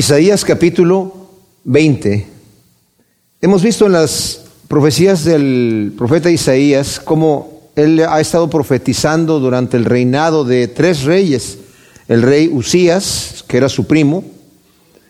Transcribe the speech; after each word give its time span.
Isaías 0.00 0.46
capítulo 0.46 1.12
20. 1.64 2.26
Hemos 3.42 3.62
visto 3.62 3.84
en 3.84 3.92
las 3.92 4.46
profecías 4.66 5.24
del 5.26 5.92
profeta 5.98 6.30
Isaías 6.30 6.98
cómo 7.04 7.68
él 7.76 8.00
ha 8.08 8.18
estado 8.18 8.48
profetizando 8.48 9.40
durante 9.40 9.76
el 9.76 9.84
reinado 9.84 10.46
de 10.46 10.68
tres 10.68 11.02
reyes. 11.02 11.58
El 12.08 12.22
rey 12.22 12.48
Usías, 12.50 13.44
que 13.46 13.58
era 13.58 13.68
su 13.68 13.86
primo, 13.86 14.24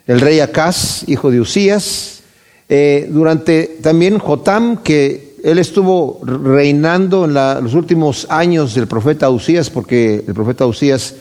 el 0.09 0.21
rey 0.21 0.41
Acaz, 0.41 1.09
hijo 1.09 1.31
de 1.31 1.41
Usías, 1.41 2.23
eh, 2.69 3.09
durante 3.13 3.79
también 3.81 4.19
Jotam, 4.19 4.79
que 4.79 5.37
él 5.45 5.61
estuvo 5.61 6.21
reinando 6.25 7.27
en 7.27 7.35
los 7.35 7.75
últimos 7.75 8.27
años 8.29 8.75
del 8.75 8.89
profeta 8.89 9.31
Usías, 9.31 9.71
porque 9.71 10.25
el 10.27 10.35
profeta 10.35 10.67
Usías 10.67 11.15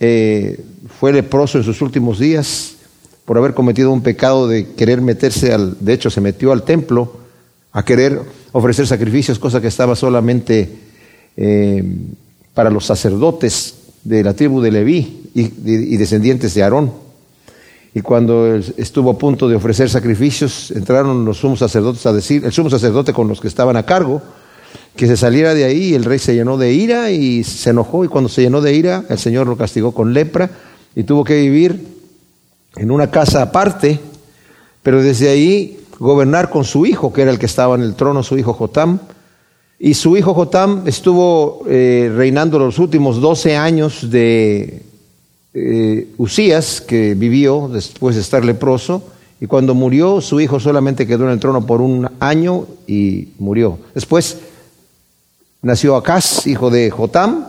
eh, 0.00 0.60
fue 1.00 1.14
leproso 1.14 1.56
en 1.56 1.64
sus 1.64 1.80
últimos 1.80 2.18
días 2.18 2.75
por 3.26 3.36
haber 3.36 3.52
cometido 3.52 3.92
un 3.92 4.02
pecado 4.02 4.48
de 4.48 4.72
querer 4.72 5.02
meterse 5.02 5.52
al, 5.52 5.76
de 5.80 5.92
hecho 5.92 6.08
se 6.08 6.22
metió 6.22 6.52
al 6.52 6.62
templo 6.62 7.12
a 7.72 7.84
querer 7.84 8.18
ofrecer 8.52 8.86
sacrificios, 8.86 9.38
cosa 9.38 9.60
que 9.60 9.66
estaba 9.66 9.94
solamente 9.94 10.70
eh, 11.36 11.84
para 12.54 12.70
los 12.70 12.86
sacerdotes 12.86 13.74
de 14.04 14.22
la 14.24 14.32
tribu 14.32 14.62
de 14.62 14.70
Leví 14.70 15.30
y, 15.34 15.42
y 15.42 15.96
descendientes 15.98 16.54
de 16.54 16.62
Aarón. 16.62 16.92
Y 17.92 18.00
cuando 18.00 18.54
estuvo 18.54 19.10
a 19.10 19.18
punto 19.18 19.48
de 19.48 19.56
ofrecer 19.56 19.90
sacrificios, 19.90 20.70
entraron 20.70 21.24
los 21.24 21.38
sumos 21.38 21.58
sacerdotes 21.58 22.06
a 22.06 22.12
decir, 22.12 22.44
el 22.44 22.52
sumo 22.52 22.70
sacerdote 22.70 23.12
con 23.12 23.26
los 23.26 23.40
que 23.40 23.48
estaban 23.48 23.76
a 23.76 23.84
cargo, 23.84 24.22
que 24.94 25.06
se 25.06 25.16
saliera 25.16 25.52
de 25.52 25.64
ahí, 25.64 25.94
el 25.94 26.04
rey 26.04 26.18
se 26.18 26.34
llenó 26.34 26.56
de 26.58 26.72
ira 26.72 27.10
y 27.10 27.42
se 27.42 27.70
enojó, 27.70 28.04
y 28.04 28.08
cuando 28.08 28.28
se 28.28 28.42
llenó 28.42 28.60
de 28.60 28.74
ira, 28.74 29.04
el 29.08 29.18
Señor 29.18 29.46
lo 29.46 29.56
castigó 29.56 29.92
con 29.92 30.14
lepra 30.14 30.50
y 30.94 31.02
tuvo 31.04 31.24
que 31.24 31.40
vivir 31.40 31.95
en 32.76 32.90
una 32.90 33.10
casa 33.10 33.42
aparte, 33.42 33.98
pero 34.82 35.02
desde 35.02 35.28
ahí 35.28 35.80
gobernar 35.98 36.50
con 36.50 36.64
su 36.64 36.86
hijo, 36.86 37.12
que 37.12 37.22
era 37.22 37.30
el 37.30 37.38
que 37.38 37.46
estaba 37.46 37.74
en 37.74 37.82
el 37.82 37.94
trono, 37.94 38.22
su 38.22 38.38
hijo 38.38 38.52
Jotam. 38.52 38.98
Y 39.78 39.94
su 39.94 40.16
hijo 40.16 40.34
Jotam 40.34 40.86
estuvo 40.86 41.64
eh, 41.68 42.12
reinando 42.14 42.58
los 42.58 42.78
últimos 42.78 43.20
12 43.20 43.56
años 43.56 44.10
de 44.10 44.82
eh, 45.54 46.08
Usías, 46.18 46.80
que 46.80 47.14
vivió 47.14 47.68
después 47.72 48.16
de 48.16 48.22
estar 48.22 48.44
leproso, 48.44 49.02
y 49.40 49.46
cuando 49.46 49.74
murió, 49.74 50.20
su 50.20 50.40
hijo 50.40 50.60
solamente 50.60 51.06
quedó 51.06 51.24
en 51.24 51.30
el 51.30 51.40
trono 51.40 51.66
por 51.66 51.82
un 51.82 52.08
año 52.20 52.66
y 52.86 53.28
murió. 53.38 53.78
Después 53.94 54.38
nació 55.60 55.96
Acaz, 55.96 56.46
hijo 56.46 56.70
de 56.70 56.90
Jotam, 56.90 57.46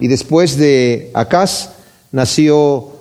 y 0.00 0.08
después 0.08 0.56
de 0.56 1.10
Acaz 1.14 1.70
nació 2.10 2.93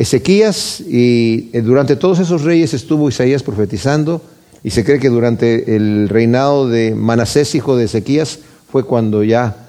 Ezequías 0.00 0.80
y 0.80 1.50
eh, 1.52 1.60
durante 1.60 1.94
todos 1.94 2.20
esos 2.20 2.44
reyes 2.44 2.72
estuvo 2.72 3.10
Isaías 3.10 3.42
profetizando 3.42 4.22
y 4.64 4.70
se 4.70 4.82
cree 4.82 4.98
que 4.98 5.10
durante 5.10 5.76
el 5.76 6.08
reinado 6.08 6.70
de 6.70 6.94
Manasés, 6.94 7.54
hijo 7.54 7.76
de 7.76 7.84
Ezequías, 7.84 8.38
fue 8.72 8.84
cuando 8.84 9.22
ya 9.24 9.68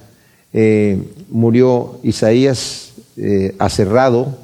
eh, 0.53 1.03
murió 1.29 1.99
Isaías 2.03 2.93
eh, 3.17 3.55
aserrado, 3.59 4.37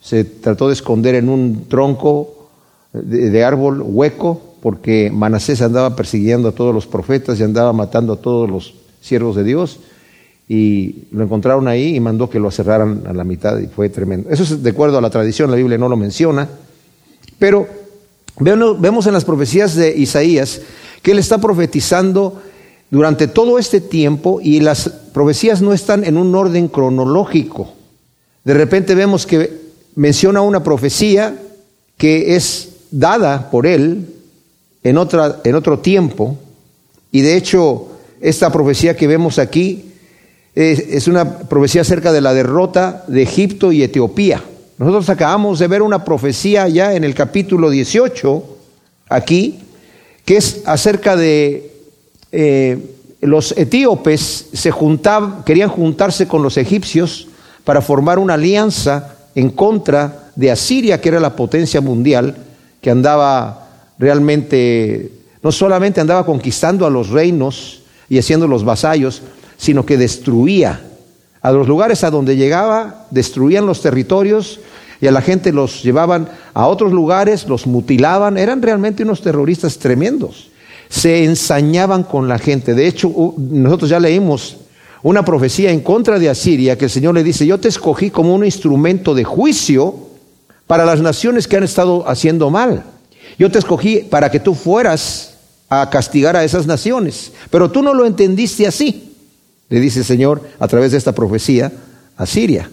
se 0.00 0.22
trató 0.22 0.68
de 0.68 0.74
esconder 0.74 1.16
en 1.16 1.28
un 1.28 1.66
tronco 1.68 2.48
de, 2.92 3.42
árbol 3.42 3.82
hueco 3.84 4.40
porque 4.62 5.10
Manasés 5.12 5.60
andaba 5.60 5.96
persiguiendo 5.96 6.50
a 6.50 6.52
todos 6.52 6.72
los 6.72 6.86
profetas 6.86 7.40
y 7.40 7.42
andaba 7.42 7.72
matando 7.72 8.12
a 8.12 8.20
todos 8.20 8.48
los 8.48 8.74
siervos 9.00 9.34
de 9.34 9.42
Dios 9.42 9.80
y 10.48 11.04
lo 11.12 11.24
encontraron 11.24 11.68
ahí 11.68 11.96
y 11.96 12.00
mandó 12.00 12.28
que 12.28 12.38
lo 12.38 12.50
cerraran 12.50 13.02
a 13.06 13.12
la 13.12 13.24
mitad 13.24 13.58
y 13.58 13.66
fue 13.66 13.88
tremendo. 13.88 14.28
Eso 14.30 14.42
es 14.42 14.62
de 14.62 14.70
acuerdo 14.70 14.98
a 14.98 15.00
la 15.00 15.10
tradición, 15.10 15.50
la 15.50 15.56
Biblia 15.56 15.78
no 15.78 15.88
lo 15.88 15.96
menciona, 15.96 16.48
pero 17.38 17.66
vemos 18.38 19.06
en 19.06 19.12
las 19.12 19.24
profecías 19.24 19.74
de 19.74 19.96
Isaías 19.96 20.60
que 21.02 21.12
él 21.12 21.18
está 21.18 21.38
profetizando 21.38 22.40
durante 22.90 23.26
todo 23.26 23.58
este 23.58 23.80
tiempo 23.80 24.40
y 24.42 24.60
las 24.60 24.88
profecías 24.88 25.62
no 25.62 25.72
están 25.72 26.04
en 26.04 26.16
un 26.16 26.34
orden 26.34 26.68
cronológico. 26.68 27.72
De 28.44 28.54
repente 28.54 28.94
vemos 28.94 29.26
que 29.26 29.62
menciona 29.94 30.42
una 30.42 30.62
profecía 30.62 31.36
que 31.96 32.36
es 32.36 32.68
dada 32.90 33.50
por 33.50 33.66
él 33.66 34.06
en, 34.82 34.98
otra, 34.98 35.40
en 35.44 35.54
otro 35.54 35.78
tiempo 35.78 36.36
y 37.10 37.22
de 37.22 37.36
hecho 37.36 37.88
esta 38.20 38.50
profecía 38.52 38.96
que 38.96 39.06
vemos 39.06 39.38
aquí 39.38 39.91
es 40.54 41.08
una 41.08 41.38
profecía 41.38 41.80
acerca 41.80 42.12
de 42.12 42.20
la 42.20 42.34
derrota 42.34 43.04
de 43.08 43.22
Egipto 43.22 43.72
y 43.72 43.82
Etiopía. 43.82 44.42
Nosotros 44.78 45.08
acabamos 45.08 45.58
de 45.58 45.68
ver 45.68 45.82
una 45.82 46.04
profecía 46.04 46.68
ya 46.68 46.94
en 46.94 47.04
el 47.04 47.14
capítulo 47.14 47.70
18, 47.70 48.42
aquí, 49.08 49.60
que 50.24 50.36
es 50.36 50.62
acerca 50.66 51.16
de 51.16 51.70
eh, 52.32 52.78
los 53.20 53.56
etíopes 53.56 54.48
se 54.52 54.72
querían 55.46 55.68
juntarse 55.68 56.26
con 56.26 56.42
los 56.42 56.56
egipcios 56.56 57.28
para 57.64 57.80
formar 57.80 58.18
una 58.18 58.34
alianza 58.34 59.14
en 59.34 59.50
contra 59.50 60.30
de 60.34 60.50
Asiria, 60.50 61.00
que 61.00 61.10
era 61.10 61.20
la 61.20 61.36
potencia 61.36 61.80
mundial, 61.80 62.36
que 62.80 62.90
andaba 62.90 63.68
realmente, 63.98 65.12
no 65.42 65.52
solamente 65.52 66.00
andaba 66.00 66.26
conquistando 66.26 66.84
a 66.84 66.90
los 66.90 67.10
reinos 67.10 67.82
y 68.08 68.18
haciendo 68.18 68.48
los 68.48 68.64
vasallos, 68.64 69.22
sino 69.56 69.86
que 69.86 69.96
destruía. 69.96 70.80
A 71.42 71.50
los 71.50 71.66
lugares 71.66 72.04
a 72.04 72.10
donde 72.10 72.36
llegaba, 72.36 73.06
destruían 73.10 73.66
los 73.66 73.82
territorios 73.82 74.60
y 75.00 75.08
a 75.08 75.12
la 75.12 75.20
gente 75.20 75.52
los 75.52 75.82
llevaban 75.82 76.28
a 76.54 76.68
otros 76.68 76.92
lugares, 76.92 77.48
los 77.48 77.66
mutilaban. 77.66 78.38
Eran 78.38 78.62
realmente 78.62 79.02
unos 79.02 79.20
terroristas 79.20 79.78
tremendos. 79.78 80.50
Se 80.88 81.24
ensañaban 81.24 82.04
con 82.04 82.28
la 82.28 82.38
gente. 82.38 82.74
De 82.74 82.86
hecho, 82.86 83.34
nosotros 83.36 83.90
ya 83.90 83.98
leímos 83.98 84.58
una 85.02 85.24
profecía 85.24 85.72
en 85.72 85.80
contra 85.80 86.20
de 86.20 86.30
Asiria 86.30 86.78
que 86.78 86.84
el 86.84 86.90
Señor 86.90 87.14
le 87.14 87.24
dice, 87.24 87.44
yo 87.44 87.58
te 87.58 87.66
escogí 87.66 88.10
como 88.10 88.32
un 88.32 88.44
instrumento 88.44 89.12
de 89.14 89.24
juicio 89.24 89.96
para 90.68 90.84
las 90.84 91.00
naciones 91.00 91.48
que 91.48 91.56
han 91.56 91.64
estado 91.64 92.08
haciendo 92.08 92.50
mal. 92.50 92.84
Yo 93.36 93.50
te 93.50 93.58
escogí 93.58 93.98
para 93.98 94.30
que 94.30 94.38
tú 94.38 94.54
fueras 94.54 95.34
a 95.68 95.90
castigar 95.90 96.36
a 96.36 96.44
esas 96.44 96.68
naciones, 96.68 97.32
pero 97.50 97.70
tú 97.70 97.82
no 97.82 97.94
lo 97.94 98.06
entendiste 98.06 98.66
así 98.66 99.11
le 99.72 99.80
dice 99.80 100.00
el 100.00 100.04
Señor 100.04 100.42
a 100.58 100.68
través 100.68 100.92
de 100.92 100.98
esta 100.98 101.14
profecía 101.14 101.72
a 102.18 102.26
Siria, 102.26 102.68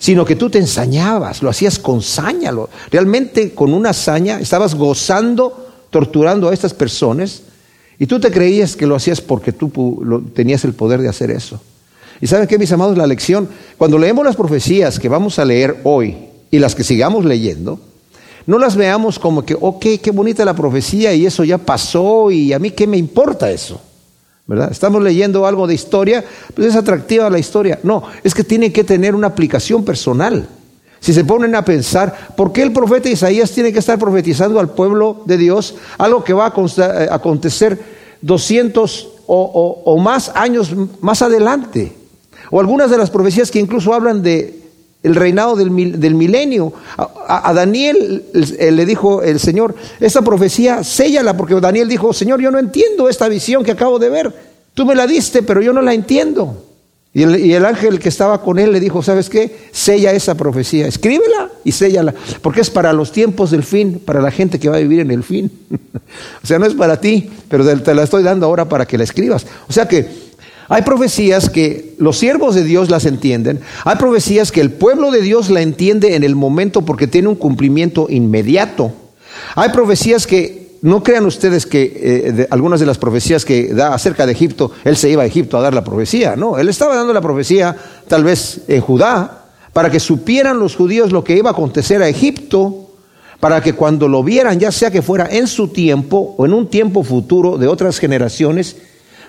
sino 0.00 0.24
que 0.24 0.34
tú 0.34 0.50
te 0.50 0.58
ensañabas, 0.58 1.44
lo 1.44 1.48
hacías 1.48 1.78
con 1.78 2.02
saña, 2.02 2.50
realmente 2.90 3.54
con 3.54 3.72
una 3.72 3.92
saña 3.92 4.40
estabas 4.40 4.74
gozando, 4.74 5.68
torturando 5.90 6.48
a 6.48 6.52
estas 6.52 6.74
personas 6.74 7.42
y 8.00 8.06
tú 8.06 8.18
te 8.18 8.32
creías 8.32 8.74
que 8.74 8.88
lo 8.88 8.96
hacías 8.96 9.20
porque 9.20 9.52
tú 9.52 9.70
tenías 10.34 10.64
el 10.64 10.72
poder 10.72 11.00
de 11.00 11.08
hacer 11.08 11.30
eso. 11.30 11.60
Y 12.20 12.26
saben 12.26 12.48
qué, 12.48 12.58
mis 12.58 12.72
amados, 12.72 12.98
la 12.98 13.06
lección, 13.06 13.48
cuando 13.78 13.96
leemos 13.96 14.24
las 14.24 14.34
profecías 14.34 14.98
que 14.98 15.08
vamos 15.08 15.38
a 15.38 15.44
leer 15.44 15.76
hoy 15.84 16.16
y 16.50 16.58
las 16.58 16.74
que 16.74 16.82
sigamos 16.82 17.24
leyendo, 17.24 17.78
no 18.44 18.58
las 18.58 18.74
veamos 18.74 19.20
como 19.20 19.44
que, 19.44 19.54
ok, 19.54 19.86
qué 20.02 20.10
bonita 20.10 20.44
la 20.44 20.54
profecía 20.54 21.14
y 21.14 21.26
eso 21.26 21.44
ya 21.44 21.58
pasó 21.58 22.32
y 22.32 22.52
a 22.52 22.58
mí 22.58 22.72
qué 22.72 22.88
me 22.88 22.96
importa 22.96 23.52
eso. 23.52 23.80
Estamos 24.70 25.02
leyendo 25.02 25.46
algo 25.46 25.66
de 25.66 25.74
historia, 25.74 26.24
pues 26.54 26.68
es 26.68 26.76
atractiva 26.76 27.30
la 27.30 27.38
historia. 27.38 27.78
No, 27.82 28.02
es 28.24 28.34
que 28.34 28.44
tiene 28.44 28.72
que 28.72 28.84
tener 28.84 29.14
una 29.14 29.28
aplicación 29.28 29.84
personal. 29.84 30.48
Si 31.00 31.14
se 31.14 31.24
ponen 31.24 31.54
a 31.54 31.64
pensar, 31.64 32.14
¿por 32.36 32.52
qué 32.52 32.62
el 32.62 32.72
profeta 32.72 33.08
Isaías 33.08 33.50
tiene 33.52 33.72
que 33.72 33.78
estar 33.78 33.98
profetizando 33.98 34.60
al 34.60 34.70
pueblo 34.70 35.22
de 35.24 35.38
Dios 35.38 35.76
algo 35.96 36.22
que 36.22 36.34
va 36.34 36.46
a 36.46 36.54
eh, 36.54 37.08
acontecer 37.10 37.78
200 38.20 39.08
o, 39.26 39.98
más 40.02 40.30
años 40.34 40.74
más 41.00 41.22
adelante? 41.22 41.94
O 42.50 42.60
algunas 42.60 42.90
de 42.90 42.98
las 42.98 43.10
profecías 43.10 43.50
que 43.50 43.60
incluso 43.60 43.94
hablan 43.94 44.22
de 44.22 44.60
el 45.02 45.14
reinado 45.14 45.56
del, 45.56 45.70
milenio. 45.70 46.74
A, 47.26 47.54
Daniel 47.54 48.24
le 48.34 48.84
dijo 48.84 49.22
el 49.22 49.40
Señor, 49.40 49.74
esta 49.98 50.20
profecía, 50.20 50.84
séllala, 50.84 51.36
porque 51.38 51.54
Daniel 51.54 51.88
dijo, 51.88 52.12
Señor, 52.12 52.42
yo 52.42 52.50
no 52.50 52.58
entiendo 52.58 53.08
esta 53.08 53.28
visión 53.28 53.64
que 53.64 53.70
acabo 53.70 53.98
de 53.98 54.10
ver. 54.10 54.49
Tú 54.80 54.86
me 54.86 54.94
la 54.94 55.06
diste, 55.06 55.42
pero 55.42 55.60
yo 55.60 55.74
no 55.74 55.82
la 55.82 55.92
entiendo. 55.92 56.64
Y 57.12 57.52
el, 57.52 57.66
ángel 57.66 57.98
que 57.98 58.08
estaba 58.08 58.40
con 58.40 58.58
él 58.58 58.72
le 58.72 58.80
dijo, 58.80 59.02
¿sabes 59.02 59.28
qué? 59.28 59.68
Sella 59.72 60.12
esa 60.12 60.36
profecía, 60.36 60.86
escríbela 60.86 61.50
y 61.64 61.72
séllala, 61.72 62.14
porque 62.40 62.62
es 62.62 62.70
para 62.70 62.94
los 62.94 63.12
tiempos 63.12 63.50
del 63.50 63.62
fin, 63.62 64.00
para 64.02 64.22
la 64.22 64.30
gente 64.30 64.58
que 64.58 64.70
va 64.70 64.76
a 64.76 64.80
vivir 64.80 65.00
en 65.00 65.10
el 65.10 65.22
fin. 65.22 65.52
o 66.42 66.46
sea, 66.46 66.58
no 66.58 66.64
es 66.64 66.72
para 66.72 66.98
ti, 66.98 67.28
pero 67.50 67.62
te 67.80 67.94
la 67.94 68.04
estoy 68.04 68.22
dando 68.22 68.46
ahora 68.46 68.70
para 68.70 68.86
que 68.86 68.96
la 68.96 69.04
escribas. 69.04 69.46
O 69.68 69.72
sea 69.74 69.86
que 69.86 70.08
hay 70.70 70.80
profecías 70.80 71.50
que 71.50 71.94
los 71.98 72.16
siervos 72.16 72.54
de 72.54 72.64
Dios 72.64 72.88
las 72.88 73.04
entienden, 73.04 73.60
hay 73.84 73.96
profecías 73.96 74.50
que 74.50 74.62
el 74.62 74.70
pueblo 74.70 75.10
de 75.10 75.20
Dios 75.20 75.50
la 75.50 75.60
entiende 75.60 76.14
en 76.14 76.24
el 76.24 76.36
momento 76.36 76.86
porque 76.86 77.06
tiene 77.06 77.28
un 77.28 77.36
cumplimiento 77.36 78.06
inmediato. 78.08 78.94
Hay 79.56 79.68
profecías 79.68 80.26
que, 80.26 80.59
no 80.82 81.02
crean 81.02 81.26
ustedes 81.26 81.66
que 81.66 81.92
eh, 81.94 82.48
algunas 82.50 82.80
de 82.80 82.86
las 82.86 82.98
profecías 82.98 83.44
que 83.44 83.74
da 83.74 83.94
acerca 83.94 84.26
de 84.26 84.32
Egipto, 84.32 84.72
él 84.84 84.96
se 84.96 85.10
iba 85.10 85.22
a 85.22 85.26
Egipto 85.26 85.58
a 85.58 85.60
dar 85.60 85.74
la 85.74 85.84
profecía, 85.84 86.36
no, 86.36 86.58
él 86.58 86.68
estaba 86.68 86.96
dando 86.96 87.12
la 87.12 87.20
profecía 87.20 87.76
tal 88.08 88.24
vez 88.24 88.62
en 88.68 88.80
Judá, 88.80 89.44
para 89.72 89.90
que 89.90 90.00
supieran 90.00 90.58
los 90.58 90.74
judíos 90.74 91.12
lo 91.12 91.22
que 91.22 91.36
iba 91.36 91.50
a 91.50 91.52
acontecer 91.52 92.02
a 92.02 92.08
Egipto, 92.08 92.90
para 93.38 93.62
que 93.62 93.72
cuando 93.72 94.08
lo 94.08 94.22
vieran, 94.22 94.58
ya 94.58 94.72
sea 94.72 94.90
que 94.90 95.02
fuera 95.02 95.28
en 95.30 95.46
su 95.46 95.68
tiempo 95.68 96.34
o 96.36 96.44
en 96.44 96.52
un 96.52 96.68
tiempo 96.68 97.02
futuro 97.02 97.56
de 97.56 97.68
otras 97.68 97.98
generaciones, 97.98 98.76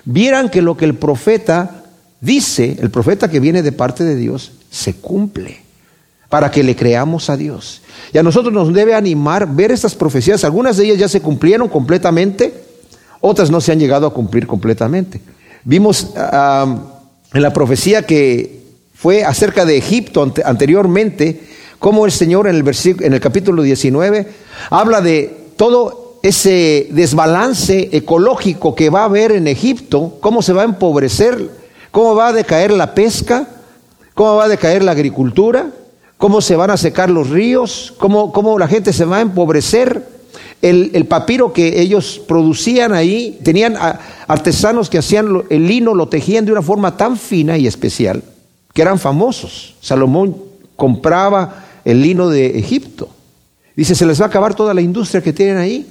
vieran 0.04 0.50
que 0.50 0.62
lo 0.62 0.76
que 0.76 0.84
el 0.84 0.94
profeta 0.94 1.84
dice, 2.20 2.76
el 2.80 2.90
profeta 2.90 3.30
que 3.30 3.40
viene 3.40 3.62
de 3.62 3.72
parte 3.72 4.04
de 4.04 4.16
Dios, 4.16 4.52
se 4.70 4.94
cumple, 4.94 5.61
para 6.32 6.50
que 6.50 6.62
le 6.62 6.74
creamos 6.74 7.28
a 7.28 7.36
Dios. 7.36 7.82
Y 8.10 8.16
a 8.16 8.22
nosotros 8.22 8.54
nos 8.54 8.72
debe 8.72 8.94
animar 8.94 9.46
ver 9.54 9.70
estas 9.70 9.94
profecías, 9.94 10.44
algunas 10.44 10.78
de 10.78 10.86
ellas 10.86 10.96
ya 10.96 11.06
se 11.06 11.20
cumplieron 11.20 11.68
completamente, 11.68 12.54
otras 13.20 13.50
no 13.50 13.60
se 13.60 13.70
han 13.70 13.78
llegado 13.78 14.06
a 14.06 14.14
cumplir 14.14 14.46
completamente. 14.46 15.20
Vimos 15.62 16.14
ah, 16.16 16.74
en 17.34 17.42
la 17.42 17.52
profecía 17.52 18.06
que 18.06 18.62
fue 18.94 19.24
acerca 19.24 19.66
de 19.66 19.76
Egipto 19.76 20.26
anteriormente, 20.42 21.38
como 21.78 22.06
el 22.06 22.12
Señor 22.12 22.46
en 22.48 22.56
el, 22.56 22.62
versículo, 22.62 23.06
en 23.06 23.12
el 23.12 23.20
capítulo 23.20 23.62
19 23.62 24.26
habla 24.70 25.02
de 25.02 25.50
todo 25.58 26.16
ese 26.22 26.88
desbalance 26.92 27.90
ecológico 27.92 28.74
que 28.74 28.88
va 28.88 29.02
a 29.02 29.04
haber 29.04 29.32
en 29.32 29.48
Egipto, 29.48 30.16
cómo 30.22 30.40
se 30.40 30.54
va 30.54 30.62
a 30.62 30.64
empobrecer, 30.64 31.50
cómo 31.90 32.14
va 32.14 32.28
a 32.28 32.32
decaer 32.32 32.70
la 32.70 32.94
pesca, 32.94 33.46
cómo 34.14 34.36
va 34.36 34.44
a 34.44 34.48
decaer 34.48 34.82
la 34.82 34.92
agricultura, 34.92 35.72
cómo 36.22 36.40
se 36.40 36.54
van 36.54 36.70
a 36.70 36.76
secar 36.76 37.10
los 37.10 37.30
ríos, 37.30 37.94
cómo, 37.98 38.30
cómo 38.30 38.56
la 38.56 38.68
gente 38.68 38.92
se 38.92 39.04
va 39.04 39.16
a 39.16 39.22
empobrecer. 39.22 40.06
El, 40.62 40.92
el, 40.94 41.06
papiro 41.06 41.52
que 41.52 41.80
ellos 41.80 42.22
producían 42.28 42.92
ahí, 42.92 43.40
tenían 43.42 43.76
artesanos 44.28 44.88
que 44.88 44.98
hacían 44.98 45.42
el 45.50 45.66
lino, 45.66 45.96
lo 45.96 46.06
tejían 46.08 46.44
de 46.44 46.52
una 46.52 46.62
forma 46.62 46.96
tan 46.96 47.16
fina 47.16 47.58
y 47.58 47.66
especial, 47.66 48.22
que 48.72 48.82
eran 48.82 49.00
famosos. 49.00 49.74
Salomón 49.80 50.36
compraba 50.76 51.64
el 51.84 52.00
lino 52.00 52.28
de 52.28 52.56
Egipto. 52.56 53.08
Dice, 53.74 53.96
se 53.96 54.06
les 54.06 54.20
va 54.20 54.26
a 54.26 54.28
acabar 54.28 54.54
toda 54.54 54.74
la 54.74 54.80
industria 54.80 55.22
que 55.22 55.32
tienen 55.32 55.56
ahí. 55.56 55.84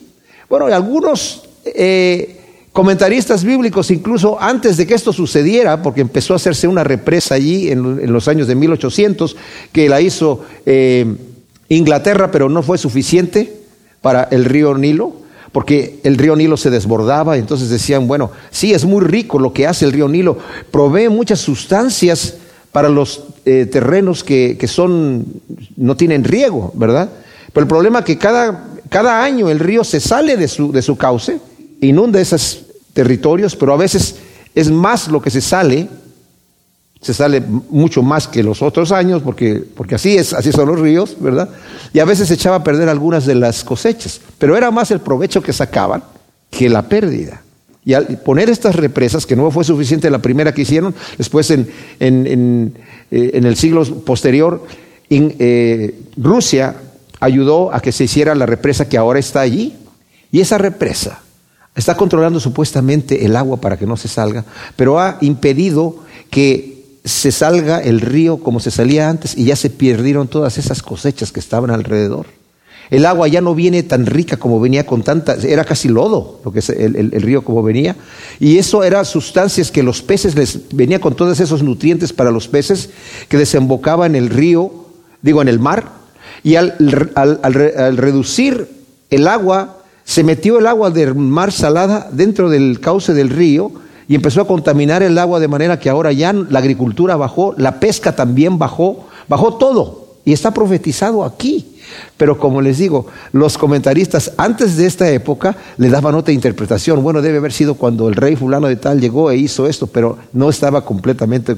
Bueno, 0.47 0.67
algunos 0.67 1.43
eh, 1.65 2.39
comentaristas 2.73 3.43
bíblicos, 3.43 3.91
incluso 3.91 4.41
antes 4.41 4.77
de 4.77 4.87
que 4.87 4.93
esto 4.93 5.11
sucediera, 5.11 5.81
porque 5.81 6.01
empezó 6.01 6.33
a 6.33 6.37
hacerse 6.37 6.67
una 6.67 6.83
represa 6.83 7.35
allí 7.35 7.69
en, 7.69 8.11
los 8.11 8.27
años 8.27 8.47
de 8.47 8.55
1800, 8.55 9.35
que 9.71 9.89
la 9.89 10.01
hizo 10.01 10.43
eh, 10.65 11.15
Inglaterra, 11.69 12.31
pero 12.31 12.49
no 12.49 12.63
fue 12.63 12.77
suficiente 12.77 13.61
para 14.01 14.23
el 14.23 14.45
río 14.45 14.77
Nilo, 14.77 15.13
porque 15.51 15.99
el 16.03 16.17
río 16.17 16.35
Nilo 16.35 16.55
se 16.55 16.69
desbordaba, 16.69 17.37
entonces 17.37 17.69
decían, 17.69 18.07
bueno, 18.07 18.31
sí, 18.51 18.73
es 18.73 18.85
muy 18.85 19.03
rico 19.03 19.37
lo 19.37 19.51
que 19.51 19.67
hace 19.67 19.85
el 19.85 19.91
río 19.91 20.07
Nilo, 20.07 20.37
provee 20.71 21.09
muchas 21.09 21.39
sustancias 21.39 22.35
para 22.71 22.87
los 22.87 23.25
eh, 23.45 23.67
terrenos 23.69 24.23
que, 24.23 24.57
son, 24.67 25.25
no 25.75 25.97
tienen 25.97 26.23
riego, 26.23 26.71
¿verdad? 26.73 27.09
Pero 27.51 27.65
el 27.65 27.67
problema 27.67 27.99
es 27.99 28.05
que 28.05 28.17
cada, 28.17 28.65
cada 28.87 29.21
año 29.21 29.49
el 29.49 29.59
río 29.59 29.83
se 29.83 29.99
sale 29.99 30.37
de 30.37 30.47
su, 30.47 30.71
de 30.71 30.81
su 30.81 30.95
cauce, 30.95 31.39
inunda 31.81 32.21
esos 32.21 32.65
territorios, 32.93 33.55
pero 33.55 33.73
a 33.73 33.77
veces 33.77 34.15
es 34.55 34.69
más 34.69 35.07
lo 35.07 35.21
que 35.21 35.29
se 35.29 35.41
sale, 35.41 35.89
se 37.01 37.13
sale 37.13 37.41
mucho 37.41 38.03
más 38.03 38.27
que 38.27 38.43
los 38.43 38.61
otros 38.61 38.91
años, 38.91 39.21
porque, 39.23 39.63
porque 39.75 39.95
así, 39.95 40.15
es, 40.15 40.33
así 40.33 40.51
son 40.51 40.67
los 40.67 40.79
ríos, 40.79 41.17
¿verdad? 41.19 41.49
Y 41.93 41.99
a 41.99 42.05
veces 42.05 42.27
se 42.27 42.35
echaba 42.35 42.57
a 42.57 42.63
perder 42.63 42.89
algunas 42.89 43.25
de 43.25 43.35
las 43.35 43.63
cosechas, 43.63 44.21
pero 44.37 44.55
era 44.55 44.69
más 44.71 44.91
el 44.91 44.99
provecho 44.99 45.41
que 45.41 45.53
sacaban 45.53 46.03
que 46.49 46.69
la 46.69 46.87
pérdida. 46.87 47.41
Y 47.83 47.93
al 47.93 48.19
poner 48.19 48.49
estas 48.49 48.75
represas, 48.75 49.25
que 49.25 49.35
no 49.35 49.49
fue 49.49 49.63
suficiente 49.63 50.11
la 50.11 50.21
primera 50.21 50.53
que 50.53 50.61
hicieron, 50.61 50.93
después 51.17 51.49
en, 51.49 51.67
en, 51.99 52.75
eh, 53.09 53.31
el 53.33 53.55
siglo 53.55 53.83
posterior, 54.01 54.63
eh, 55.09 55.95
Rusia 56.15 56.75
ayudó 57.19 57.73
a 57.73 57.79
que 57.79 57.91
se 57.91 58.03
hiciera 58.03 58.35
la 58.35 58.45
represa 58.45 58.87
que 58.87 58.99
ahora 58.99 59.19
está 59.19 59.41
allí. 59.41 59.75
Y 60.31 60.41
esa 60.41 60.59
represa 60.59 61.21
está 61.75 61.95
controlando 61.95 62.39
supuestamente 62.39 63.25
el 63.25 63.35
agua 63.35 63.57
para 63.57 63.77
que 63.77 63.85
no 63.85 63.97
se 63.97 64.07
salga, 64.07 64.45
pero 64.75 64.99
ha 64.99 65.17
impedido 65.21 65.97
que 66.29 66.99
se 67.03 67.31
salga 67.31 67.79
el 67.79 68.01
río 68.01 68.37
como 68.37 68.59
se 68.59 68.71
salía 68.71 69.09
antes 69.09 69.37
y 69.37 69.45
ya 69.45 69.55
se 69.55 69.69
perdieron 69.69 70.27
todas 70.27 70.57
esas 70.57 70.81
cosechas 70.81 71.31
que 71.31 71.39
estaban 71.39 71.71
alrededor. 71.71 72.27
El 72.91 73.05
agua 73.05 73.29
ya 73.29 73.39
no 73.39 73.55
viene 73.55 73.83
tan 73.83 74.05
rica 74.05 74.35
como 74.35 74.59
venía 74.59 74.85
con 74.85 75.01
tanta, 75.01 75.35
era 75.35 75.63
casi 75.63 75.87
lodo 75.87 76.41
lo 76.43 76.51
que 76.51 76.59
es 76.59 76.69
el, 76.69 77.09
río 77.21 77.41
como 77.41 77.63
venía. 77.63 77.95
Y 78.37 78.57
eso 78.57 78.83
era 78.83 79.05
sustancias 79.05 79.71
que 79.71 79.81
los 79.81 80.01
peces 80.01 80.35
les 80.35 80.59
venía 80.73 80.99
con 80.99 81.15
todos 81.15 81.39
esos 81.39 81.63
nutrientes 81.63 82.11
para 82.11 82.31
los 82.31 82.49
peces 82.49 82.89
que 83.29 83.37
desembocaban 83.37 84.15
en 84.15 84.23
el 84.23 84.29
río, 84.29 84.73
digo 85.21 85.41
en 85.41 85.47
el 85.47 85.59
mar. 85.59 85.89
Y 86.43 86.55
al, 86.55 86.75
al 87.15 87.97
reducir 87.97 88.67
el 89.09 89.25
agua, 89.25 89.80
se 90.11 90.25
metió 90.25 90.59
el 90.59 90.67
agua 90.67 90.89
del 90.89 91.15
mar 91.15 91.53
salada 91.53 92.09
dentro 92.11 92.49
del 92.49 92.81
cauce 92.81 93.13
del 93.13 93.29
río 93.29 93.71
y 94.09 94.15
empezó 94.15 94.41
a 94.41 94.45
contaminar 94.45 95.01
el 95.03 95.17
agua 95.17 95.39
de 95.39 95.47
manera 95.47 95.79
que 95.79 95.89
ahora 95.89 96.11
ya 96.11 96.33
la 96.33 96.59
agricultura 96.59 97.15
bajó, 97.15 97.55
la 97.57 97.79
pesca 97.79 98.13
también 98.13 98.59
bajó, 98.59 99.07
bajó 99.29 99.53
todo. 99.53 100.17
Y 100.25 100.33
está 100.33 100.53
profetizado 100.53 101.23
aquí. 101.23 101.77
Pero 102.17 102.37
como 102.37 102.61
les 102.61 102.79
digo, 102.79 103.07
los 103.31 103.57
comentaristas 103.57 104.33
antes 104.35 104.75
de 104.75 104.85
esta 104.85 105.09
época 105.09 105.55
le 105.77 105.89
daban 105.89 106.15
otra 106.15 106.33
interpretación. 106.33 107.01
Bueno, 107.01 107.21
debe 107.21 107.37
haber 107.37 107.53
sido 107.53 107.75
cuando 107.75 108.09
el 108.09 108.15
rey 108.15 108.35
fulano 108.35 108.67
de 108.67 108.75
tal 108.75 108.99
llegó 108.99 109.31
e 109.31 109.37
hizo 109.37 109.65
esto, 109.65 109.87
pero 109.87 110.17
no 110.33 110.49
estaba 110.49 110.83
completamente 110.83 111.55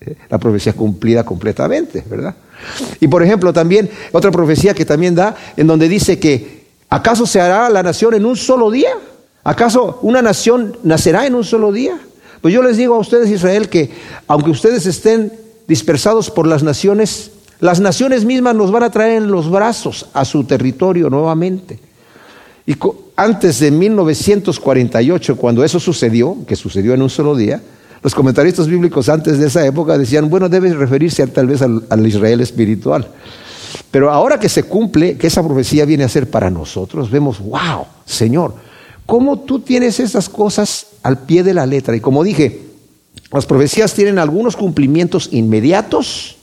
eh, 0.00 0.14
la 0.30 0.38
profecía 0.38 0.72
cumplida 0.72 1.24
completamente, 1.24 2.04
¿verdad? 2.08 2.36
Y 3.00 3.08
por 3.08 3.24
ejemplo, 3.24 3.52
también 3.52 3.90
otra 4.12 4.30
profecía 4.30 4.72
que 4.72 4.84
también 4.84 5.16
da 5.16 5.34
en 5.56 5.66
donde 5.66 5.88
dice 5.88 6.20
que 6.20 6.57
¿acaso 6.88 7.26
se 7.26 7.40
hará 7.40 7.68
la 7.70 7.82
nación 7.82 8.14
en 8.14 8.26
un 8.26 8.36
solo 8.36 8.70
día? 8.70 8.90
¿Acaso 9.44 9.98
una 10.02 10.22
nación 10.22 10.76
nacerá 10.82 11.26
en 11.26 11.34
un 11.34 11.44
solo 11.44 11.72
día? 11.72 11.98
Pues 12.40 12.54
yo 12.54 12.62
les 12.62 12.76
digo 12.76 12.94
a 12.94 12.98
ustedes, 12.98 13.30
Israel, 13.30 13.68
que 13.68 13.90
aunque 14.26 14.50
ustedes 14.50 14.86
estén 14.86 15.32
dispersados 15.66 16.30
por 16.30 16.46
las 16.46 16.62
naciones, 16.62 17.32
las 17.60 17.80
naciones 17.80 18.24
mismas 18.24 18.54
nos 18.54 18.70
van 18.70 18.84
a 18.84 18.90
traer 18.90 19.22
en 19.22 19.30
los 19.30 19.50
brazos 19.50 20.06
a 20.12 20.24
su 20.24 20.44
territorio 20.44 21.10
nuevamente. 21.10 21.78
Y 22.66 22.76
antes 23.16 23.60
de 23.60 23.70
1948, 23.70 25.36
cuando 25.36 25.64
eso 25.64 25.80
sucedió, 25.80 26.36
que 26.46 26.54
sucedió 26.54 26.94
en 26.94 27.02
un 27.02 27.10
solo 27.10 27.34
día, 27.34 27.62
los 28.02 28.14
comentaristas 28.14 28.68
bíblicos 28.68 29.08
antes 29.08 29.38
de 29.38 29.46
esa 29.46 29.66
época 29.66 29.98
decían, 29.98 30.30
bueno, 30.30 30.48
debe 30.48 30.72
referirse 30.72 31.26
tal 31.28 31.46
vez 31.46 31.62
al, 31.62 32.06
Israel 32.06 32.40
espiritual. 32.40 33.08
Pero 33.90 34.10
ahora 34.10 34.38
que 34.38 34.48
se 34.48 34.64
cumple, 34.64 35.16
que 35.16 35.28
esa 35.28 35.42
profecía 35.42 35.84
viene 35.84 36.04
a 36.04 36.08
ser 36.08 36.28
para 36.28 36.50
nosotros, 36.50 37.10
vemos, 37.10 37.40
wow, 37.40 37.86
Señor, 38.04 38.54
¿cómo 39.06 39.40
tú 39.40 39.60
tienes 39.60 39.98
esas 39.98 40.28
cosas 40.28 40.86
al 41.02 41.20
pie 41.20 41.42
de 41.42 41.54
la 41.54 41.66
letra? 41.66 41.96
Y 41.96 42.00
como 42.00 42.22
dije, 42.22 42.60
las 43.32 43.46
profecías 43.46 43.94
tienen 43.94 44.18
algunos 44.18 44.56
cumplimientos 44.56 45.30
inmediatos 45.32 46.36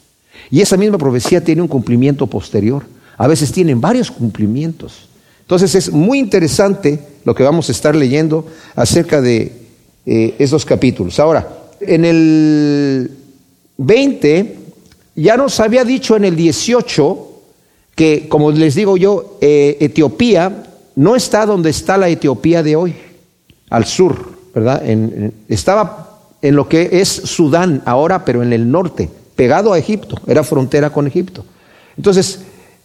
y 0.50 0.62
esa 0.62 0.78
misma 0.78 0.98
profecía 0.98 1.44
tiene 1.44 1.62
un 1.62 1.68
cumplimiento 1.68 2.28
posterior. 2.28 2.86
A 3.18 3.28
veces 3.28 3.52
tienen 3.52 3.80
varios 3.80 4.12
cumplimientos. 4.12 5.08
Entonces 5.42 5.76
es 5.76 5.92
muy 5.92 6.20
interesante 6.20 7.00
lo 7.24 7.36
que 7.36 7.44
vamos 7.44 7.70
a 7.70 7.72
estar 7.72 7.96
leyendo 7.96 8.48
acerca 8.76 9.22
de 9.22 9.54
eh, 10.06 10.36
esos 10.40 10.66
capítulos. 10.66 11.20
Ahora, 11.20 11.48
en 11.80 12.06
el 12.06 13.12
20, 13.78 14.58
ya 15.16 15.38
nos 15.38 15.60
había 15.60 15.84
dicho 15.84 16.16
en 16.16 16.26
el 16.26 16.36
18 16.36 17.35
que, 17.96 18.28
como 18.28 18.52
les 18.52 18.76
digo 18.76 18.98
yo, 18.98 19.38
eh, 19.42 19.78
Etiopía 19.80 20.64
no 20.96 21.16
está 21.16 21.46
donde 21.46 21.70
está 21.70 21.98
la 21.98 22.10
Etiopía 22.10 22.62
de 22.62 22.76
hoy, 22.76 22.96
al 23.70 23.86
sur, 23.86 24.34
¿verdad? 24.54 24.84
estaba 25.50 26.20
en 26.42 26.56
lo 26.56 26.70
que 26.70 26.90
es 26.92 27.10
Sudán 27.10 27.82
ahora, 27.86 28.24
pero 28.24 28.44
en 28.44 28.54
el 28.54 28.70
norte 28.70 29.10
pegado 29.36 29.74
a 29.74 29.78
Egipto, 29.80 30.18
era 30.28 30.44
frontera 30.44 30.90
con 30.90 31.08
Egipto. 31.08 31.44
Entonces, 31.98 32.42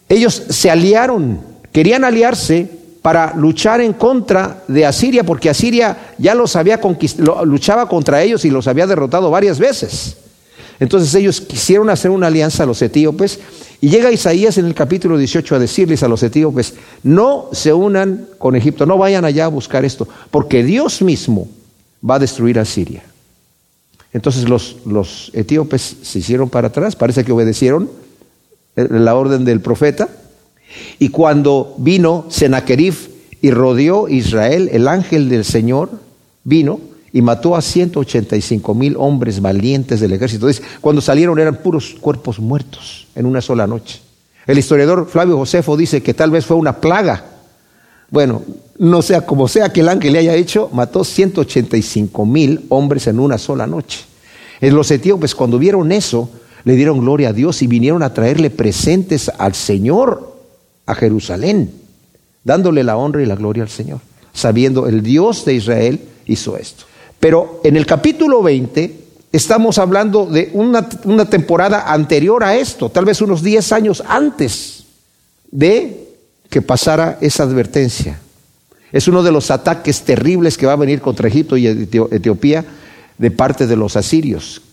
ellos 0.09 0.43
se 0.49 0.69
aliaron, 0.69 1.39
querían 1.71 2.03
aliarse 2.03 2.69
para 3.01 3.33
luchar 3.35 3.81
en 3.81 3.93
contra 3.93 4.63
de 4.67 4.85
Asiria, 4.85 5.23
porque 5.23 5.49
Asiria 5.49 6.13
ya 6.17 6.35
los 6.35 6.55
había 6.55 6.79
conquistado, 6.79 7.45
luchaba 7.45 7.87
contra 7.87 8.21
ellos 8.21 8.45
y 8.45 8.49
los 8.49 8.67
había 8.67 8.87
derrotado 8.87 9.31
varias 9.31 9.57
veces. 9.57 10.17
Entonces 10.81 11.13
ellos 11.13 11.39
quisieron 11.39 11.91
hacer 11.91 12.09
una 12.09 12.25
alianza 12.25 12.63
a 12.63 12.65
los 12.65 12.81
etíopes 12.81 13.39
y 13.81 13.89
llega 13.89 14.11
Isaías 14.11 14.57
en 14.57 14.65
el 14.65 14.73
capítulo 14.73 15.15
18 15.15 15.55
a 15.55 15.59
decirles 15.59 16.01
a 16.01 16.07
los 16.07 16.23
etíopes, 16.23 16.73
no 17.03 17.49
se 17.51 17.71
unan 17.71 18.27
con 18.39 18.55
Egipto, 18.55 18.87
no 18.87 18.97
vayan 18.97 19.23
allá 19.23 19.45
a 19.45 19.49
buscar 19.49 19.85
esto, 19.85 20.07
porque 20.31 20.63
Dios 20.63 21.03
mismo 21.03 21.47
va 22.07 22.15
a 22.15 22.19
destruir 22.19 22.57
a 22.57 22.65
Siria. 22.65 23.03
Entonces 24.11 24.49
los, 24.49 25.29
etíopes 25.33 25.97
se 26.01 26.17
hicieron 26.17 26.49
para 26.49 26.69
atrás, 26.69 26.95
parece 26.95 27.23
que 27.23 27.31
obedecieron 27.31 27.87
la 28.75 29.13
orden 29.13 29.45
del 29.45 29.61
profeta. 29.61 30.09
Y 30.97 31.09
cuando 31.09 31.75
vino 31.77 32.25
Sennacherib 32.29 32.95
y 33.39 33.51
rodeó 33.51 34.09
Israel, 34.09 34.67
el 34.73 34.87
ángel 34.87 35.29
del 35.29 35.45
Señor 35.45 35.91
vino 36.43 36.79
y 37.13 37.21
mató 37.21 37.55
a 37.55 37.61
185 37.61 38.73
mil 38.73 38.95
hombres 38.97 39.41
valientes 39.41 39.99
del 39.99 40.13
ejército. 40.13 40.47
Entonces, 40.47 40.71
cuando 40.79 41.01
salieron 41.01 41.39
eran 41.39 41.57
puros 41.57 41.95
cuerpos 41.99 42.39
muertos 42.39 43.07
en 43.15 43.25
una 43.25 43.41
sola 43.41 43.67
noche. 43.67 44.01
El 44.47 44.57
historiador 44.57 45.07
Flavio 45.07 45.37
Josefo 45.37 45.77
dice 45.77 46.01
que 46.01 46.13
tal 46.13 46.31
vez 46.31 46.45
fue 46.45 46.57
una 46.57 46.77
plaga. 46.77 47.25
Bueno, 48.09 48.41
no 48.77 49.01
sea 49.01 49.25
como 49.25 49.47
sea 49.47 49.71
que 49.71 49.81
el 49.81 49.89
ángel 49.89 50.13
le 50.13 50.19
haya 50.19 50.35
hecho, 50.35 50.69
mató 50.73 51.03
185 51.03 52.25
mil 52.25 52.65
hombres 52.69 53.07
en 53.07 53.19
una 53.19 53.37
sola 53.37 53.67
noche. 53.67 53.99
En 54.59 54.75
los 54.75 54.89
etíopes, 54.91 55.35
cuando 55.35 55.59
vieron 55.59 55.91
eso, 55.91 56.29
le 56.63 56.75
dieron 56.75 56.99
gloria 56.99 57.29
a 57.29 57.33
Dios 57.33 57.61
y 57.61 57.67
vinieron 57.67 58.03
a 58.03 58.13
traerle 58.13 58.49
presentes 58.49 59.29
al 59.29 59.55
Señor 59.55 60.35
a 60.85 60.95
Jerusalén, 60.95 61.71
dándole 62.43 62.83
la 62.83 62.97
honra 62.97 63.21
y 63.21 63.25
la 63.25 63.35
gloria 63.35 63.63
al 63.63 63.69
Señor, 63.69 63.99
sabiendo 64.33 64.87
el 64.87 65.01
Dios 65.01 65.45
de 65.45 65.53
Israel 65.55 66.01
hizo 66.25 66.57
esto. 66.57 66.85
Pero 67.21 67.61
en 67.63 67.77
el 67.77 67.85
capítulo 67.85 68.41
20 68.41 68.95
estamos 69.31 69.77
hablando 69.77 70.25
de 70.25 70.49
una, 70.53 70.89
temporada 71.29 71.93
anterior 71.93 72.43
a 72.43 72.57
esto, 72.57 72.89
tal 72.89 73.05
vez 73.05 73.21
unos 73.21 73.43
10 73.43 73.71
años 73.71 74.03
antes 74.07 74.85
de 75.51 76.09
que 76.49 76.63
pasara 76.63 77.19
esa 77.21 77.43
advertencia. 77.43 78.19
Es 78.91 79.07
uno 79.07 79.21
de 79.21 79.31
los 79.31 79.51
ataques 79.51 80.01
terribles 80.01 80.57
que 80.57 80.65
va 80.65 80.73
a 80.73 80.77
venir 80.77 80.99
contra 80.99 81.27
Egipto 81.27 81.55
y 81.57 81.67
Etiopía 81.67 82.65
de 83.19 83.31
parte 83.31 83.67
de 83.67 83.77
los 83.77 83.95
asirios. 83.95 84.63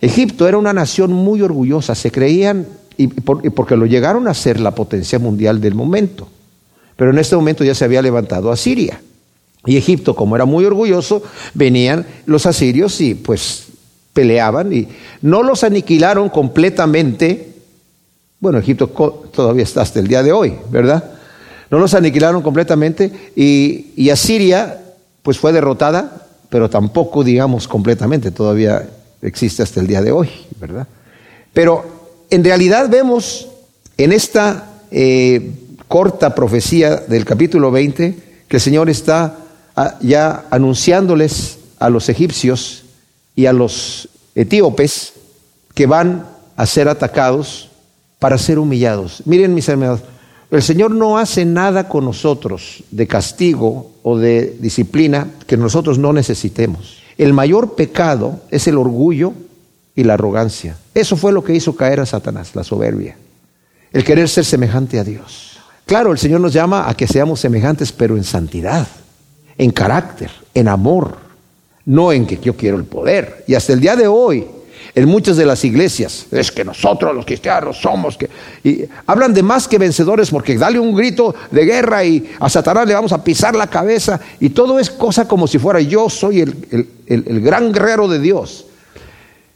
Egipto 0.00 0.48
era 0.48 0.56
una 0.56 0.72
nación 0.72 1.12
muy 1.12 1.42
orgullosa, 1.42 1.94
se 1.94 2.10
creían, 2.10 2.66
y 2.96 3.08
porque 3.08 3.76
lo 3.76 3.84
llegaron 3.84 4.28
a 4.28 4.34
ser 4.34 4.60
la 4.60 4.74
potencia 4.74 5.18
mundial 5.18 5.60
del 5.60 5.74
momento. 5.74 6.26
Pero 6.96 7.10
en 7.10 7.18
este 7.18 7.36
momento 7.36 7.64
ya 7.64 7.74
se 7.74 7.84
había 7.84 8.00
levantado 8.00 8.50
Asiria. 8.50 8.98
Y 9.68 9.76
Egipto, 9.76 10.16
como 10.16 10.34
era 10.34 10.46
muy 10.46 10.64
orgulloso, 10.64 11.22
venían 11.52 12.06
los 12.24 12.46
asirios 12.46 13.02
y 13.02 13.14
pues 13.14 13.66
peleaban 14.14 14.72
y 14.72 14.88
no 15.20 15.42
los 15.42 15.62
aniquilaron 15.62 16.30
completamente. 16.30 17.52
Bueno, 18.40 18.60
Egipto 18.60 18.88
todavía 19.30 19.64
está 19.64 19.82
hasta 19.82 20.00
el 20.00 20.08
día 20.08 20.22
de 20.22 20.32
hoy, 20.32 20.54
¿verdad? 20.70 21.04
No 21.70 21.78
los 21.78 21.92
aniquilaron 21.92 22.40
completamente 22.40 23.12
y, 23.36 24.08
Asiria 24.08 24.80
pues 25.22 25.38
fue 25.38 25.52
derrotada, 25.52 26.26
pero 26.48 26.70
tampoco 26.70 27.22
digamos 27.22 27.68
completamente, 27.68 28.30
todavía 28.30 28.88
existe 29.20 29.62
hasta 29.62 29.80
el 29.80 29.86
día 29.86 30.00
de 30.00 30.12
hoy, 30.12 30.30
¿verdad? 30.58 30.88
Pero 31.52 31.84
en 32.30 32.42
realidad 32.42 32.88
vemos 32.88 33.48
en 33.98 34.12
esta 34.12 34.80
eh, 34.90 35.50
corta 35.88 36.34
profecía 36.34 36.96
del 36.96 37.26
capítulo 37.26 37.70
20 37.70 38.28
que 38.48 38.56
el 38.56 38.62
Señor 38.62 38.88
está 38.88 39.44
ya 40.00 40.44
anunciándoles 40.50 41.58
a 41.78 41.90
los 41.90 42.08
egipcios 42.08 42.84
y 43.34 43.46
a 43.46 43.52
los 43.52 44.08
etíopes 44.34 45.12
que 45.74 45.86
van 45.86 46.26
a 46.56 46.66
ser 46.66 46.88
atacados 46.88 47.68
para 48.18 48.38
ser 48.38 48.58
humillados. 48.58 49.22
Miren 49.26 49.54
mis 49.54 49.68
hermanos, 49.68 50.00
el 50.50 50.62
Señor 50.62 50.90
no 50.90 51.18
hace 51.18 51.44
nada 51.44 51.88
con 51.88 52.04
nosotros 52.04 52.82
de 52.90 53.06
castigo 53.06 53.90
o 54.02 54.18
de 54.18 54.56
disciplina 54.58 55.28
que 55.46 55.56
nosotros 55.56 55.98
no 55.98 56.12
necesitemos. 56.12 57.02
El 57.18 57.32
mayor 57.32 57.74
pecado 57.74 58.40
es 58.50 58.66
el 58.66 58.78
orgullo 58.78 59.34
y 59.94 60.04
la 60.04 60.14
arrogancia. 60.14 60.76
Eso 60.94 61.16
fue 61.16 61.32
lo 61.32 61.44
que 61.44 61.54
hizo 61.54 61.76
caer 61.76 62.00
a 62.00 62.06
Satanás, 62.06 62.54
la 62.54 62.64
soberbia. 62.64 63.16
El 63.92 64.04
querer 64.04 64.28
ser 64.28 64.44
semejante 64.44 64.98
a 64.98 65.04
Dios. 65.04 65.58
Claro, 65.86 66.12
el 66.12 66.18
Señor 66.18 66.40
nos 66.40 66.52
llama 66.52 66.88
a 66.88 66.94
que 66.94 67.06
seamos 67.06 67.40
semejantes, 67.40 67.92
pero 67.92 68.16
en 68.16 68.24
santidad, 68.24 68.86
en 69.58 69.70
carácter, 69.70 70.30
en 70.54 70.68
amor, 70.68 71.18
no 71.84 72.12
en 72.12 72.26
que 72.26 72.38
yo 72.38 72.56
quiero 72.56 72.76
el 72.76 72.84
poder. 72.84 73.44
Y 73.46 73.54
hasta 73.54 73.72
el 73.72 73.80
día 73.80 73.96
de 73.96 74.06
hoy, 74.06 74.46
en 74.94 75.08
muchas 75.08 75.36
de 75.36 75.44
las 75.44 75.64
iglesias. 75.64 76.26
Es 76.30 76.50
que 76.50 76.64
nosotros 76.64 77.14
los 77.14 77.24
cristianos 77.26 77.76
somos 77.78 78.16
que... 78.16 78.28
Y 78.64 78.84
hablan 79.06 79.34
de 79.34 79.42
más 79.42 79.68
que 79.68 79.78
vencedores 79.78 80.30
porque 80.30 80.56
dale 80.56 80.78
un 80.78 80.94
grito 80.94 81.34
de 81.50 81.64
guerra 81.64 82.04
y 82.04 82.30
a 82.40 82.48
Satanás 82.48 82.86
le 82.86 82.94
vamos 82.94 83.12
a 83.12 83.22
pisar 83.22 83.54
la 83.54 83.68
cabeza 83.68 84.20
y 84.40 84.50
todo 84.50 84.78
es 84.78 84.90
cosa 84.90 85.28
como 85.28 85.46
si 85.46 85.58
fuera 85.58 85.80
yo 85.80 86.08
soy 86.08 86.40
el, 86.40 86.88
el 87.06 87.40
gran 87.40 87.72
guerrero 87.72 88.08
de 88.08 88.18
Dios. 88.18 88.66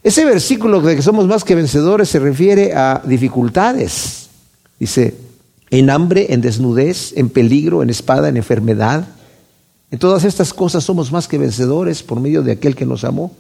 Ese 0.03 0.25
versículo 0.25 0.81
de 0.81 0.97
que 0.97 1.03
somos 1.03 1.27
más 1.27 1.45
que 1.45 1.55
vencedores 1.55 2.09
se 2.09 2.19
refiere 2.19 2.75
a 2.75 3.01
dificultades. 3.05 4.29
Dice, 4.79 5.15
en 5.71 5.91
hambre, 5.91 6.27
en 6.31 6.41
desnudez, 6.41 7.13
en 7.17 7.29
peligro, 7.31 7.83
en 7.83 7.91
espada, 7.91 8.29
en 8.29 8.37
enfermedad. 8.37 9.07
En 9.93 9.99
todas 9.99 10.25
estas 10.25 10.55
cosas 10.55 10.83
somos 10.83 11.13
más 11.13 11.29
que 11.29 11.37
vencedores 11.37 12.03
por 12.03 12.19
medio 12.19 12.43
de 12.43 12.53
aquel 12.53 12.75
que 12.75 12.87
nos 12.87 13.05
amó. 13.05 13.31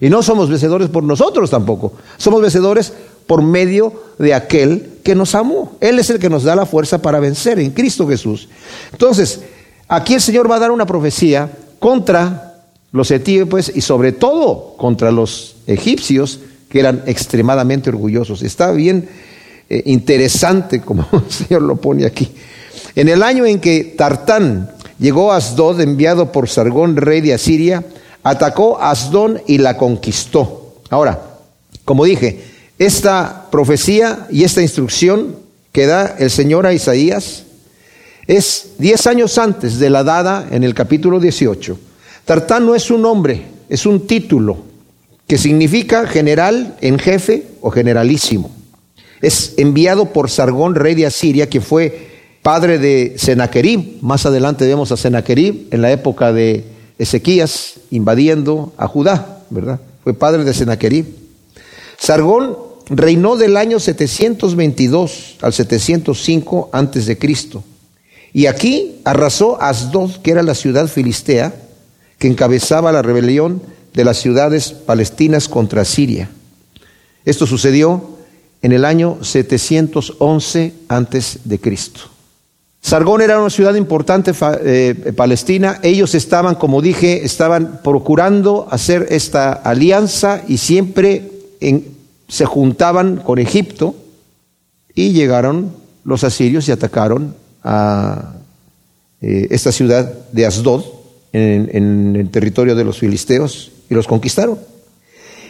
Y 0.00 0.10
no 0.10 0.24
somos 0.24 0.50
vencedores 0.50 0.88
por 0.88 1.04
nosotros 1.04 1.50
tampoco. 1.50 1.92
Somos 2.16 2.42
vencedores 2.42 2.92
por 3.28 3.42
medio 3.42 3.92
de 4.18 4.34
aquel 4.34 4.98
que 5.04 5.14
nos 5.14 5.36
amó. 5.36 5.76
Él 5.80 6.00
es 6.00 6.10
el 6.10 6.18
que 6.18 6.28
nos 6.28 6.42
da 6.42 6.56
la 6.56 6.66
fuerza 6.66 7.00
para 7.00 7.20
vencer 7.20 7.60
en 7.60 7.70
Cristo 7.70 8.08
Jesús. 8.08 8.48
Entonces, 8.90 9.42
aquí 9.86 10.14
el 10.14 10.20
Señor 10.20 10.50
va 10.50 10.56
a 10.56 10.60
dar 10.60 10.72
una 10.72 10.84
profecía 10.84 11.48
contra 11.78 12.64
los 12.90 13.08
etíopes 13.12 13.70
y 13.72 13.80
sobre 13.80 14.10
todo 14.10 14.74
contra 14.76 15.12
los 15.12 15.58
egipcios 15.68 16.40
que 16.68 16.80
eran 16.80 17.04
extremadamente 17.06 17.88
orgullosos. 17.88 18.42
Está 18.42 18.72
bien 18.72 19.08
eh, 19.68 19.82
interesante 19.86 20.80
como 20.80 21.06
el 21.12 21.30
Señor 21.30 21.62
lo 21.62 21.76
pone 21.76 22.04
aquí. 22.04 22.28
En 22.96 23.08
el 23.08 23.22
año 23.22 23.46
en 23.46 23.60
que 23.60 23.94
Tartán 23.96 24.72
llegó 25.00 25.32
Asdod, 25.32 25.80
enviado 25.80 26.30
por 26.30 26.48
Sargón, 26.48 26.96
rey 26.96 27.20
de 27.20 27.34
Asiria, 27.34 27.84
atacó 28.22 28.78
a 28.78 28.90
Asdón 28.90 29.42
y 29.46 29.58
la 29.58 29.76
conquistó. 29.76 30.74
Ahora, 30.90 31.20
como 31.84 32.04
dije, 32.04 32.44
esta 32.78 33.48
profecía 33.50 34.26
y 34.30 34.44
esta 34.44 34.62
instrucción 34.62 35.36
que 35.72 35.86
da 35.86 36.16
el 36.18 36.30
Señor 36.30 36.66
a 36.66 36.72
Isaías 36.72 37.44
es 38.26 38.72
diez 38.78 39.06
años 39.06 39.38
antes 39.38 39.78
de 39.78 39.90
la 39.90 40.04
dada 40.04 40.46
en 40.50 40.62
el 40.62 40.74
capítulo 40.74 41.18
18. 41.18 41.78
Tartán 42.24 42.66
no 42.66 42.74
es 42.74 42.90
un 42.90 43.02
nombre, 43.02 43.46
es 43.68 43.86
un 43.86 44.06
título 44.06 44.58
que 45.26 45.38
significa 45.38 46.06
general 46.06 46.76
en 46.80 46.98
jefe 46.98 47.46
o 47.60 47.70
generalísimo. 47.70 48.50
Es 49.20 49.54
enviado 49.58 50.06
por 50.06 50.30
Sargón, 50.30 50.74
rey 50.74 50.94
de 50.94 51.06
Asiria, 51.06 51.48
que 51.48 51.60
fue 51.60 52.09
padre 52.42 52.78
de 52.78 53.14
Sennacherib. 53.16 53.98
Más 54.02 54.26
adelante 54.26 54.66
vemos 54.66 54.92
a 54.92 54.96
Sennacherib 54.96 55.68
en 55.70 55.82
la 55.82 55.90
época 55.90 56.32
de 56.32 56.64
Ezequías 56.98 57.80
invadiendo 57.90 58.72
a 58.76 58.86
Judá, 58.86 59.42
¿verdad? 59.50 59.80
Fue 60.02 60.14
padre 60.14 60.44
de 60.44 60.54
Sennacherib. 60.54 61.06
Sargón 61.98 62.56
reinó 62.88 63.36
del 63.36 63.56
año 63.56 63.78
722 63.78 65.36
al 65.42 65.52
705 65.52 66.70
antes 66.72 67.06
de 67.06 67.18
Cristo. 67.18 67.62
Y 68.32 68.46
aquí 68.46 69.00
arrasó 69.04 69.60
Asdod, 69.60 70.16
que 70.22 70.30
era 70.30 70.42
la 70.42 70.54
ciudad 70.54 70.88
filistea, 70.88 71.54
que 72.18 72.28
encabezaba 72.28 72.92
la 72.92 73.02
rebelión 73.02 73.62
de 73.94 74.04
las 74.04 74.18
ciudades 74.18 74.72
palestinas 74.72 75.48
contra 75.48 75.84
Siria. 75.84 76.30
Esto 77.24 77.46
sucedió 77.46 78.18
en 78.62 78.72
el 78.72 78.84
año 78.84 79.18
711 79.22 80.74
antes 80.88 81.40
de 81.44 81.58
Cristo. 81.58 82.00
Sargón 82.80 83.20
era 83.20 83.38
una 83.40 83.50
ciudad 83.50 83.74
importante 83.74 84.32
eh, 84.64 85.12
palestina. 85.14 85.78
Ellos 85.82 86.14
estaban, 86.14 86.54
como 86.54 86.80
dije, 86.80 87.24
estaban 87.24 87.80
procurando 87.84 88.66
hacer 88.70 89.06
esta 89.10 89.52
alianza 89.52 90.42
y 90.48 90.56
siempre 90.56 91.30
se 92.28 92.46
juntaban 92.46 93.16
con 93.18 93.38
Egipto 93.38 93.94
y 94.94 95.12
llegaron 95.12 95.72
los 96.04 96.24
asirios 96.24 96.68
y 96.68 96.72
atacaron 96.72 97.34
a 97.62 98.34
eh, 99.20 99.48
esta 99.50 99.72
ciudad 99.72 100.12
de 100.32 100.46
Asdod 100.46 100.82
en, 101.32 102.16
el 102.16 102.30
territorio 102.30 102.74
de 102.74 102.84
los 102.84 102.98
filisteos 102.98 103.72
y 103.88 103.94
los 103.94 104.06
conquistaron. 104.06 104.58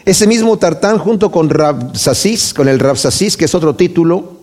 Ese 0.05 0.27
mismo 0.27 0.59
Tartán 0.59 0.99
junto 0.99 1.31
con 1.31 1.51
Rabsasis, 1.51 2.55
con 2.55 2.69
el 2.69 2.81
Rabsasis, 2.81 3.37
que 3.37 3.45
es 3.45 3.55
otro 3.55 3.77
título, 3.77 4.40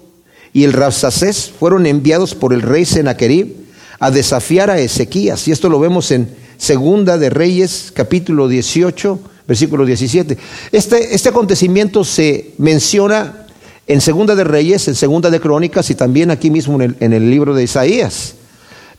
y 0.58 0.64
el 0.64 0.74
Rabsacés 0.74 1.52
fueron 1.60 1.86
enviados 1.86 2.34
por 2.34 2.52
el 2.52 2.64
rey 2.64 2.84
Senaquerib 2.84 3.54
a 4.00 4.10
desafiar 4.10 4.72
a 4.72 4.80
Ezequías. 4.80 5.48
Y 5.48 5.52
esto 5.52 5.70
lo 5.70 5.80
vemos 5.80 6.10
en 6.10 6.30
Segunda 6.58 7.20
de 7.20 7.30
Reyes, 7.30 7.92
capítulo 7.94 8.48
18, 8.48 9.20
versículo 9.48 9.86
17. 9.86 10.36
Este, 10.72 11.14
este 11.14 11.30
acontecimiento 11.30 12.04
se 12.04 12.54
menciona 12.58 13.46
en 13.86 14.02
Segunda 14.02 14.34
de 14.34 14.46
Reyes, 14.46 14.88
en 14.88 14.96
Segunda 14.96 15.30
de 15.30 15.40
Crónicas 15.40 15.92
y 15.92 15.94
también 15.94 16.32
aquí 16.32 16.50
mismo 16.50 16.74
en 16.78 16.82
el, 16.82 16.98
en 17.02 17.14
el 17.14 17.30
libro 17.30 17.54
de 17.54 17.62
Isaías. 17.62 18.34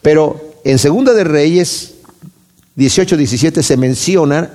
Pero 0.00 0.52
en 0.62 0.78
Segunda 0.78 1.12
de 1.12 1.24
Reyes 1.24 1.94
18, 2.76 3.16
17 3.16 3.64
se 3.64 3.76
menciona 3.76 4.48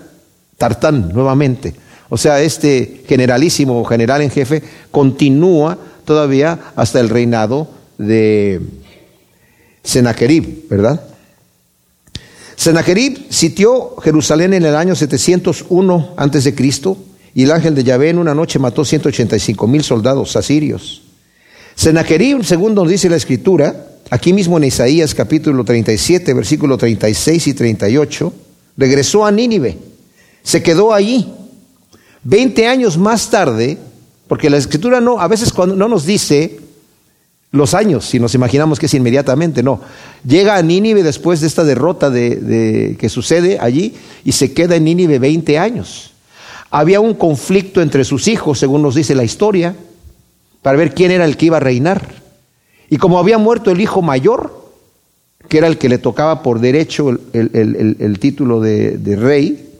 Tartán 0.57 1.09
nuevamente. 1.09 1.75
O 2.07 2.17
sea, 2.17 2.41
este 2.41 3.03
generalísimo 3.09 3.83
general 3.83 4.21
en 4.21 4.29
jefe 4.29 4.63
continúa 4.89 5.77
todavía 6.05 6.59
hasta 6.75 6.99
el 6.99 7.09
reinado 7.09 7.67
de 7.97 8.61
Sennacherib, 9.83 10.67
¿verdad? 10.69 11.03
Sennacherib 12.55 13.27
sitió 13.29 13.95
Jerusalén 13.97 14.53
en 14.53 14.65
el 14.65 14.75
año 14.75 14.95
701 14.95 16.13
antes 16.17 16.43
de 16.43 16.55
Cristo 16.55 16.97
y 17.35 17.43
el 17.43 17.51
ángel 17.51 17.75
de 17.75 17.83
Yahvé 17.83 18.09
en 18.09 18.19
una 18.19 18.35
noche 18.35 18.59
mató 18.59 18.85
185 18.85 19.67
mil 19.67 19.83
soldados 19.83 20.35
asirios. 20.35 21.01
Senaquerib, 21.75 22.43
según 22.43 22.75
nos 22.75 22.87
dice 22.87 23.09
la 23.09 23.15
escritura, 23.15 23.87
aquí 24.09 24.31
mismo 24.31 24.57
en 24.57 24.65
Isaías 24.65 25.15
capítulo 25.15 25.63
37, 25.63 26.33
versículo 26.33 26.77
36 26.77 27.47
y 27.47 27.53
38, 27.53 28.33
regresó 28.77 29.25
a 29.25 29.31
Nínive, 29.31 29.77
se 30.43 30.61
quedó 30.61 30.93
allí. 30.93 31.33
Veinte 32.23 32.67
años 32.67 32.97
más 32.97 33.29
tarde, 33.29 33.77
porque 34.33 34.49
la 34.49 34.57
escritura 34.57 34.99
no, 34.99 35.19
a 35.19 35.27
veces 35.27 35.53
cuando 35.53 35.75
no 35.75 35.87
nos 35.87 36.07
dice 36.07 36.59
los 37.51 37.75
años, 37.75 38.03
si 38.03 38.19
nos 38.19 38.33
imaginamos 38.33 38.79
que 38.79 38.87
es 38.87 38.93
inmediatamente, 38.95 39.61
no. 39.61 39.79
Llega 40.25 40.55
a 40.55 40.63
Nínive 40.63 41.03
después 41.03 41.39
de 41.39 41.45
esta 41.45 41.63
derrota 41.63 42.09
de, 42.09 42.97
que 42.99 43.09
sucede 43.09 43.59
allí 43.59 43.93
y 44.25 44.31
se 44.31 44.51
queda 44.51 44.75
en 44.75 44.85
Nínive 44.85 45.19
20 45.19 45.59
años. 45.59 46.13
Había 46.71 46.99
un 46.99 47.13
conflicto 47.13 47.79
entre 47.79 48.03
sus 48.03 48.27
hijos, 48.27 48.57
según 48.57 48.81
nos 48.81 48.95
dice 48.95 49.13
la 49.13 49.23
historia, 49.23 49.75
para 50.63 50.79
ver 50.79 50.95
quién 50.95 51.11
era 51.11 51.25
el 51.25 51.37
que 51.37 51.45
iba 51.45 51.57
a 51.57 51.59
reinar. 51.59 52.01
Y 52.89 52.97
como 52.97 53.19
había 53.19 53.37
muerto 53.37 53.69
el 53.69 53.81
hijo 53.81 54.01
mayor, 54.01 54.67
que 55.47 55.59
era 55.59 55.67
el 55.67 55.77
que 55.77 55.89
le 55.89 55.99
tocaba 55.99 56.41
por 56.41 56.59
derecho 56.59 57.11
el, 57.33 58.17
título 58.19 58.61
de, 58.61 59.15
rey, 59.15 59.72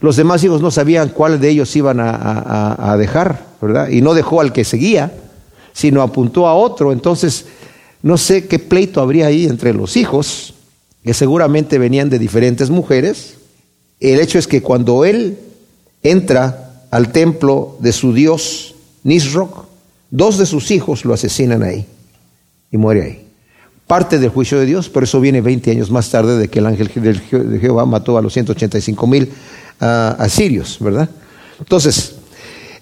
los 0.00 0.16
demás 0.16 0.42
hijos 0.44 0.60
no 0.62 0.70
sabían 0.70 1.10
cuál 1.10 1.40
de 1.40 1.50
ellos 1.50 1.74
iban 1.76 2.00
a, 2.00 2.92
a 2.92 2.96
dejar, 2.96 3.46
¿verdad? 3.60 3.88
Y 3.88 4.00
no 4.00 4.14
dejó 4.14 4.40
al 4.40 4.52
que 4.52 4.64
seguía 4.64 5.12
sino 5.72 6.02
apuntó 6.02 6.46
a 6.46 6.54
otro. 6.54 6.92
Entonces, 6.92 7.46
no 8.02 8.18
sé 8.18 8.46
qué 8.46 8.58
pleito 8.58 9.00
habría 9.00 9.26
ahí 9.26 9.46
entre 9.46 9.72
los 9.72 9.96
hijos, 9.96 10.54
que 11.04 11.14
seguramente 11.14 11.78
venían 11.78 12.10
de 12.10 12.18
diferentes 12.18 12.70
mujeres. 12.70 13.34
El 13.98 14.20
hecho 14.20 14.38
es 14.38 14.46
que 14.46 14.62
cuando 14.62 15.04
él 15.04 15.38
entra 16.02 16.84
al 16.90 17.12
templo 17.12 17.76
de 17.80 17.92
su 17.92 18.12
dios 18.12 18.74
Nisroch, 19.02 19.66
dos 20.10 20.38
de 20.38 20.46
sus 20.46 20.70
hijos 20.70 21.04
lo 21.04 21.14
asesinan 21.14 21.62
ahí 21.62 21.86
y 22.70 22.76
muere 22.76 23.02
ahí. 23.02 23.26
Parte 23.86 24.18
del 24.18 24.30
juicio 24.30 24.58
de 24.58 24.66
Dios, 24.66 24.88
por 24.88 25.02
eso 25.02 25.20
viene 25.20 25.40
20 25.40 25.72
años 25.72 25.90
más 25.90 26.10
tarde 26.10 26.38
de 26.38 26.48
que 26.48 26.60
el 26.60 26.66
ángel 26.66 26.90
de 26.94 27.58
Jehová 27.58 27.86
mató 27.86 28.16
a 28.18 28.22
los 28.22 28.32
185 28.32 29.06
mil 29.08 29.32
asirios, 29.80 30.78
¿verdad? 30.80 31.08
Entonces, 31.58 32.14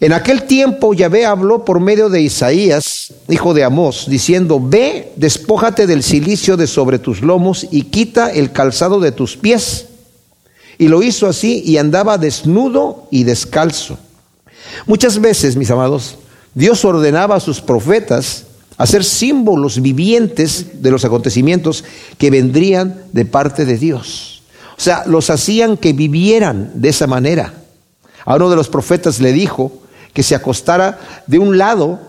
en 0.00 0.12
aquel 0.12 0.44
tiempo 0.44 0.94
Yahvé 0.94 1.26
habló 1.26 1.64
por 1.64 1.80
medio 1.80 2.08
de 2.08 2.20
Isaías, 2.20 3.12
hijo 3.28 3.52
de 3.52 3.64
Amós, 3.64 4.06
diciendo, 4.08 4.60
ve, 4.62 5.12
despójate 5.16 5.88
del 5.88 6.04
silicio 6.04 6.56
de 6.56 6.68
sobre 6.68 7.00
tus 7.00 7.20
lomos 7.20 7.66
y 7.70 7.82
quita 7.82 8.32
el 8.32 8.52
calzado 8.52 9.00
de 9.00 9.10
tus 9.10 9.36
pies. 9.36 9.86
Y 10.78 10.86
lo 10.86 11.02
hizo 11.02 11.26
así 11.26 11.62
y 11.64 11.78
andaba 11.78 12.18
desnudo 12.18 13.08
y 13.10 13.24
descalzo. 13.24 13.98
Muchas 14.86 15.20
veces, 15.20 15.56
mis 15.56 15.70
amados, 15.70 16.18
Dios 16.54 16.84
ordenaba 16.84 17.34
a 17.34 17.40
sus 17.40 17.60
profetas 17.60 18.44
hacer 18.76 19.02
símbolos 19.02 19.82
vivientes 19.82 20.80
de 20.82 20.90
los 20.92 21.04
acontecimientos 21.04 21.84
que 22.16 22.30
vendrían 22.30 23.02
de 23.12 23.24
parte 23.24 23.64
de 23.64 23.76
Dios. 23.76 24.37
O 24.78 24.80
sea, 24.80 25.02
los 25.06 25.28
hacían 25.28 25.76
que 25.76 25.92
vivieran 25.92 26.70
de 26.74 26.90
esa 26.90 27.06
manera. 27.06 27.52
A 28.24 28.36
uno 28.36 28.48
de 28.48 28.56
los 28.56 28.68
profetas 28.68 29.20
le 29.20 29.32
dijo, 29.32 29.72
que 30.12 30.22
se 30.22 30.34
acostara 30.34 30.98
de 31.26 31.38
un 31.38 31.58
lado 31.58 32.00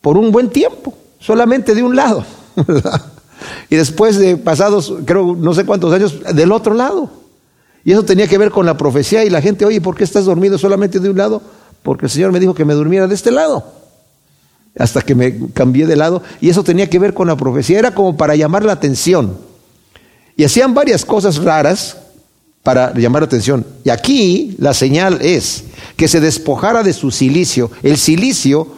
por 0.00 0.16
un 0.16 0.32
buen 0.32 0.50
tiempo, 0.50 0.94
solamente 1.20 1.74
de 1.74 1.82
un 1.82 1.96
lado, 1.96 2.24
Y 3.70 3.76
después 3.76 4.18
de 4.18 4.36
pasados, 4.36 4.92
creo, 5.04 5.36
no 5.36 5.54
sé 5.54 5.64
cuántos 5.64 5.92
años, 5.92 6.20
del 6.34 6.50
otro 6.50 6.74
lado. 6.74 7.10
Y 7.84 7.92
eso 7.92 8.02
tenía 8.02 8.26
que 8.26 8.36
ver 8.36 8.50
con 8.50 8.66
la 8.66 8.76
profecía 8.76 9.24
y 9.24 9.30
la 9.30 9.40
gente, 9.40 9.64
oye, 9.64 9.80
¿por 9.80 9.94
qué 9.94 10.04
estás 10.04 10.24
dormido 10.24 10.58
solamente 10.58 10.98
de 10.98 11.08
un 11.08 11.16
lado? 11.16 11.40
Porque 11.82 12.06
el 12.06 12.10
Señor 12.10 12.32
me 12.32 12.40
dijo 12.40 12.52
que 12.52 12.64
me 12.64 12.74
durmiera 12.74 13.06
de 13.06 13.14
este 13.14 13.30
lado. 13.30 13.64
Hasta 14.78 15.02
que 15.02 15.14
me 15.14 15.50
cambié 15.54 15.86
de 15.86 15.96
lado. 15.96 16.22
Y 16.40 16.48
eso 16.48 16.64
tenía 16.64 16.90
que 16.90 16.98
ver 16.98 17.14
con 17.14 17.28
la 17.28 17.36
profecía. 17.36 17.78
Era 17.78 17.94
como 17.94 18.16
para 18.16 18.34
llamar 18.34 18.64
la 18.64 18.72
atención. 18.72 19.38
Y 20.38 20.44
hacían 20.44 20.72
varias 20.72 21.04
cosas 21.04 21.38
raras 21.38 21.96
para 22.62 22.94
llamar 22.94 23.22
la 23.22 23.26
atención. 23.26 23.66
Y 23.82 23.90
aquí 23.90 24.54
la 24.58 24.72
señal 24.72 25.18
es 25.20 25.64
que 25.96 26.06
se 26.06 26.20
despojara 26.20 26.84
de 26.84 26.92
su 26.92 27.10
silicio. 27.10 27.72
El 27.82 27.98
silicio 27.98 28.68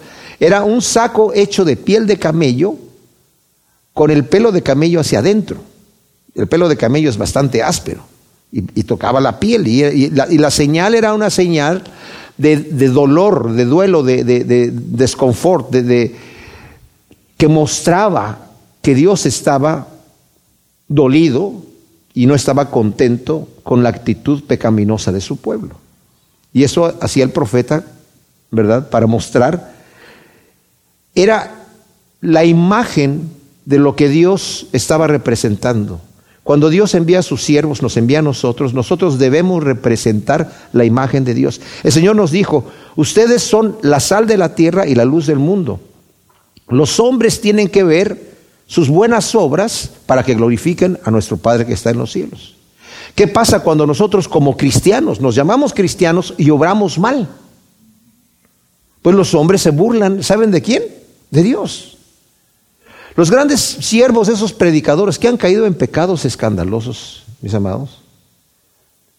era 0.41 0.65
un 0.65 0.81
saco 0.81 1.35
hecho 1.35 1.67
de 1.67 1.77
piel 1.77 2.07
de 2.07 2.19
camello 2.19 2.77
con 3.93 4.11
el 4.11 4.25
pelo 4.25 4.53
de 4.53 4.63
camello 4.63 5.01
hacia 5.01 5.19
adentro. 5.19 5.59
El 6.35 6.47
pelo 6.47 6.67
de 6.67 6.79
camello 6.79 7.11
es 7.11 7.19
bastante 7.19 7.63
áspero 7.63 8.05
y, 8.51 8.63
tocaba 8.85 9.21
la 9.21 9.39
piel. 9.39 9.69
Y, 9.69 10.09
la, 10.09 10.51
señal 10.51 10.95
era 10.95 11.13
una 11.13 11.29
señal 11.29 11.85
de, 12.39 12.57
dolor, 12.89 13.53
de 13.53 13.67
duelo, 13.67 14.03
de, 14.03 14.25
de 14.25 14.71
desconfort, 14.73 15.71
de, 15.73 16.17
que 17.37 17.49
mostraba 17.49 18.47
que 18.81 18.95
Dios 18.95 19.27
estaba 19.27 19.90
dolido 20.91 21.55
y 22.13 22.27
no 22.27 22.35
estaba 22.35 22.71
contento 22.71 23.49
con 23.63 23.83
la 23.83 23.89
actitud 23.89 24.43
pecaminosa 24.45 25.13
de 25.13 25.21
su 25.23 25.39
pueblo. 25.39 25.77
Y 26.53 26.65
eso 26.65 26.99
hacía 27.01 27.25
el 27.25 27.31
profeta, 27.31 27.85
¿verdad? 28.51 28.91
Para 28.91 29.07
mostrar, 29.07 29.73
era 31.15 31.65
la 32.21 32.45
imagen 32.45 33.31
de 33.65 33.79
lo 33.79 33.95
que 33.95 34.09
Dios 34.09 34.67
estaba 34.73 35.07
representando. 35.07 36.01
Cuando 36.43 36.69
Dios 36.71 36.95
envía 36.95 37.21
a 37.21 37.23
sus 37.23 37.45
siervos, 37.45 37.83
nos 37.83 37.97
envía 37.97 38.19
a 38.19 38.23
nosotros, 38.23 38.75
nosotros 38.75 39.21
debemos 39.21 39.63
representar 39.63 40.53
la 40.73 40.85
imagen 40.85 41.25
de 41.25 41.35
Dios. 41.35 41.61
El 41.85 41.93
Señor 41.93 42.17
nos 42.17 42.33
dijo, 42.33 42.65
ustedes 42.97 43.43
son 43.43 43.77
la 43.83 44.01
sal 44.01 44.27
de 44.27 44.37
la 44.37 44.57
tierra 44.57 44.89
y 44.89 44.97
la 44.97 45.05
luz 45.05 45.27
del 45.27 45.39
mundo. 45.39 45.79
Los 46.67 46.99
hombres 46.99 47.41
tienen 47.41 47.69
que 47.69 47.85
ver 47.85 48.31
sus 48.71 48.89
buenas 48.89 49.35
obras 49.35 49.91
para 50.07 50.23
que 50.23 50.37
glorifiquen 50.37 50.97
a 51.05 51.11
nuestro 51.11 51.37
Padre 51.37 51.67
que 51.67 51.73
está 51.73 51.91
en 51.91 51.99
los 51.99 52.13
cielos. 52.13 52.55
¿Qué 53.17 53.27
pasa 53.27 53.65
cuando 53.65 53.85
nosotros 53.85 54.29
como 54.29 54.57
cristianos 54.57 55.21
nos 55.21 55.35
llamamos 55.35 55.75
cristianos 55.75 56.35
y 56.39 56.51
obramos 56.51 56.97
mal? 56.97 57.29
Pues 59.03 59.17
los 59.17 59.35
hombres 59.35 59.61
se 59.63 59.71
burlan, 59.71 60.23
¿saben 60.23 60.53
de 60.53 60.63
quién? 60.63 60.85
De 61.33 61.43
Dios. 61.43 61.99
Los 63.17 63.29
grandes 63.33 63.61
siervos, 63.61 64.29
esos 64.29 64.53
predicadores 64.53 65.19
que 65.19 65.27
han 65.27 65.37
caído 65.37 65.67
en 65.67 65.75
pecados 65.75 66.25
escandalosos, 66.25 67.25
mis 67.43 67.55
amados. 67.55 67.99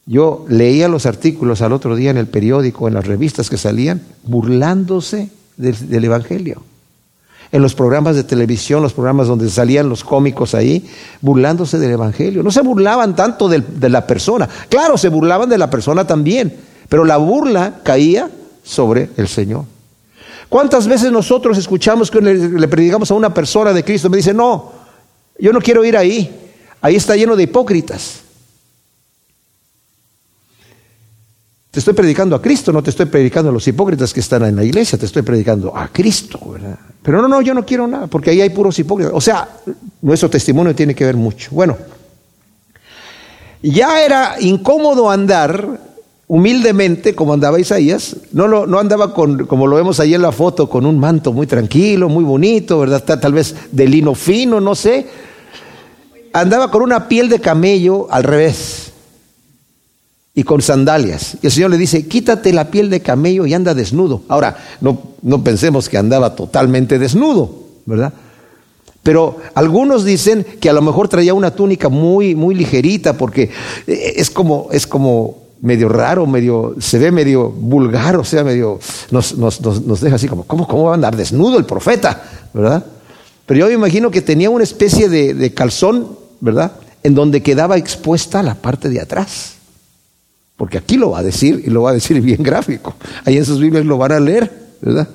Yo 0.06 0.46
leía 0.48 0.88
los 0.88 1.06
artículos 1.06 1.62
al 1.62 1.74
otro 1.74 1.98
día 1.98 2.10
en 2.10 2.18
el 2.18 2.28
periódico, 2.28 2.88
en 2.88 2.94
las 2.94 3.06
revistas 3.06 3.50
que 3.50 3.58
salían, 3.58 4.02
burlándose 4.24 5.30
del, 5.58 6.06
Evangelio 6.06 6.64
en 7.52 7.62
los 7.62 7.76
programas 7.76 8.16
de 8.16 8.24
televisión, 8.24 8.82
los 8.82 8.94
programas 8.94 9.28
donde 9.28 9.50
salían 9.50 9.90
los 9.90 10.04
cómicos 10.04 10.56
ahí, 10.56 10.88
burlándose 11.20 11.80
del 11.80 11.92
Evangelio. 11.92 12.44
No 12.44 12.52
se 12.52 12.62
burlaban 12.62 13.16
tanto 13.16 13.50
de, 13.50 13.90
la 13.90 14.08
persona, 14.08 14.48
claro, 14.70 14.98
se 14.98 15.10
burlaban 15.10 15.50
de 15.50 15.58
la 15.58 15.70
persona 15.70 16.08
también, 16.08 16.56
pero 16.88 17.04
la 17.04 17.18
burla 17.18 17.80
caía 17.84 18.30
sobre 18.64 19.10
el 19.18 19.28
Señor. 19.28 19.66
¿Cuántas 20.48 20.88
veces 20.88 21.12
nosotros 21.12 21.58
escuchamos 21.58 22.12
que 22.12 22.22
le, 22.22 22.36
le 22.36 22.68
predicamos 22.68 23.10
a 23.12 23.14
una 23.14 23.34
persona 23.34 23.74
de 23.74 23.84
Cristo? 23.84 24.10
Me 24.10 24.18
dice, 24.18 24.34
no, 24.34 24.72
yo 25.40 25.52
no 25.54 25.60
quiero 25.60 25.84
ir 25.84 25.98
ahí, 25.98 26.30
ahí 26.82 26.96
está 26.96 27.16
lleno 27.16 27.36
de 27.36 27.44
hipócritas. 27.44 28.22
Te 31.72 31.80
estoy 31.80 31.94
predicando 31.94 32.36
a 32.36 32.42
Cristo, 32.42 32.74
no 32.74 32.84
te 32.84 32.90
estoy 32.90 33.06
predicando 33.06 33.50
a 33.50 33.54
los 33.54 33.66
hipócritas 33.66 34.14
que 34.14 34.20
están 34.20 34.44
en 34.44 34.58
la 34.58 34.64
iglesia, 34.66 35.00
te 35.00 35.06
estoy 35.06 35.22
predicando 35.22 35.76
a 35.76 35.88
Cristo, 35.88 36.38
¿verdad? 36.52 36.78
Pero 37.02 37.22
no, 37.22 37.30
no, 37.30 37.42
yo 37.42 37.54
no 37.54 37.66
quiero 37.66 37.88
nada, 37.88 38.08
porque 38.08 38.32
ahí 38.32 38.42
hay 38.42 38.50
puros 38.50 38.78
hipócritas. 38.78 39.14
O 39.16 39.22
sea, 39.22 39.48
nuestro 40.02 40.30
testimonio 40.30 40.76
tiene 40.76 40.94
que 40.94 41.06
ver 41.06 41.16
mucho. 41.16 41.50
Bueno, 41.52 41.78
ya 43.62 44.04
era 44.04 44.36
incómodo 44.42 45.10
andar 45.10 45.80
humildemente, 46.28 47.16
como 47.16 47.34
andaba 47.34 47.58
Isaías, 47.58 48.18
no, 48.34 48.50
no 48.50 48.78
andaba 48.78 49.14
con, 49.14 49.46
como 49.46 49.66
lo 49.66 49.78
vemos 49.78 50.02
ahí 50.02 50.14
en 50.14 50.24
la 50.24 50.34
foto, 50.34 50.70
con 50.70 50.86
un 50.86 51.00
manto 51.00 51.32
muy 51.32 51.48
tranquilo, 51.48 52.10
muy 52.10 52.26
bonito, 52.26 52.80
¿verdad? 52.80 53.02
Tal 53.18 53.32
vez 53.32 53.56
de 53.72 53.88
lino 53.88 54.14
fino, 54.14 54.60
no 54.60 54.76
sé. 54.76 55.08
Andaba 56.34 56.70
con 56.70 56.82
una 56.82 57.08
piel 57.08 57.30
de 57.30 57.40
camello 57.40 58.08
al 58.12 58.24
revés 58.26 58.91
y 60.34 60.44
con 60.44 60.62
sandalias. 60.62 61.38
Y 61.42 61.48
el 61.48 61.52
Señor 61.52 61.72
le 61.72 61.78
dice, 61.78 62.08
quítate 62.08 62.54
la 62.54 62.72
piel 62.72 62.90
de 62.90 63.02
camello 63.02 63.46
y 63.46 63.54
anda 63.54 63.74
desnudo. 63.74 64.22
Ahora, 64.28 64.58
no, 64.80 65.02
no 65.22 65.44
pensemos 65.44 65.90
que 65.90 65.98
andaba 65.98 66.36
totalmente 66.36 67.00
desnudo, 67.00 67.54
¿verdad? 67.86 68.14
Pero 69.04 69.38
algunos 69.56 70.06
dicen 70.06 70.46
que 70.60 70.70
a 70.70 70.74
lo 70.74 70.82
mejor 70.82 71.10
traía 71.10 71.34
una 71.34 71.52
túnica 71.52 71.90
muy, 71.90 72.36
muy 72.36 72.56
ligerita 72.56 73.14
porque 73.14 73.50
eh, 73.88 74.14
es 74.16 74.30
como, 74.30 74.70
es 74.72 74.86
como 74.86 75.38
medio 75.62 75.90
raro, 75.90 76.26
medio, 76.26 76.76
se 76.80 76.98
ve 76.98 77.12
medio 77.12 77.50
vulgar, 77.50 78.16
o 78.16 78.24
sea, 78.24 78.44
medio, 78.44 78.80
nos, 79.10 79.38
nos, 79.38 79.62
nos, 79.62 80.02
deja 80.02 80.16
así 80.16 80.28
como, 80.28 80.44
¿cómo, 80.44 80.68
¿cómo 80.68 80.86
va 80.86 80.92
a 80.92 80.96
andar 80.96 81.16
desnudo 81.16 81.58
el 81.58 81.66
profeta? 81.66 82.24
¿Verdad? 82.54 82.86
Pero 83.46 83.60
yo 83.60 83.68
me 83.68 83.74
imagino 83.74 84.12
que 84.12 84.22
tenía 84.22 84.50
una 84.50 84.64
especie 84.64 85.10
de, 85.10 85.34
de 85.34 85.54
calzón, 85.54 86.18
¿verdad? 86.40 86.74
En 87.04 87.16
donde 87.16 87.42
quedaba 87.42 87.78
expuesta 87.78 88.44
la 88.44 88.56
parte 88.56 88.88
de 88.90 89.02
atrás. 89.02 89.56
Porque 90.62 90.78
aquí 90.78 90.96
lo 90.96 91.10
va 91.10 91.18
a 91.18 91.24
decir 91.24 91.64
y 91.66 91.72
lo 91.72 91.82
va 91.82 91.90
a 91.90 91.94
decir 91.94 92.22
bien 92.22 92.44
gráfico. 92.44 92.94
Ahí 93.26 93.36
en 93.36 93.46
sus 93.46 93.60
Biblias 93.60 93.84
lo 93.84 93.98
van 93.98 94.12
a 94.12 94.20
leer, 94.20 94.76
¿verdad? 94.80 95.08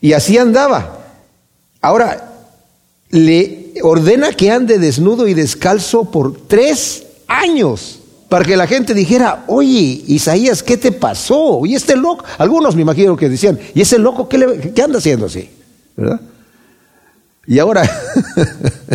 Y 0.00 0.14
así 0.14 0.36
andaba. 0.36 0.98
Ahora, 1.80 2.48
le 3.10 3.74
ordena 3.84 4.32
que 4.32 4.50
ande 4.50 4.80
desnudo 4.80 5.28
y 5.28 5.34
descalzo 5.34 6.10
por 6.10 6.36
tres 6.48 7.06
años 7.28 8.00
para 8.28 8.44
que 8.44 8.56
la 8.56 8.66
gente 8.66 8.94
dijera, 8.94 9.44
oye, 9.46 10.02
Isaías, 10.08 10.64
¿qué 10.64 10.76
te 10.76 10.90
pasó? 10.90 11.64
Y 11.64 11.76
este 11.76 11.94
loco, 11.94 12.24
algunos 12.36 12.74
me 12.74 12.82
imagino 12.82 13.16
que 13.16 13.28
decían, 13.28 13.60
¿y 13.76 13.82
ese 13.82 14.00
loco 14.00 14.28
qué, 14.28 14.38
le, 14.38 14.72
qué 14.72 14.82
anda 14.82 14.98
haciendo 14.98 15.26
así? 15.26 15.48
¿Verdad? 15.96 16.20
Y 17.46 17.60
ahora, 17.60 17.88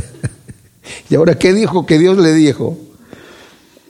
¿y 1.10 1.16
ahora 1.16 1.40
qué 1.40 1.54
dijo 1.54 1.86
que 1.86 1.98
Dios 1.98 2.18
le 2.18 2.34
dijo? 2.34 2.78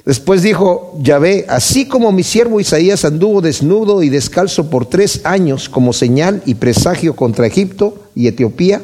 Después 0.07 0.41
dijo 0.41 0.97
Yahvé, 1.01 1.45
así 1.49 1.85
como 1.85 2.13
mi 2.13 2.23
siervo 2.23 2.61
Isaías 2.61 3.03
anduvo 3.03 3.41
desnudo 3.41 4.01
y 4.01 4.07
descalzo 4.07 4.69
por 4.69 4.85
tres 4.85 5.19
años 5.25 5.67
como 5.67 5.91
señal 5.91 6.41
y 6.45 6.55
presagio 6.55 7.13
contra 7.13 7.45
Egipto 7.45 8.03
y 8.15 8.27
Etiopía, 8.27 8.81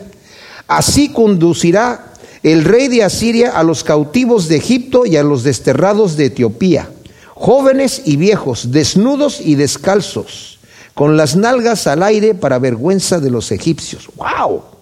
así 0.67 1.13
conducirá 1.13 2.12
el 2.43 2.65
rey 2.65 2.89
de 2.89 3.05
Asiria 3.05 3.51
a 3.51 3.63
los 3.63 3.86
cautivos 3.86 4.49
de 4.49 4.57
Egipto 4.57 5.05
y 5.05 5.15
a 5.15 5.23
los 5.23 5.43
desterrados 5.43 6.17
de 6.17 6.25
Etiopía, 6.25 6.89
jóvenes 7.36 8.01
y 8.03 8.17
viejos, 8.17 8.73
desnudos 8.73 9.39
y 9.39 9.55
descalzos, 9.55 10.59
con 10.93 11.15
las 11.15 11.38
nalgas 11.38 11.88
al 11.88 12.03
aire 12.03 12.36
para 12.36 12.59
vergüenza 12.59 13.21
de 13.21 13.29
los 13.29 13.53
egipcios. 13.53 14.09
¡Wow! 14.17 14.72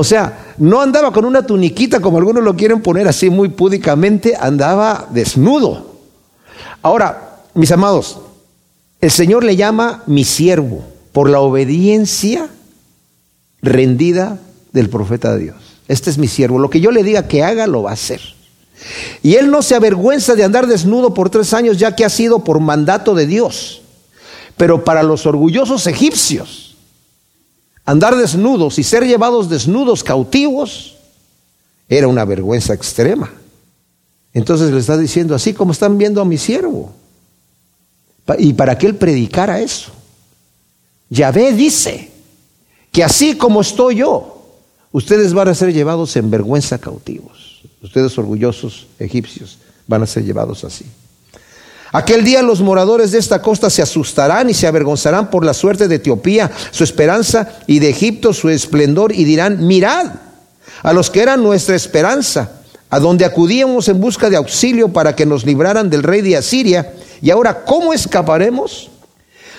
O 0.00 0.04
sea, 0.04 0.54
no 0.58 0.80
andaba 0.80 1.12
con 1.12 1.24
una 1.24 1.46
tuniquita 1.46 2.00
como 2.00 2.18
algunos 2.18 2.42
lo 2.42 2.56
quieren 2.56 2.82
poner 2.82 3.06
así 3.06 3.30
muy 3.30 3.48
púdicamente, 3.50 4.36
andaba 4.38 5.06
desnudo. 5.10 5.96
Ahora, 6.82 7.38
mis 7.54 7.70
amados, 7.70 8.18
el 9.00 9.10
Señor 9.10 9.44
le 9.44 9.56
llama 9.56 10.02
mi 10.06 10.24
siervo 10.24 10.84
por 11.12 11.28
la 11.28 11.40
obediencia 11.40 12.48
rendida 13.62 14.38
del 14.72 14.88
profeta 14.88 15.32
de 15.32 15.38
Dios 15.38 15.70
este 15.90 16.08
es 16.08 16.18
mi 16.18 16.28
siervo, 16.28 16.60
lo 16.60 16.70
que 16.70 16.80
yo 16.80 16.92
le 16.92 17.02
diga 17.02 17.26
que 17.26 17.42
haga, 17.42 17.66
lo 17.66 17.82
va 17.82 17.90
a 17.90 17.94
hacer. 17.94 18.20
Y 19.24 19.34
él 19.34 19.50
no 19.50 19.60
se 19.60 19.74
avergüenza 19.74 20.36
de 20.36 20.44
andar 20.44 20.68
desnudo 20.68 21.14
por 21.14 21.30
tres 21.30 21.52
años, 21.52 21.78
ya 21.78 21.96
que 21.96 22.04
ha 22.04 22.08
sido 22.08 22.44
por 22.44 22.60
mandato 22.60 23.12
de 23.12 23.26
Dios. 23.26 23.82
Pero 24.56 24.84
para 24.84 25.02
los 25.02 25.26
orgullosos 25.26 25.88
egipcios, 25.88 26.69
andar 27.84 28.16
desnudos 28.16 28.78
y 28.78 28.84
ser 28.84 29.04
llevados 29.04 29.48
desnudos 29.48 30.04
cautivos 30.04 30.96
era 31.88 32.08
una 32.08 32.24
vergüenza 32.24 32.74
extrema. 32.74 33.30
Entonces 34.32 34.70
le 34.70 34.78
está 34.78 34.96
diciendo, 34.96 35.34
así 35.34 35.52
como 35.54 35.72
están 35.72 35.98
viendo 35.98 36.20
a 36.20 36.24
mi 36.24 36.38
siervo. 36.38 36.92
Y 38.38 38.52
para 38.52 38.78
que 38.78 38.86
él 38.86 38.94
predicara 38.94 39.60
eso. 39.60 39.90
Yahvé 41.08 41.52
dice 41.52 42.10
que 42.92 43.02
así 43.02 43.36
como 43.36 43.60
estoy 43.60 43.96
yo, 43.96 44.40
Ustedes 44.92 45.32
van 45.32 45.48
a 45.48 45.54
ser 45.54 45.72
llevados 45.72 46.16
en 46.16 46.30
vergüenza 46.30 46.78
cautivos. 46.78 47.62
Ustedes 47.82 48.16
orgullosos 48.18 48.88
egipcios 48.98 49.58
van 49.86 50.02
a 50.02 50.06
ser 50.06 50.24
llevados 50.24 50.64
así. 50.64 50.84
Aquel 51.92 52.22
día 52.22 52.42
los 52.42 52.60
moradores 52.60 53.10
de 53.10 53.18
esta 53.18 53.42
costa 53.42 53.68
se 53.68 53.82
asustarán 53.82 54.48
y 54.48 54.54
se 54.54 54.66
avergonzarán 54.66 55.28
por 55.28 55.44
la 55.44 55.54
suerte 55.54 55.88
de 55.88 55.96
Etiopía, 55.96 56.50
su 56.70 56.84
esperanza, 56.84 57.48
y 57.66 57.80
de 57.80 57.90
Egipto 57.90 58.32
su 58.32 58.48
esplendor, 58.48 59.12
y 59.12 59.24
dirán, 59.24 59.66
mirad 59.66 60.12
a 60.82 60.92
los 60.92 61.10
que 61.10 61.22
eran 61.22 61.42
nuestra 61.42 61.74
esperanza, 61.74 62.52
a 62.90 63.00
donde 63.00 63.24
acudíamos 63.24 63.88
en 63.88 64.00
busca 64.00 64.30
de 64.30 64.36
auxilio 64.36 64.92
para 64.92 65.16
que 65.16 65.26
nos 65.26 65.44
libraran 65.44 65.90
del 65.90 66.04
rey 66.04 66.22
de 66.22 66.36
Asiria, 66.36 66.92
y 67.20 67.30
ahora, 67.30 67.64
¿cómo 67.64 67.92
escaparemos? 67.92 68.90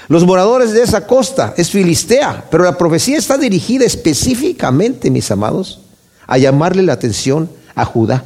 Los 0.08 0.26
moradores 0.26 0.72
de 0.72 0.82
esa 0.82 1.06
costa 1.06 1.54
es 1.58 1.70
Filistea, 1.70 2.46
pero 2.50 2.64
la 2.64 2.78
profecía 2.78 3.18
está 3.18 3.38
dirigida 3.38 3.86
específicamente, 3.86 5.12
mis 5.12 5.30
amados, 5.32 5.82
a 6.28 6.38
llamarle 6.38 6.84
la 6.84 6.94
atención 6.94 7.50
a 7.76 7.86
Judá, 7.86 8.24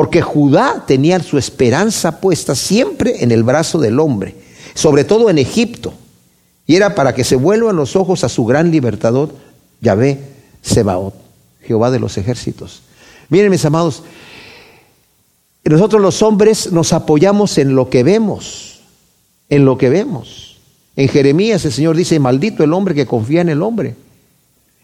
porque 0.00 0.22
Judá 0.22 0.84
tenía 0.86 1.20
su 1.20 1.36
esperanza 1.36 2.22
puesta 2.22 2.54
siempre 2.54 3.22
en 3.22 3.32
el 3.32 3.42
brazo 3.42 3.78
del 3.78 4.00
hombre, 4.00 4.34
sobre 4.72 5.04
todo 5.04 5.28
en 5.28 5.36
Egipto, 5.36 5.92
y 6.66 6.74
era 6.74 6.94
para 6.94 7.14
que 7.14 7.22
se 7.22 7.36
vuelvan 7.36 7.76
los 7.76 7.96
ojos 7.96 8.24
a 8.24 8.30
su 8.30 8.46
gran 8.46 8.70
libertador, 8.70 9.28
Yahvé 9.82 10.18
Sebaot, 10.62 11.12
Jehová 11.66 11.90
de 11.90 12.00
los 12.00 12.16
ejércitos. 12.16 12.80
Miren, 13.28 13.50
mis 13.50 13.62
amados, 13.66 14.02
nosotros 15.64 16.00
los 16.00 16.22
hombres 16.22 16.72
nos 16.72 16.94
apoyamos 16.94 17.58
en 17.58 17.74
lo 17.74 17.90
que 17.90 18.02
vemos, 18.02 18.80
en 19.50 19.66
lo 19.66 19.76
que 19.76 19.90
vemos. 19.90 20.56
En 20.96 21.08
Jeremías 21.08 21.62
el 21.66 21.72
Señor 21.72 21.94
dice, 21.94 22.18
maldito 22.18 22.64
el 22.64 22.72
hombre 22.72 22.94
que 22.94 23.04
confía 23.04 23.42
en 23.42 23.50
el 23.50 23.60
hombre. 23.60 23.96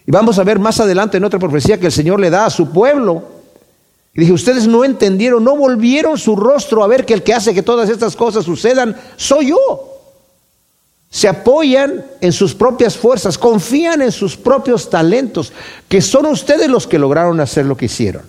Y 0.06 0.10
vamos 0.10 0.38
a 0.38 0.44
ver 0.44 0.58
más 0.58 0.78
adelante 0.78 1.16
en 1.16 1.24
otra 1.24 1.38
profecía 1.38 1.80
que 1.80 1.86
el 1.86 1.92
Señor 1.92 2.20
le 2.20 2.28
da 2.28 2.44
a 2.44 2.50
su 2.50 2.68
pueblo. 2.68 3.35
Y 4.16 4.20
dije, 4.20 4.32
ustedes 4.32 4.66
no 4.66 4.82
entendieron, 4.82 5.44
no 5.44 5.54
volvieron 5.56 6.16
su 6.16 6.36
rostro 6.36 6.82
a 6.82 6.86
ver 6.86 7.04
que 7.04 7.12
el 7.12 7.22
que 7.22 7.34
hace 7.34 7.52
que 7.52 7.62
todas 7.62 7.90
estas 7.90 8.16
cosas 8.16 8.46
sucedan 8.46 8.96
soy 9.16 9.50
yo. 9.50 9.92
Se 11.10 11.28
apoyan 11.28 12.04
en 12.22 12.32
sus 12.32 12.54
propias 12.54 12.96
fuerzas, 12.96 13.36
confían 13.36 14.00
en 14.00 14.10
sus 14.10 14.34
propios 14.36 14.88
talentos, 14.88 15.52
que 15.86 16.00
son 16.00 16.26
ustedes 16.26 16.68
los 16.68 16.86
que 16.86 16.98
lograron 16.98 17.40
hacer 17.40 17.66
lo 17.66 17.76
que 17.76 17.86
hicieron. 17.86 18.22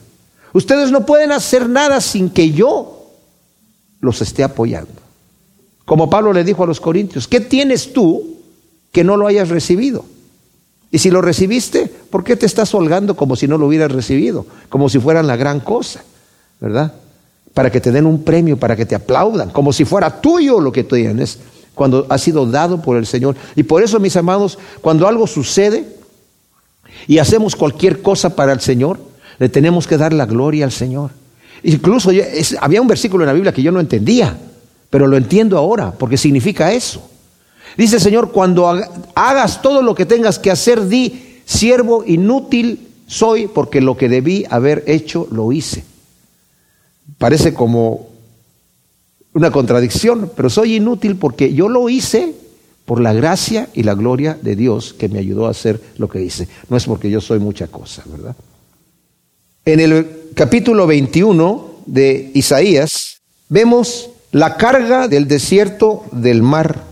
Ustedes 0.52 0.91
no 0.91 1.06
pueden 1.06 1.32
hacer 1.32 1.69
nada 1.69 2.02
sin 2.02 2.30
que 2.30 2.52
yo 2.52 3.13
los 4.02 4.21
esté 4.21 4.43
apoyando. 4.43 4.91
Como 5.86 6.10
Pablo 6.10 6.34
le 6.34 6.43
dijo 6.43 6.63
a 6.63 6.67
los 6.67 6.82
corintios, 6.82 7.30
¿qué 7.30 7.39
tienes 7.39 7.93
tú 7.93 8.36
que 8.91 9.06
no 9.06 9.15
lo 9.15 9.26
hayas 9.26 9.47
recibido? 9.47 10.04
Y 10.91 11.00
si 11.00 11.10
lo 11.10 11.21
recibiste, 11.21 11.91
¿por 12.10 12.23
qué 12.23 12.36
te 12.36 12.45
estás 12.45 12.73
holgando 12.73 13.15
como 13.15 13.36
si 13.36 13.47
no 13.47 13.58
lo 13.58 13.67
hubieras 13.67 13.91
recibido? 13.91 14.45
Como 14.69 14.89
si 14.89 15.00
fueran 15.00 15.28
la 15.28 15.36
gran 15.36 15.60
cosa, 15.60 16.04
¿verdad? 16.60 16.93
Para 17.54 17.71
que 17.71 17.82
te 17.82 17.91
den 17.91 18.06
un 18.06 18.23
premio, 18.23 18.58
para 18.58 18.76
que 18.76 18.86
te 18.86 18.95
aplaudan, 18.95 19.50
como 19.50 19.73
si 19.73 19.86
fuera 19.86 20.21
tuyo 20.21 20.60
lo 20.60 20.71
que 20.71 20.84
tienes, 20.84 21.39
cuando 21.73 22.06
ha 22.10 22.17
sido 22.17 22.45
dado 22.45 22.82
por 22.82 22.97
el 22.97 23.06
Señor. 23.06 23.36
Y 23.56 23.63
por 23.63 23.84
eso, 23.84 24.00
mis 24.00 24.15
amados, 24.15 24.58
cuando 24.82 25.08
algo 25.08 25.28
sucede 25.28 25.86
y 27.08 27.17
hacemos 27.17 27.56
cualquier 27.56 28.02
cosa 28.02 28.36
para 28.36 28.54
el 28.54 28.62
Señor, 28.62 29.00
le 29.39 29.50
tenemos 29.50 29.88
que 29.88 29.97
dar 29.97 30.13
la 30.13 30.26
gloria 30.26 30.65
al 30.65 30.71
Señor. 30.71 31.12
Incluso 31.63 32.12
había 32.62 32.82
un 32.82 32.88
versículo 32.88 33.23
en 33.23 33.28
la 33.28 33.34
Biblia 33.34 33.52
que 33.52 33.62
yo 33.62 33.71
no 33.71 33.80
entendía 33.80 34.38
pero 34.89 35.08
lo 35.08 35.17
entiendo 35.17 35.58
ahora, 35.58 35.91
porque 35.91 36.17
significa 36.17 36.71
eso. 36.71 37.10
Dice 37.78 38.00
Señor, 38.00 38.32
cuando 38.32 38.68
hagas 39.16 39.62
todo 39.62 39.82
lo 39.82 39.94
que 39.94 40.06
tengas 40.06 40.40
que 40.40 40.52
hacer, 40.52 40.88
di, 40.88 41.42
siervo 41.46 42.04
inútil 42.06 42.88
soy, 43.08 43.48
porque 43.48 43.82
lo 43.82 43.96
que 43.96 44.10
debí 44.10 44.46
haber 44.50 44.84
hecho, 44.88 45.28
lo 45.32 45.52
hice. 45.52 45.84
Parece 47.18 47.54
como 47.54 48.10
una 49.34 49.52
contradicción, 49.52 50.32
pero 50.36 50.50
soy 50.50 50.76
inútil 50.76 51.16
porque 51.16 51.54
yo 51.54 51.70
lo 51.70 51.88
hice 51.90 52.34
por 52.86 53.00
la 53.00 53.13
gracia 53.13 53.70
y 53.74 53.84
la 53.84 53.94
gloria 53.94 54.38
de 54.42 54.56
Dios 54.56 54.94
que 54.94 55.10
me 55.10 55.20
ayudó 55.20 55.48
a 55.48 55.52
hacer 55.52 55.80
lo 55.98 56.10
que 56.10 56.22
hice. 56.22 56.48
No 56.70 56.78
es 56.78 56.86
porque 56.86 57.10
yo 57.10 57.22
soy 57.22 57.38
mucha 57.38 57.68
cosa, 57.68 58.04
¿verdad? 58.06 58.36
En 59.66 59.80
el 59.80 60.32
capítulo 60.34 60.88
21 60.88 61.82
de 61.86 62.32
Isaías 62.34 63.22
vemos 63.50 64.10
la 64.32 64.56
carga 64.58 65.08
del 65.08 65.28
desierto 65.28 66.06
del 66.12 66.42
mar. 66.42 66.87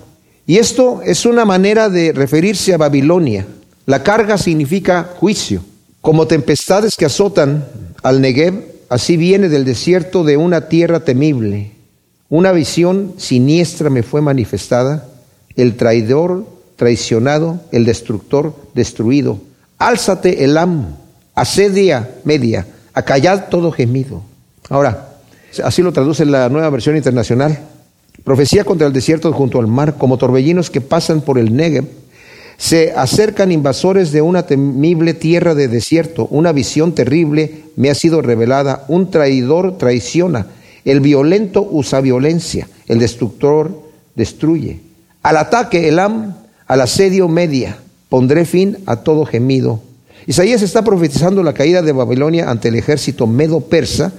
Y 0.45 0.57
esto 0.57 1.01
es 1.03 1.25
una 1.25 1.45
manera 1.45 1.89
de 1.89 2.11
referirse 2.11 2.73
a 2.73 2.77
Babilonia. 2.77 3.45
La 3.85 4.03
carga 4.03 4.37
significa 4.37 5.09
juicio. 5.17 5.61
Como 6.01 6.27
tempestades 6.27 6.95
que 6.95 7.05
azotan 7.05 7.65
al 8.03 8.21
Negev, 8.21 8.63
así 8.89 9.17
viene 9.17 9.49
del 9.49 9.65
desierto 9.65 10.23
de 10.23 10.37
una 10.37 10.67
tierra 10.67 10.99
temible. 10.99 11.71
Una 12.29 12.51
visión 12.51 13.15
siniestra 13.17 13.89
me 13.89 14.03
fue 14.03 14.21
manifestada, 14.21 15.07
el 15.55 15.75
traidor 15.75 16.45
traicionado, 16.75 17.61
el 17.71 17.85
destructor 17.85 18.55
destruido. 18.73 19.39
Álzate, 19.79 20.43
Elam, 20.43 20.95
asedia 21.33 22.09
media, 22.23 22.67
acallad 22.93 23.45
todo 23.49 23.71
gemido. 23.71 24.23
Ahora, 24.69 25.15
Así 25.63 25.81
lo 25.81 25.93
traduce 25.93 26.25
la 26.25 26.49
nueva 26.49 26.69
versión 26.69 26.95
internacional. 26.95 27.57
Profecía 28.25 28.63
contra 28.63 28.87
el 28.87 28.93
desierto 28.93 29.31
junto 29.31 29.59
al 29.59 29.67
mar, 29.67 29.97
como 29.99 30.17
torbellinos 30.17 30.71
que 30.71 30.81
pasan 30.81 31.21
por 31.21 31.37
el 31.37 31.55
Negev. 31.55 31.85
Se 32.57 32.91
acercan 32.91 33.51
invasores 33.51 34.11
de 34.11 34.23
una 34.23 34.47
temible 34.47 35.13
tierra 35.13 35.53
de 35.53 35.67
desierto. 35.67 36.27
Una 36.31 36.51
visión 36.51 36.95
terrible 36.95 37.65
me 37.75 37.91
ha 37.91 37.95
sido 37.95 38.23
revelada. 38.23 38.83
Un 38.87 39.11
traidor 39.11 39.77
traiciona. 39.77 40.47
El 40.85 41.01
violento 41.01 41.67
usa 41.69 42.01
violencia. 42.01 42.67
El 42.87 42.97
destructor 42.97 43.79
destruye. 44.15 44.79
Al 45.21 45.37
ataque 45.37 45.87
Elam, 45.87 46.35
al 46.65 46.81
asedio 46.81 47.27
media. 47.27 47.77
Pondré 48.09 48.45
fin 48.45 48.79
a 48.87 49.03
todo 49.03 49.25
gemido. 49.25 49.81
Isaías 50.25 50.63
está 50.63 50.83
profetizando 50.83 51.43
la 51.43 51.53
caída 51.53 51.83
de 51.83 51.91
Babilonia 51.91 52.49
ante 52.49 52.69
el 52.69 52.75
ejército 52.75 53.27
medo-persa 53.27 54.13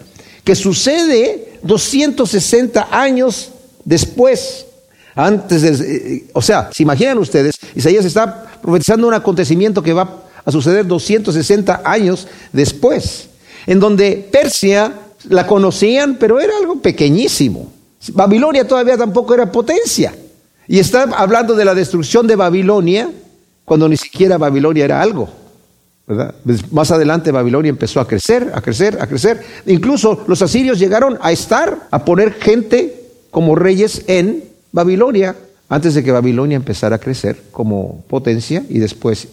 que 0.44 0.54
sucede 0.54 1.58
260 1.64 2.86
años 2.92 3.50
después. 3.86 4.66
Antes 5.14 5.62
de, 5.62 6.26
o 6.34 6.42
sea, 6.42 6.68
se 6.70 6.82
imaginan 6.82 7.16
ustedes, 7.16 7.54
Isaías 7.74 8.04
está 8.04 8.60
profetizando 8.60 9.08
un 9.08 9.14
acontecimiento 9.14 9.82
que 9.82 9.94
va 9.94 10.24
a 10.44 10.52
suceder 10.52 10.86
260 10.86 11.80
años 11.82 12.28
después, 12.52 13.30
en 13.66 13.80
donde 13.80 14.28
Persia 14.30 14.92
la 15.30 15.46
conocían, 15.46 16.16
pero 16.16 16.38
era 16.38 16.52
algo 16.58 16.82
pequeñísimo. 16.82 17.72
Babilonia 18.12 18.68
todavía 18.68 18.98
tampoco 18.98 19.32
era 19.32 19.50
potencia. 19.50 20.14
Y 20.68 20.78
está 20.78 21.04
hablando 21.16 21.54
de 21.54 21.64
la 21.64 21.74
destrucción 21.74 22.26
de 22.26 22.36
Babilonia 22.36 23.10
cuando 23.64 23.88
ni 23.88 23.96
siquiera 23.96 24.36
Babilonia 24.36 24.84
era 24.84 25.00
algo. 25.00 25.28
Pues, 26.06 26.70
más 26.72 26.90
adelante 26.90 27.32
Babilonia 27.32 27.70
empezó 27.70 28.00
a 28.00 28.06
crecer, 28.06 28.52
a 28.54 28.60
crecer, 28.60 28.98
a 29.00 29.06
crecer. 29.06 29.40
Incluso 29.66 30.24
los 30.28 30.42
asirios 30.42 30.78
llegaron 30.78 31.18
a 31.22 31.32
estar, 31.32 31.88
a 31.90 32.04
poner 32.04 32.34
gente 32.34 33.05
como 33.36 33.54
reyes 33.54 34.02
en 34.06 34.44
Babilonia, 34.72 35.36
antes 35.68 35.92
de 35.92 36.02
que 36.02 36.10
Babilonia 36.10 36.56
empezara 36.56 36.96
a 36.96 36.98
crecer 36.98 37.36
como 37.52 38.02
potencia 38.08 38.64
y 38.70 38.78
después 38.78 39.28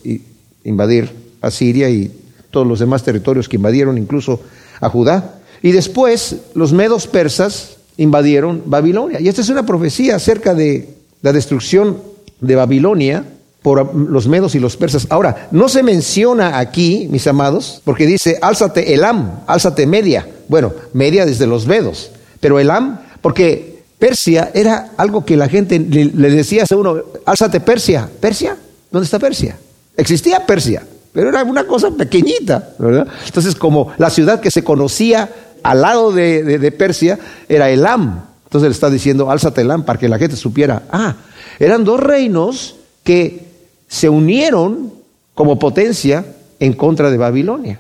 invadir 0.66 1.10
a 1.40 1.50
Siria 1.50 1.90
y 1.90 2.12
todos 2.52 2.68
los 2.68 2.80
demás 2.80 3.04
territorios 3.04 3.48
que 3.48 3.56
invadieron, 3.56 3.98
incluso 3.98 4.42
a 4.82 4.90
Judá. 4.90 5.36
Y 5.62 5.72
después 5.72 6.36
los 6.54 6.74
medos 6.74 7.08
persas 7.08 7.78
invadieron 7.96 8.64
Babilonia. 8.66 9.22
Y 9.22 9.30
esta 9.30 9.40
es 9.40 9.48
una 9.48 9.66
profecía 9.66 10.18
acerca 10.18 10.54
de 10.54 10.90
la 11.22 11.32
destrucción 11.32 11.96
de 12.42 12.56
Babilonia 12.58 13.24
por 13.62 13.96
los 13.96 14.28
medos 14.28 14.54
y 14.54 14.60
los 14.60 14.76
persas. 14.76 15.08
Ahora, 15.12 15.48
no 15.52 15.70
se 15.70 15.82
menciona 15.82 16.60
aquí, 16.60 17.08
mis 17.10 17.26
amados, 17.26 17.82
porque 17.86 18.06
dice, 18.06 18.38
álzate 18.42 18.94
Elam, 18.94 19.44
álzate 19.48 19.88
Media. 19.88 20.28
Bueno, 20.50 20.74
Media 20.92 21.26
desde 21.26 21.48
los 21.48 21.66
medos, 21.68 22.12
pero 22.42 22.60
Elam, 22.60 23.00
porque 23.22 23.73
Persia 24.04 24.52
era 24.54 24.90
algo 24.98 25.24
que 25.24 25.38
la 25.38 25.48
gente 25.48 25.80
le, 25.80 26.30
decía 26.30 26.66
a 26.70 26.76
uno, 26.76 26.98
álzate 27.26 27.62
Persia. 27.62 28.10
¿Persia? 28.20 28.58
¿Dónde 28.92 29.06
está 29.06 29.18
Persia? 29.18 29.58
Existía 29.96 30.46
Persia, 30.46 30.86
pero 31.14 31.30
era 31.30 31.42
una 31.46 31.66
cosa 31.66 31.90
pequeñita, 31.90 32.72
¿verdad? 32.80 33.08
Entonces, 33.26 33.56
como 33.56 33.94
la 33.98 34.10
ciudad 34.10 34.42
que 34.42 34.52
se 34.52 34.62
conocía 34.62 35.30
al 35.64 35.80
lado 35.80 36.12
de, 36.12 36.76
Persia 36.78 37.18
era 37.48 37.70
Elam. 37.70 38.26
Entonces 38.44 38.68
le 38.68 38.74
está 38.74 38.90
diciendo, 38.90 39.32
álzate 39.32 39.62
Elam, 39.62 39.86
para 39.86 39.98
que 39.98 40.10
la 40.10 40.20
gente 40.20 40.36
supiera, 40.36 40.84
ah, 40.92 41.16
eran 41.58 41.86
dos 41.86 42.02
reinos 42.02 42.76
que 43.06 43.48
se 43.88 44.10
unieron 44.10 44.92
como 45.34 45.58
potencia 45.58 46.26
en 46.60 46.74
contra 46.74 47.10
de 47.10 47.16
Babilonia. 47.18 47.80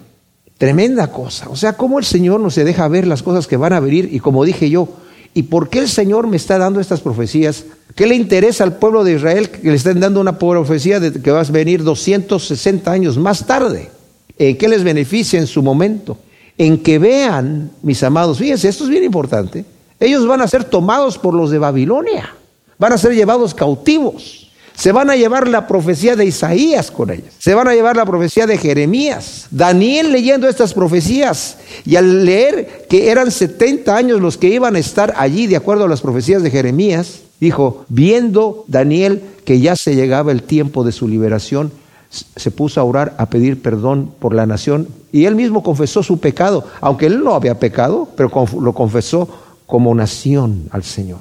Tremenda 0.57 1.11
cosa. 1.11 1.49
O 1.49 1.57
sea, 1.57 1.73
cómo 1.73 1.99
el 1.99 2.05
Señor 2.05 2.39
no 2.39 2.49
se 2.49 2.63
deja 2.63 2.87
ver 2.87 3.07
las 3.07 3.23
cosas 3.23 3.45
que 3.45 3.57
van 3.57 3.73
a 3.73 3.81
venir 3.81 4.07
y 4.09 4.21
como 4.21 4.45
dije 4.45 4.69
yo, 4.69 4.87
¿y 5.33 5.43
por 5.43 5.69
qué 5.69 5.79
el 5.79 5.89
Señor 5.89 6.27
me 6.27 6.37
está 6.37 6.57
dando 6.57 6.79
estas 6.79 7.01
profecías? 7.01 7.65
¿Qué 7.95 8.07
le 8.07 8.15
interesa 8.15 8.63
al 8.63 8.77
pueblo 8.77 9.03
de 9.03 9.13
Israel 9.13 9.49
que 9.49 9.69
le 9.69 9.75
estén 9.75 9.99
dando 9.99 10.19
una 10.19 10.37
profecía 10.39 10.99
de 10.99 11.21
que 11.21 11.31
va 11.31 11.41
a 11.41 11.43
venir 11.43 11.83
260 11.83 12.91
años 12.91 13.17
más 13.17 13.45
tarde? 13.45 13.89
¿En 14.37 14.57
qué 14.57 14.67
les 14.67 14.83
beneficia 14.83 15.39
en 15.39 15.47
su 15.47 15.61
momento? 15.61 16.17
En 16.57 16.81
que 16.81 16.97
vean, 16.99 17.71
mis 17.81 18.01
amados, 18.03 18.39
fíjense, 18.39 18.67
esto 18.67 18.83
es 18.83 18.89
bien 18.89 19.03
importante, 19.03 19.65
ellos 19.99 20.25
van 20.27 20.41
a 20.41 20.47
ser 20.47 20.63
tomados 20.63 21.17
por 21.17 21.33
los 21.33 21.51
de 21.51 21.59
Babilonia, 21.59 22.35
van 22.77 22.93
a 22.93 22.97
ser 22.97 23.13
llevados 23.13 23.53
cautivos. 23.53 24.42
Se 24.75 24.91
van 24.91 25.09
a 25.09 25.15
llevar 25.15 25.47
la 25.47 25.67
profecía 25.67 26.15
de 26.15 26.25
Isaías 26.25 26.91
con 26.91 27.11
ellos. 27.11 27.33
Se 27.37 27.53
van 27.53 27.67
a 27.67 27.73
llevar 27.73 27.95
la 27.95 28.05
profecía 28.05 28.47
de 28.47 28.57
Jeremías. 28.57 29.47
Daniel 29.51 30.11
leyendo 30.11 30.47
estas 30.47 30.73
profecías 30.73 31.57
y 31.85 31.95
al 31.95 32.25
leer 32.25 32.85
que 32.89 33.11
eran 33.11 33.31
70 33.31 33.95
años 33.95 34.19
los 34.19 34.37
que 34.37 34.49
iban 34.49 34.75
a 34.75 34.79
estar 34.79 35.13
allí 35.17 35.47
de 35.47 35.55
acuerdo 35.55 35.85
a 35.85 35.89
las 35.89 36.01
profecías 36.01 36.41
de 36.41 36.51
Jeremías, 36.51 37.19
dijo, 37.39 37.85
viendo 37.87 38.65
Daniel 38.67 39.21
que 39.45 39.59
ya 39.59 39.75
se 39.75 39.95
llegaba 39.95 40.31
el 40.31 40.43
tiempo 40.43 40.83
de 40.83 40.91
su 40.91 41.07
liberación, 41.07 41.71
se 42.09 42.51
puso 42.51 42.79
a 42.79 42.83
orar, 42.83 43.15
a 43.17 43.27
pedir 43.27 43.61
perdón 43.61 44.13
por 44.19 44.33
la 44.33 44.45
nación 44.45 44.87
y 45.11 45.25
él 45.25 45.35
mismo 45.35 45.63
confesó 45.63 46.03
su 46.03 46.19
pecado, 46.19 46.65
aunque 46.81 47.07
él 47.07 47.23
no 47.23 47.33
había 47.33 47.59
pecado, 47.59 48.07
pero 48.15 48.31
lo 48.59 48.73
confesó 48.73 49.27
como 49.65 49.93
nación 49.95 50.67
al 50.71 50.83
Señor. 50.83 51.19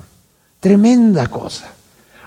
Tremenda 0.60 1.26
cosa. 1.26 1.72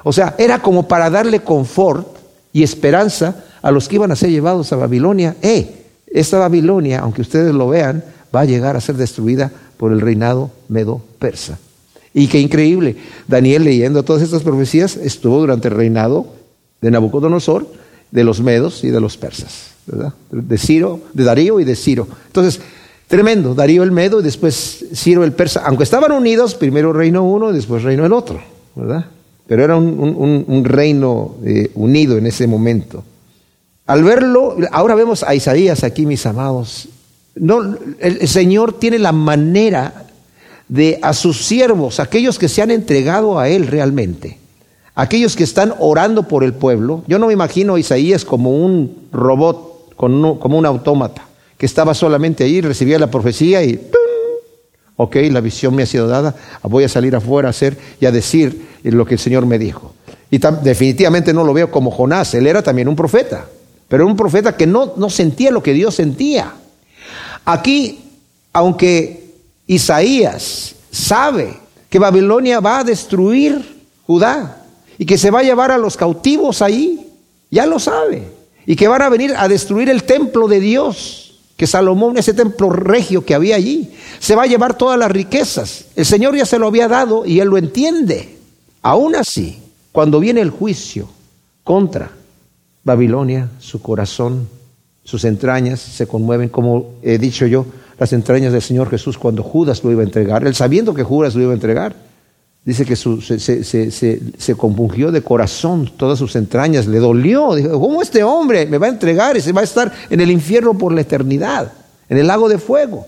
O 0.07 0.13
sea, 0.13 0.35
era 0.37 0.61
como 0.61 0.87
para 0.87 1.09
darle 1.09 1.39
confort 1.39 2.07
y 2.53 2.61
esperanza 2.61 3.43
a 3.63 3.71
los 3.71 3.87
que 3.87 3.95
iban 3.95 4.11
a 4.11 4.15
ser 4.15 4.29
llevados 4.29 4.71
a 4.71 4.75
Babilonia. 4.75 5.35
Eh, 5.41 5.87
esta 6.05 6.37
Babilonia, 6.37 6.99
aunque 6.99 7.23
ustedes 7.23 7.55
lo 7.55 7.69
vean, 7.69 8.03
va 8.33 8.41
a 8.41 8.45
llegar 8.45 8.75
a 8.75 8.81
ser 8.81 8.97
destruida 8.97 9.51
por 9.77 9.91
el 9.91 9.99
reinado 9.99 10.51
medo-persa. 10.69 11.57
Y 12.13 12.27
qué 12.27 12.39
increíble, 12.39 12.97
Daniel 13.27 13.63
leyendo 13.63 14.03
todas 14.03 14.21
estas 14.21 14.43
profecías 14.43 14.95
estuvo 14.95 15.39
durante 15.39 15.69
el 15.69 15.73
reinado 15.73 16.27
de 16.81 16.91
Nabucodonosor, 16.91 17.67
de 18.11 18.23
los 18.23 18.41
medos 18.41 18.83
y 18.83 18.91
de 18.91 19.01
los 19.01 19.17
persas, 19.17 19.71
¿verdad? 19.87 20.13
De 20.29 20.57
Ciro, 20.59 20.99
de 21.13 21.23
Darío 21.23 21.59
y 21.59 21.63
de 21.63 21.75
Ciro. 21.75 22.07
Entonces, 22.27 22.61
tremendo, 23.07 23.55
Darío 23.55 23.81
el 23.81 23.91
medo 23.91 24.19
y 24.19 24.23
después 24.23 24.85
Ciro 24.93 25.23
el 25.23 25.33
persa, 25.33 25.63
aunque 25.65 25.83
estaban 25.83 26.11
unidos, 26.11 26.53
primero 26.53 26.93
reino 26.93 27.23
uno 27.23 27.49
y 27.49 27.55
después 27.55 27.81
reino 27.81 28.05
el 28.05 28.13
otro, 28.13 28.39
¿verdad? 28.75 29.07
Pero 29.47 29.63
era 29.63 29.75
un, 29.75 30.63
reino 30.65 31.35
eh, 31.43 31.71
unido 31.75 32.17
en 32.17 32.25
ese 32.25 32.47
momento. 32.47 33.03
Al 33.85 34.03
verlo, 34.03 34.57
ahora 34.71 34.95
vemos 34.95 35.23
a 35.23 35.35
Isaías 35.35 35.83
aquí, 35.83 36.05
mis 36.05 36.25
amados. 36.25 36.89
No, 37.35 37.75
el, 37.99 38.27
Señor 38.27 38.79
tiene 38.79 38.97
la 38.97 39.11
manera 39.11 40.05
de 40.67 40.97
a 41.03 41.13
sus 41.13 41.45
siervos, 41.45 41.99
aquellos 41.99 42.39
que 42.39 42.49
se 42.49 42.63
han 42.63 42.71
entregado 42.71 43.37
a 43.37 43.49
Él 43.49 43.67
realmente, 43.67 44.39
aquellos 44.95 45.35
que 45.35 45.43
están 45.43 45.75
orando 45.79 46.27
por 46.27 46.43
el 46.43 46.53
pueblo. 46.53 47.03
Yo 47.07 47.19
no 47.19 47.27
me 47.27 47.33
imagino 47.33 47.75
a 47.75 47.79
Isaías 47.79 48.25
como 48.25 48.51
un 48.51 49.09
robot, 49.11 49.93
como 49.95 50.57
un 50.57 50.65
autómata, 50.65 51.27
que 51.59 51.67
estaba 51.67 51.93
solamente 51.93 52.43
ahí, 52.43 52.61
recibía 52.61 52.97
la 52.97 53.11
profecía 53.11 53.63
y 53.63 53.79
ok, 54.97 55.15
la 55.31 55.41
visión 55.41 55.75
me 55.75 55.83
ha 55.83 55.85
sido 55.85 56.07
dada, 56.07 56.35
voy 56.63 56.83
a 56.83 56.89
salir 56.89 57.15
afuera 57.15 57.49
a 57.49 57.51
hacer 57.51 57.77
y 57.99 58.05
a 58.05 58.11
decir 58.11 58.67
lo 58.83 59.05
que 59.05 59.15
el 59.15 59.19
Señor 59.19 59.45
me 59.45 59.59
dijo. 59.59 59.93
Y 60.31 60.39
definitivamente 60.63 61.33
no 61.33 61.43
lo 61.43 61.53
veo 61.53 61.71
como 61.71 61.91
Jonás, 61.91 62.33
él 62.33 62.47
era 62.47 62.61
también 62.61 62.87
un 62.87 62.95
profeta, 62.95 63.45
pero 63.87 64.07
un 64.07 64.15
profeta 64.15 64.55
que 64.55 64.67
no, 64.67 64.93
no 64.95 65.09
sentía 65.09 65.51
lo 65.51 65.61
que 65.61 65.73
Dios 65.73 65.95
sentía. 65.95 66.53
Aquí, 67.45 68.11
aunque 68.53 69.33
Isaías 69.67 70.75
sabe 70.91 71.57
que 71.89 71.99
Babilonia 71.99 72.59
va 72.59 72.79
a 72.79 72.83
destruir 72.83 73.83
Judá 74.07 74.63
y 74.97 75.05
que 75.05 75.17
se 75.17 75.31
va 75.31 75.39
a 75.39 75.43
llevar 75.43 75.71
a 75.71 75.77
los 75.77 75.97
cautivos 75.97 76.61
ahí, 76.61 77.11
ya 77.51 77.65
lo 77.65 77.79
sabe, 77.79 78.23
y 78.65 78.75
que 78.75 78.87
van 78.87 79.01
a 79.01 79.09
venir 79.09 79.33
a 79.37 79.47
destruir 79.47 79.89
el 79.89 80.03
templo 80.03 80.47
de 80.47 80.59
Dios 80.59 81.24
que 81.57 81.67
Salomón, 81.67 82.17
ese 82.17 82.33
templo 82.33 82.69
regio 82.69 83.23
que 83.23 83.33
había 83.33 83.55
allí, 83.55 83.93
se 84.19 84.35
va 84.35 84.43
a 84.43 84.47
llevar 84.47 84.77
todas 84.77 84.99
las 84.99 85.11
riquezas. 85.11 85.85
El 85.95 86.05
Señor 86.05 86.35
ya 86.35 86.45
se 86.45 86.59
lo 86.59 86.67
había 86.67 86.87
dado 86.87 87.25
y 87.25 87.39
Él 87.39 87.47
lo 87.47 87.57
entiende. 87.57 88.37
Aún 88.81 89.15
así, 89.15 89.59
cuando 89.91 90.19
viene 90.19 90.41
el 90.41 90.49
juicio 90.49 91.07
contra 91.63 92.11
Babilonia, 92.83 93.49
su 93.59 93.81
corazón, 93.81 94.47
sus 95.03 95.23
entrañas 95.23 95.79
se 95.79 96.07
conmueven, 96.07 96.49
como 96.49 96.95
he 97.01 97.17
dicho 97.17 97.47
yo, 97.47 97.65
las 97.97 98.11
entrañas 98.11 98.51
del 98.51 98.61
Señor 98.61 98.89
Jesús 98.89 99.17
cuando 99.17 99.41
Judas 99.41 99.83
lo 99.83 99.91
iba 99.91 100.01
a 100.01 100.05
entregar, 100.05 100.45
él 100.45 100.55
sabiendo 100.55 100.93
que 100.93 101.03
Judas 101.03 101.35
lo 101.35 101.43
iba 101.43 101.51
a 101.51 101.55
entregar. 101.55 101.95
Dice 102.65 102.83
que 102.83 102.95
se, 102.95 104.55
compungió 104.55 105.11
de 105.11 105.21
corazón 105.21 105.91
todas 105.95 106.17
sus 106.17 106.35
entrañas, 106.35 106.87
le 106.87 106.97
dolió. 106.97 107.53
Dijo, 107.53 107.79
¿cómo 107.79 108.01
este 108.01 108.23
hombre 108.23 108.65
me 108.65 108.79
va 108.79 108.87
a 108.87 108.89
entregar 108.89 109.37
y 109.37 109.41
se 109.41 109.51
va 109.51 109.61
a 109.61 109.65
estar 109.65 109.93
en 110.09 110.19
el 110.19 110.31
infierno 110.31 110.75
por 110.75 110.91
la 110.91 111.01
eternidad, 111.01 111.71
en 112.09 112.17
el 112.17 112.25
lago 112.25 112.49
de 112.49 112.57
fuego? 112.57 113.05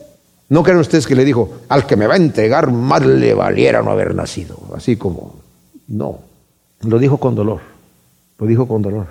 No 0.49 0.61
creen 0.61 0.79
ustedes 0.79 1.07
que 1.07 1.15
le 1.15 1.25
dijo, 1.25 1.51
al 1.69 1.87
que 1.87 1.95
me 1.95 2.05
va 2.05 2.13
a 2.13 2.17
entregar 2.17 2.71
más 2.71 3.03
le 3.03 3.33
valiera 3.33 3.81
no 3.81 3.89
haber 3.89 4.13
nacido. 4.13 4.59
Así 4.75 4.95
como, 4.95 5.37
no. 5.87 6.19
Lo 6.81 6.99
dijo 6.99 7.17
con 7.17 7.33
dolor, 7.33 7.61
lo 8.37 8.45
dijo 8.45 8.67
con 8.67 8.83
dolor. 8.83 9.07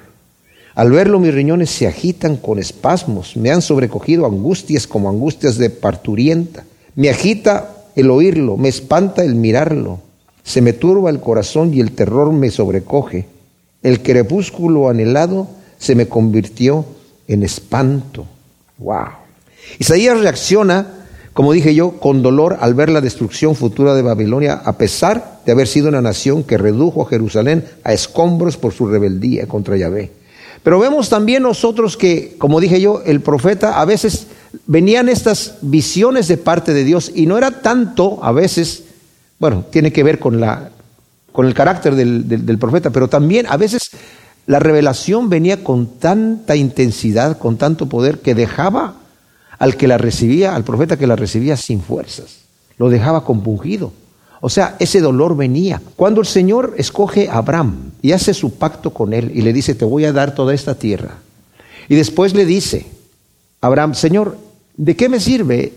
Al 0.77 0.93
verlo 0.93 1.19
mis 1.19 1.35
riñones 1.35 1.71
se 1.71 1.89
agitan 1.89 2.37
con 2.37 2.61
espasmos, 2.61 3.37
me 3.37 3.51
han 3.51 3.63
sobrecogido 3.63 4.27
angustias 4.27 4.87
como 4.87 5.09
angustias 5.09 5.59
de 5.59 5.71
parturienta. 5.71 6.65
Me 6.95 7.11
agita 7.11 7.75
el 7.97 8.11
oírlo, 8.11 8.57
me 8.57 8.69
espanta 8.69 9.25
el 9.25 9.35
mirarlo. 9.35 10.06
Se 10.47 10.63
me 10.63 10.73
turba 10.73 11.11
el 11.11 11.19
corazón 11.19 11.75
y 11.75 11.81
el 11.81 11.91
terror 11.91 12.33
me 12.33 12.51
sobrecoge. 12.51 13.27
El 13.83 14.01
crepúsculo 14.01 14.89
anhelado 14.89 15.49
se 15.77 15.97
me 15.97 16.07
convirtió 16.07 16.87
en 17.27 17.43
espanto. 17.43 18.27
Wow. 18.79 19.09
Isaías 19.81 20.21
reacciona, 20.21 20.87
como 21.33 21.53
dije 21.53 21.75
yo, 21.75 21.99
con 21.99 22.23
dolor 22.23 22.59
al 22.61 22.75
ver 22.75 22.91
la 22.91 23.01
destrucción 23.01 23.57
futura 23.57 23.95
de 23.95 24.03
Babilonia, 24.03 24.63
a 24.65 24.79
pesar 24.79 25.41
de 25.45 25.51
haber 25.51 25.67
sido 25.67 25.89
una 25.89 26.01
nación 26.01 26.45
que 26.45 26.59
redujo 26.59 27.03
a 27.03 27.09
Jerusalén 27.09 27.65
a 27.83 27.93
escombros 27.93 28.57
por 28.57 28.73
su 28.73 28.87
rebeldía 28.87 29.49
contra 29.49 29.77
Yahvé. 29.77 30.13
Pero 30.63 30.79
vemos 30.79 31.09
también 31.09 31.43
nosotros 31.43 31.97
que, 31.97 32.37
como 32.39 32.61
dije 32.61 32.81
yo, 32.81 33.03
el 33.05 33.21
profeta 33.21 33.81
a 33.81 33.85
veces 33.85 34.29
venían 34.67 35.09
estas 35.09 35.57
visiones 35.61 36.29
de 36.29 36.37
parte 36.37 36.73
de 36.73 36.85
Dios 36.85 37.11
y 37.13 37.27
no 37.27 37.37
era 37.37 37.63
tanto 37.63 38.21
a 38.23 38.31
veces 38.31 38.85
bueno, 39.39 39.65
tiene 39.71 39.93
que 39.93 40.03
ver 40.03 40.19
con, 40.19 40.41
la, 40.41 40.71
con 41.33 41.47
el 41.47 41.55
carácter 41.55 41.95
del, 41.95 42.59
profeta, 42.59 42.91
pero 42.91 43.09
también 43.09 43.47
a 43.49 43.57
veces 43.57 43.91
la 44.47 44.59
revelación 44.59 45.29
venía 45.29 45.63
con 45.63 45.99
tanta 45.99 46.57
intensidad, 46.57 47.39
con 47.39 47.57
tanto 47.57 47.89
poder, 47.89 48.21
que 48.21 48.35
dejaba 48.35 48.95
al 49.59 49.77
que 49.77 49.89
la 49.89 49.99
recibía, 49.99 50.55
al 50.55 50.65
profeta 50.65 50.97
que 50.97 51.07
la 51.07 51.17
recibía 51.17 51.57
sin 51.57 51.81
fuerzas. 51.81 52.39
Lo 52.79 52.89
dejaba 52.89 53.25
compungido. 53.25 53.93
O 54.41 54.49
sea, 54.49 54.77
ese 54.79 55.01
dolor 55.01 55.37
venía. 55.37 55.81
Cuando 55.97 56.21
el 56.21 56.27
Señor 56.27 56.75
escoge 56.77 57.29
a 57.29 57.39
Abraham 57.39 57.93
y 58.03 58.13
hace 58.13 58.35
su 58.35 58.55
pacto 58.55 58.93
con 58.93 59.13
él 59.13 59.33
y 59.35 59.43
le 59.43 59.53
dice, 59.53 59.75
te 59.75 59.85
voy 59.85 60.05
a 60.05 60.13
dar 60.13 60.35
toda 60.35 60.55
esta 60.55 60.75
tierra. 60.75 61.19
Y 61.89 61.95
después 61.95 62.35
le 62.35 62.45
dice, 62.45 62.87
Abraham, 63.61 63.95
Señor, 63.95 64.37
¿de 64.77 64.95
qué 64.97 65.09
me 65.09 65.21
sirve 65.21 65.73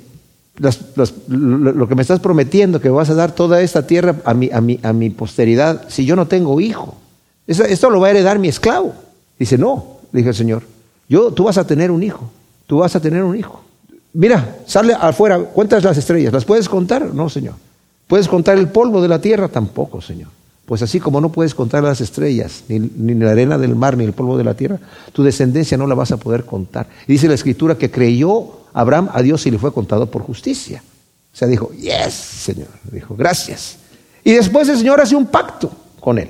lo, 0.59 1.87
que 1.87 1.95
me 1.95 2.01
estás 2.01 2.19
prometiendo, 2.19 2.81
que 2.81 2.89
vas 2.89 3.09
a 3.09 3.15
dar 3.15 3.33
toda 3.33 3.61
esta 3.61 3.87
tierra 3.87 4.15
a 4.25 4.33
mi, 4.33 4.49
a 4.51 4.61
mi, 4.61 4.79
a 4.83 4.93
mi 4.93 5.09
posteridad 5.09 5.85
si 5.87 6.05
yo 6.05 6.15
no 6.15 6.27
tengo 6.27 6.59
hijo? 6.59 6.95
Esto, 7.47 7.89
lo 7.89 7.99
va 7.99 8.07
a 8.07 8.09
heredar 8.11 8.37
mi 8.37 8.47
esclavo. 8.47 8.93
Dice, 9.39 9.57
no, 9.57 9.99
dije 10.11 10.29
el 10.29 10.35
Señor, 10.35 10.63
yo, 11.07 11.31
tú 11.31 11.45
vas 11.45 11.57
a 11.57 11.65
tener 11.65 11.89
un 11.89 12.03
hijo, 12.03 12.29
tú 12.67 12.79
vas 12.79 12.95
a 12.95 12.99
tener 12.99 13.23
un 13.23 13.35
hijo. 13.35 13.63
Mira, 14.13 14.57
sale 14.65 14.93
afuera, 14.93 15.39
cuentas 15.39 15.83
las 15.83 15.97
estrellas, 15.97 16.33
¿las 16.33 16.45
puedes 16.45 16.69
contar? 16.69 17.13
No, 17.13 17.29
Señor. 17.29 17.55
¿Puedes 18.07 18.27
contar 18.27 18.57
el 18.57 18.67
polvo 18.67 19.01
de 19.01 19.07
la 19.07 19.21
tierra? 19.21 19.47
Tampoco, 19.47 20.01
Señor. 20.01 20.29
Pues 20.65 20.81
así 20.83 20.99
como 20.99 21.21
no 21.21 21.31
puedes 21.31 21.55
contar 21.55 21.83
las 21.83 22.01
estrellas, 22.01 22.63
ni, 22.67 22.79
ni, 22.79 23.15
la 23.15 23.31
arena 23.31 23.57
del 23.57 23.75
mar, 23.75 23.97
ni 23.97 24.03
el 24.03 24.13
polvo 24.13 24.37
de 24.37 24.43
la 24.43 24.53
tierra, 24.53 24.79
tu 25.13 25.23
descendencia 25.23 25.77
no 25.77 25.87
la 25.87 25.95
vas 25.95 26.11
a 26.11 26.17
poder 26.17 26.45
contar. 26.45 26.87
Y 27.07 27.13
dice 27.13 27.27
la 27.27 27.33
escritura 27.33 27.75
que 27.75 27.89
creyó 27.89 28.58
Abraham 28.73 29.09
a 29.13 29.21
Dios 29.21 29.45
y 29.45 29.51
le 29.51 29.57
fue 29.57 29.73
contado 29.73 30.09
por 30.09 30.21
justicia. 30.23 30.83
O 31.33 31.37
sea, 31.37 31.47
dijo, 31.47 31.71
yes, 31.73 32.13
Señor. 32.13 32.67
Dijo, 32.91 33.15
gracias. 33.15 33.77
Y 34.23 34.33
después 34.33 34.67
el 34.69 34.77
Señor 34.77 34.99
hace 34.99 35.15
un 35.15 35.27
pacto 35.27 35.71
con 35.99 36.17
él 36.17 36.29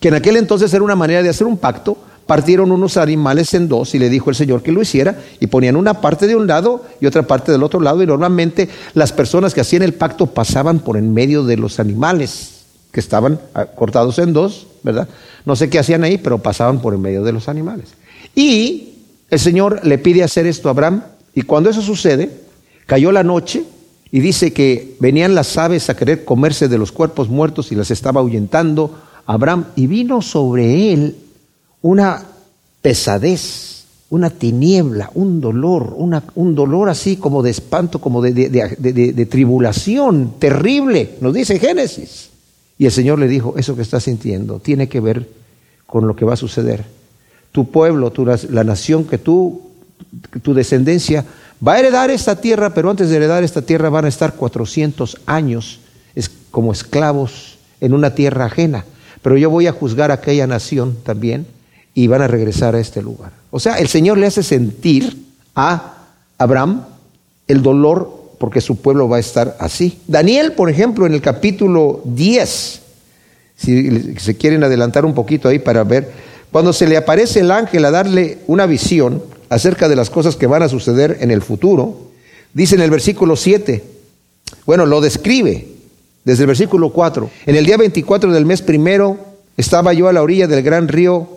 que 0.00 0.08
en 0.08 0.14
aquel 0.14 0.36
entonces 0.36 0.72
era 0.72 0.84
una 0.84 0.96
manera 0.96 1.22
de 1.22 1.28
hacer 1.28 1.46
un 1.46 1.58
pacto, 1.58 1.96
partieron 2.26 2.70
unos 2.70 2.96
animales 2.96 3.54
en 3.54 3.68
dos 3.68 3.94
y 3.94 3.98
le 3.98 4.08
dijo 4.08 4.30
el 4.30 4.36
Señor 4.36 4.62
que 4.62 4.70
lo 4.70 4.82
hiciera 4.82 5.18
y 5.40 5.46
ponían 5.46 5.76
una 5.76 6.00
parte 6.00 6.26
de 6.26 6.36
un 6.36 6.46
lado 6.46 6.84
y 7.00 7.06
otra 7.06 7.22
parte 7.22 7.50
del 7.50 7.62
otro 7.62 7.80
lado 7.80 8.02
y 8.02 8.06
normalmente 8.06 8.68
las 8.94 9.12
personas 9.12 9.54
que 9.54 9.60
hacían 9.60 9.82
el 9.82 9.94
pacto 9.94 10.26
pasaban 10.26 10.80
por 10.80 10.96
en 10.96 11.12
medio 11.12 11.42
de 11.44 11.56
los 11.56 11.80
animales 11.80 12.64
que 12.92 13.00
estaban 13.00 13.40
ah, 13.54 13.66
cortados 13.66 14.18
en 14.18 14.32
dos, 14.32 14.66
¿verdad? 14.82 15.08
No 15.44 15.56
sé 15.56 15.68
qué 15.68 15.78
hacían 15.78 16.04
ahí, 16.04 16.18
pero 16.18 16.38
pasaban 16.38 16.80
por 16.80 16.94
en 16.94 17.00
medio 17.00 17.22
de 17.22 17.32
los 17.32 17.48
animales. 17.48 17.88
Y 18.34 18.94
el 19.30 19.38
Señor 19.38 19.80
le 19.84 19.98
pide 19.98 20.22
hacer 20.22 20.46
esto 20.46 20.68
a 20.68 20.72
Abraham 20.72 21.02
y 21.38 21.42
cuando 21.42 21.70
eso 21.70 21.82
sucede, 21.82 22.32
cayó 22.84 23.12
la 23.12 23.22
noche 23.22 23.62
y 24.10 24.18
dice 24.18 24.52
que 24.52 24.96
venían 24.98 25.36
las 25.36 25.56
aves 25.56 25.88
a 25.88 25.94
querer 25.94 26.24
comerse 26.24 26.66
de 26.66 26.78
los 26.78 26.90
cuerpos 26.90 27.28
muertos 27.28 27.70
y 27.70 27.76
las 27.76 27.92
estaba 27.92 28.20
ahuyentando 28.20 28.98
Abraham 29.24 29.66
y 29.76 29.86
vino 29.86 30.20
sobre 30.20 30.92
él 30.92 31.14
una 31.80 32.24
pesadez, 32.82 33.84
una 34.10 34.30
tiniebla, 34.30 35.12
un 35.14 35.40
dolor, 35.40 35.94
un 35.96 36.54
dolor 36.56 36.88
así 36.88 37.18
como 37.18 37.44
de 37.44 37.50
espanto, 37.50 38.00
como 38.00 38.20
de, 38.20 38.32
de, 38.32 39.26
tribulación 39.26 40.40
terrible, 40.40 41.18
nos 41.20 41.34
dice 41.34 41.60
Génesis. 41.60 42.30
Y 42.78 42.86
el 42.86 42.90
Señor 42.90 43.20
le 43.20 43.28
dijo, 43.28 43.54
eso 43.56 43.76
que 43.76 43.82
estás 43.82 44.02
sintiendo 44.02 44.58
tiene 44.58 44.88
que 44.88 44.98
ver 44.98 45.28
con 45.86 46.08
lo 46.08 46.16
que 46.16 46.24
va 46.24 46.32
a 46.32 46.36
suceder. 46.36 46.84
Tu 47.52 47.70
pueblo, 47.70 48.10
tu, 48.10 48.26
la 48.26 48.64
nación 48.64 49.04
que 49.04 49.18
tú, 49.18 49.67
tu 50.42 50.54
descendencia, 50.54 51.24
va 51.66 51.74
a 51.74 51.78
heredar 51.80 52.10
esta 52.10 52.40
tierra, 52.40 52.74
pero 52.74 52.90
antes 52.90 53.10
de 53.10 53.16
heredar 53.16 53.44
esta 53.44 53.62
tierra 53.62 53.88
van 53.90 54.04
a 54.04 54.08
estar 54.08 54.34
400 54.34 55.18
años 55.26 55.80
como 56.50 56.72
esclavos 56.72 57.58
en 57.80 57.92
una 57.92 58.14
tierra 58.14 58.46
ajena 58.46 58.84
pero 59.22 59.36
yo 59.36 59.50
voy 59.50 59.66
a 59.66 59.72
juzgar 59.72 60.10
a 60.10 60.14
aquella 60.14 60.46
nación 60.46 60.96
también 61.02 61.46
y 61.94 62.06
van 62.06 62.22
a 62.22 62.28
regresar 62.28 62.74
a 62.74 62.80
este 62.80 63.02
lugar. 63.02 63.32
O 63.50 63.58
sea, 63.58 63.78
el 63.78 63.88
Señor 63.88 64.18
le 64.18 64.26
hace 64.26 64.42
sentir 64.42 65.16
a 65.54 65.94
Abraham 66.38 66.84
el 67.46 67.62
dolor 67.62 68.16
porque 68.38 68.60
su 68.60 68.76
pueblo 68.76 69.08
va 69.08 69.16
a 69.16 69.20
estar 69.20 69.56
así. 69.58 69.98
Daniel, 70.06 70.52
por 70.52 70.70
ejemplo, 70.70 71.06
en 71.06 71.14
el 71.14 71.20
capítulo 71.20 72.02
10, 72.04 72.80
si 73.56 74.14
se 74.18 74.36
quieren 74.36 74.62
adelantar 74.62 75.04
un 75.04 75.14
poquito 75.14 75.48
ahí 75.48 75.58
para 75.58 75.82
ver, 75.82 76.12
cuando 76.52 76.72
se 76.72 76.86
le 76.86 76.96
aparece 76.96 77.40
el 77.40 77.50
ángel 77.50 77.84
a 77.84 77.90
darle 77.90 78.38
una 78.46 78.66
visión 78.66 79.22
acerca 79.48 79.88
de 79.88 79.96
las 79.96 80.10
cosas 80.10 80.36
que 80.36 80.46
van 80.46 80.62
a 80.62 80.68
suceder 80.68 81.18
en 81.20 81.30
el 81.30 81.42
futuro, 81.42 81.98
dice 82.52 82.74
en 82.74 82.82
el 82.82 82.90
versículo 82.90 83.36
7, 83.36 83.82
bueno, 84.66 84.86
lo 84.86 85.00
describe, 85.00 85.66
desde 86.24 86.42
el 86.42 86.48
versículo 86.48 86.90
4. 86.90 87.30
En 87.46 87.56
el 87.56 87.64
día 87.64 87.76
24 87.76 88.32
del 88.32 88.44
mes 88.44 88.62
primero 88.62 89.18
estaba 89.56 89.92
yo 89.92 90.08
a 90.08 90.12
la 90.12 90.22
orilla 90.22 90.46
del 90.46 90.62
gran 90.62 90.88
río 90.88 91.28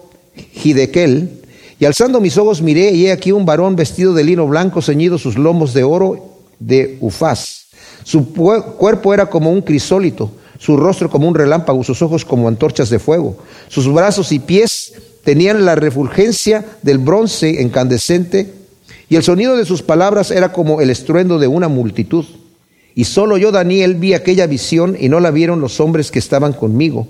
Hidekel, 0.63 1.41
y 1.79 1.85
alzando 1.85 2.21
mis 2.21 2.37
ojos 2.37 2.61
miré, 2.61 2.91
y 2.91 3.07
he 3.07 3.11
aquí 3.11 3.31
un 3.31 3.45
varón 3.45 3.75
vestido 3.75 4.13
de 4.13 4.23
lino 4.23 4.47
blanco, 4.47 4.81
ceñido 4.81 5.17
sus 5.17 5.37
lomos 5.37 5.73
de 5.73 5.83
oro 5.83 6.37
de 6.59 6.97
ufaz. 7.01 7.65
Su 8.03 8.33
cuerpo 8.33 9.13
era 9.13 9.27
como 9.27 9.51
un 9.51 9.61
crisólito, 9.61 10.31
su 10.59 10.77
rostro 10.77 11.09
como 11.09 11.27
un 11.27 11.33
relámpago, 11.33 11.83
sus 11.83 12.01
ojos 12.03 12.23
como 12.23 12.47
antorchas 12.47 12.89
de 12.91 12.99
fuego. 12.99 13.37
Sus 13.67 13.91
brazos 13.91 14.31
y 14.31 14.39
pies 14.39 14.93
tenían 15.23 15.65
la 15.65 15.75
refulgencia 15.75 16.65
del 16.81 16.97
bronce 16.97 17.61
incandescente, 17.61 18.53
y 19.09 19.17
el 19.17 19.23
sonido 19.23 19.57
de 19.57 19.65
sus 19.65 19.81
palabras 19.81 20.31
era 20.31 20.53
como 20.53 20.79
el 20.79 20.89
estruendo 20.89 21.37
de 21.37 21.47
una 21.47 21.67
multitud. 21.67 22.25
Y 22.95 23.03
solo 23.03 23.37
yo, 23.37 23.51
Daniel, 23.51 23.95
vi 23.95 24.13
aquella 24.13 24.47
visión 24.47 24.95
y 24.99 25.09
no 25.09 25.19
la 25.19 25.31
vieron 25.31 25.59
los 25.59 25.79
hombres 25.79 26.11
que 26.11 26.19
estaban 26.19 26.53
conmigo. 26.53 27.07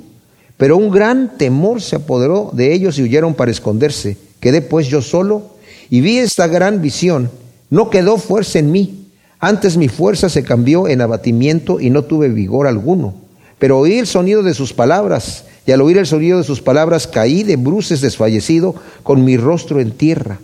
Pero 0.57 0.77
un 0.77 0.91
gran 0.91 1.37
temor 1.37 1.81
se 1.81 1.95
apoderó 1.95 2.51
de 2.53 2.73
ellos 2.73 2.97
y 2.97 3.03
huyeron 3.03 3.33
para 3.33 3.51
esconderse. 3.51 4.17
Quedé 4.39 4.61
pues 4.61 4.87
yo 4.87 5.01
solo 5.01 5.55
y 5.89 6.01
vi 6.01 6.17
esta 6.17 6.47
gran 6.47 6.81
visión. 6.81 7.29
No 7.69 7.89
quedó 7.89 8.17
fuerza 8.17 8.59
en 8.59 8.71
mí. 8.71 9.07
Antes 9.39 9.77
mi 9.77 9.87
fuerza 9.87 10.29
se 10.29 10.43
cambió 10.43 10.87
en 10.87 11.01
abatimiento 11.01 11.79
y 11.79 11.89
no 11.89 12.03
tuve 12.03 12.29
vigor 12.29 12.67
alguno. 12.67 13.13
Pero 13.57 13.79
oí 13.79 13.99
el 13.99 14.07
sonido 14.07 14.43
de 14.43 14.53
sus 14.53 14.73
palabras 14.73 15.45
y 15.65 15.71
al 15.71 15.81
oír 15.81 15.97
el 15.97 16.07
sonido 16.07 16.37
de 16.37 16.43
sus 16.43 16.61
palabras 16.61 17.07
caí 17.07 17.43
de 17.43 17.55
bruces 17.55 18.01
desfallecido 18.01 18.75
con 19.03 19.23
mi 19.23 19.37
rostro 19.37 19.79
en 19.79 19.91
tierra. 19.91 20.39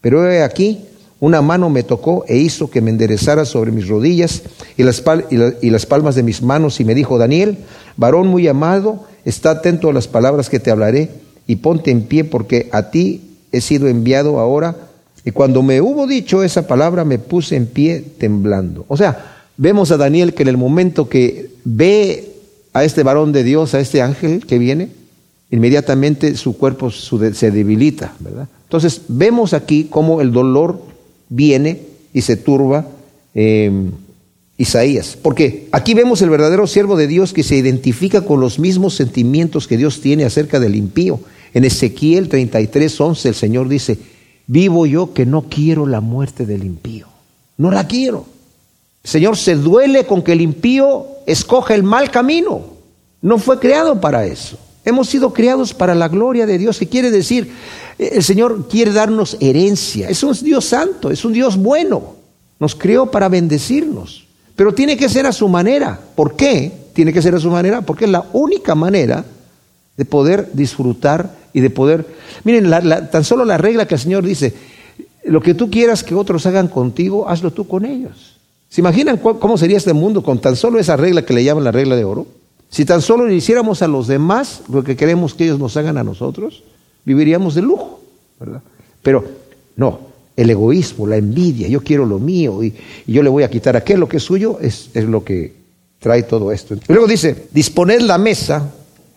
Pero 0.00 0.30
he 0.30 0.42
aquí, 0.42 0.80
una 1.20 1.42
mano 1.42 1.70
me 1.70 1.82
tocó 1.82 2.24
e 2.28 2.36
hizo 2.36 2.70
que 2.70 2.80
me 2.80 2.90
enderezara 2.90 3.44
sobre 3.44 3.72
mis 3.72 3.88
rodillas 3.88 4.42
y 4.76 4.82
las, 4.82 5.02
y 5.60 5.70
las 5.70 5.86
palmas 5.86 6.14
de 6.14 6.22
mis 6.22 6.42
manos 6.42 6.80
y 6.80 6.84
me 6.84 6.94
dijo, 6.94 7.18
Daniel, 7.18 7.58
varón 7.96 8.28
muy 8.28 8.48
amado, 8.48 9.04
está 9.24 9.50
atento 9.50 9.90
a 9.90 9.92
las 9.92 10.08
palabras 10.08 10.50
que 10.50 10.60
te 10.60 10.70
hablaré 10.70 11.10
y 11.46 11.56
ponte 11.56 11.90
en 11.90 12.02
pie 12.02 12.24
porque 12.24 12.68
a 12.72 12.90
ti 12.90 13.22
he 13.52 13.60
sido 13.60 13.88
enviado 13.88 14.38
ahora. 14.38 14.76
Y 15.24 15.30
cuando 15.30 15.62
me 15.62 15.80
hubo 15.80 16.06
dicho 16.06 16.42
esa 16.42 16.66
palabra 16.66 17.04
me 17.04 17.18
puse 17.18 17.56
en 17.56 17.66
pie 17.66 18.04
temblando. 18.18 18.84
O 18.88 18.96
sea, 18.96 19.46
vemos 19.56 19.90
a 19.90 19.96
Daniel 19.96 20.34
que 20.34 20.42
en 20.42 20.48
el 20.48 20.56
momento 20.56 21.08
que 21.08 21.50
ve 21.64 22.33
a 22.74 22.84
este 22.84 23.02
varón 23.02 23.32
de 23.32 23.44
Dios, 23.44 23.72
a 23.74 23.80
este 23.80 24.02
ángel 24.02 24.44
que 24.44 24.58
viene, 24.58 24.90
inmediatamente 25.50 26.36
su 26.36 26.58
cuerpo 26.58 26.90
se 26.90 27.50
debilita, 27.50 28.14
¿verdad? 28.18 28.48
Entonces 28.64 29.02
vemos 29.08 29.54
aquí 29.54 29.86
cómo 29.88 30.20
el 30.20 30.32
dolor 30.32 30.82
viene 31.28 31.82
y 32.12 32.22
se 32.22 32.36
turba 32.36 32.86
eh, 33.34 33.70
Isaías. 34.58 35.16
Porque 35.20 35.68
aquí 35.72 35.94
vemos 35.94 36.22
el 36.22 36.30
verdadero 36.30 36.66
siervo 36.66 36.96
de 36.96 37.06
Dios 37.06 37.32
que 37.32 37.42
se 37.42 37.56
identifica 37.56 38.22
con 38.22 38.40
los 38.40 38.58
mismos 38.58 38.94
sentimientos 38.94 39.66
que 39.68 39.76
Dios 39.76 40.00
tiene 40.00 40.24
acerca 40.24 40.58
del 40.60 40.74
impío. 40.74 41.20
En 41.54 41.64
Ezequiel 41.64 42.28
33, 42.28 43.00
11 43.00 43.28
el 43.28 43.34
Señor 43.36 43.68
dice, 43.68 43.98
vivo 44.48 44.86
yo 44.86 45.12
que 45.12 45.26
no 45.26 45.42
quiero 45.42 45.86
la 45.86 46.00
muerte 46.00 46.46
del 46.46 46.64
impío. 46.64 47.06
No 47.56 47.70
la 47.70 47.86
quiero. 47.86 48.26
Señor 49.04 49.36
se 49.36 49.54
duele 49.54 50.06
con 50.06 50.22
que 50.22 50.32
el 50.32 50.40
impío 50.40 51.06
escoja 51.26 51.74
el 51.74 51.82
mal 51.82 52.10
camino. 52.10 52.62
No 53.20 53.38
fue 53.38 53.60
creado 53.60 54.00
para 54.00 54.26
eso. 54.26 54.58
Hemos 54.84 55.08
sido 55.08 55.32
creados 55.32 55.74
para 55.74 55.94
la 55.94 56.08
gloria 56.08 56.46
de 56.46 56.58
Dios, 56.58 56.78
que 56.78 56.88
quiere 56.88 57.10
decir, 57.10 57.52
el 57.98 58.22
Señor 58.24 58.66
quiere 58.68 58.92
darnos 58.92 59.36
herencia. 59.40 60.08
Es 60.08 60.22
un 60.22 60.32
Dios 60.42 60.64
santo, 60.64 61.10
es 61.10 61.24
un 61.24 61.34
Dios 61.34 61.56
bueno. 61.56 62.16
Nos 62.58 62.74
creó 62.74 63.10
para 63.10 63.28
bendecirnos. 63.28 64.26
Pero 64.56 64.74
tiene 64.74 64.96
que 64.96 65.08
ser 65.08 65.26
a 65.26 65.32
su 65.32 65.48
manera. 65.48 65.98
¿Por 66.14 66.34
qué? 66.34 66.72
Tiene 66.92 67.12
que 67.12 67.22
ser 67.22 67.34
a 67.34 67.40
su 67.40 67.50
manera 67.50 67.82
porque 67.82 68.04
es 68.04 68.10
la 68.10 68.26
única 68.32 68.74
manera 68.74 69.24
de 69.96 70.04
poder 70.04 70.50
disfrutar 70.52 71.34
y 71.52 71.60
de 71.60 71.70
poder... 71.70 72.06
Miren, 72.44 72.70
tan 73.10 73.24
solo 73.24 73.44
la 73.44 73.58
regla 73.58 73.86
que 73.86 73.94
el 73.94 74.00
Señor 74.00 74.24
dice, 74.24 74.54
lo 75.24 75.40
que 75.40 75.54
tú 75.54 75.70
quieras 75.70 76.04
que 76.04 76.14
otros 76.14 76.46
hagan 76.46 76.68
contigo, 76.68 77.28
hazlo 77.28 77.52
tú 77.52 77.66
con 77.66 77.84
ellos. 77.84 78.33
¿Se 78.74 78.80
imaginan 78.80 79.18
cómo 79.18 79.56
sería 79.56 79.76
este 79.76 79.92
mundo 79.92 80.24
con 80.24 80.40
tan 80.40 80.56
solo 80.56 80.80
esa 80.80 80.96
regla 80.96 81.24
que 81.24 81.32
le 81.32 81.44
llaman 81.44 81.62
la 81.62 81.70
regla 81.70 81.94
de 81.94 82.02
oro? 82.02 82.26
Si 82.68 82.84
tan 82.84 83.02
solo 83.02 83.24
le 83.24 83.36
hiciéramos 83.36 83.82
a 83.82 83.86
los 83.86 84.08
demás 84.08 84.62
lo 84.68 84.82
que 84.82 84.96
queremos 84.96 85.32
que 85.32 85.44
ellos 85.44 85.60
nos 85.60 85.76
hagan 85.76 85.96
a 85.96 86.02
nosotros, 86.02 86.64
viviríamos 87.04 87.54
de 87.54 87.62
lujo, 87.62 88.00
¿verdad? 88.40 88.62
Pero 89.00 89.24
no, 89.76 90.00
el 90.36 90.50
egoísmo, 90.50 91.06
la 91.06 91.18
envidia, 91.18 91.68
yo 91.68 91.84
quiero 91.84 92.04
lo 92.04 92.18
mío 92.18 92.64
y, 92.64 92.74
yo 93.06 93.22
le 93.22 93.28
voy 93.28 93.44
a 93.44 93.48
quitar 93.48 93.76
aquel 93.76 94.00
lo 94.00 94.08
que 94.08 94.16
es 94.16 94.24
suyo, 94.24 94.58
es, 94.60 94.90
es 94.92 95.04
lo 95.04 95.22
que 95.22 95.52
trae 96.00 96.24
todo 96.24 96.50
esto. 96.50 96.74
luego 96.88 97.06
dice, 97.06 97.46
disponed 97.52 98.00
la 98.00 98.18
mesa 98.18 98.72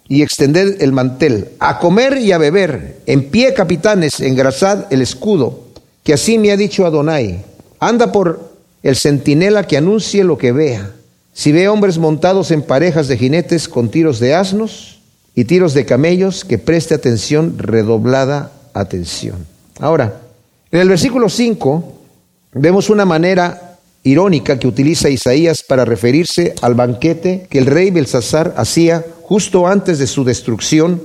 y 0.07 0.21
extended 0.21 0.83
el 0.83 0.91
mantel, 0.91 1.49
a 1.57 1.79
comer 1.79 2.19
y 2.19 2.31
a 2.31 2.37
beber, 2.37 3.01
en 3.07 3.31
pie 3.31 3.55
capitanes, 3.55 4.19
engrasad 4.19 4.85
el 4.93 5.01
escudo, 5.01 5.61
que 6.03 6.13
así 6.13 6.37
me 6.37 6.51
ha 6.51 6.57
dicho 6.57 6.85
Adonai, 6.85 7.43
anda 7.79 8.11
por 8.11 8.55
el 8.83 8.95
centinela 8.95 9.65
que 9.65 9.77
anuncie 9.77 10.23
lo 10.23 10.37
que 10.37 10.51
vea. 10.51 10.91
Si 11.33 11.51
ve 11.51 11.67
hombres 11.67 11.97
montados 11.97 12.51
en 12.51 12.61
parejas 12.61 13.07
de 13.07 13.17
jinetes 13.17 13.67
con 13.67 13.89
tiros 13.89 14.19
de 14.19 14.33
asnos 14.33 14.99
y 15.35 15.45
tiros 15.45 15.73
de 15.73 15.85
camellos, 15.85 16.43
que 16.43 16.57
preste 16.57 16.95
atención, 16.95 17.59
redoblada 17.59 18.51
atención. 18.73 19.45
Ahora, 19.79 20.21
en 20.71 20.79
el 20.79 20.89
versículo 20.89 21.29
5 21.29 21.93
vemos 22.53 22.89
una 22.89 23.05
manera 23.05 23.77
irónica 24.03 24.57
que 24.57 24.67
utiliza 24.67 25.09
Isaías 25.09 25.63
para 25.63 25.85
referirse 25.85 26.55
al 26.61 26.75
banquete 26.75 27.45
que 27.49 27.59
el 27.59 27.65
rey 27.65 27.91
Belsasar 27.91 28.53
hacía 28.57 29.05
justo 29.21 29.67
antes 29.67 29.99
de 29.99 30.07
su 30.07 30.23
destrucción 30.23 31.01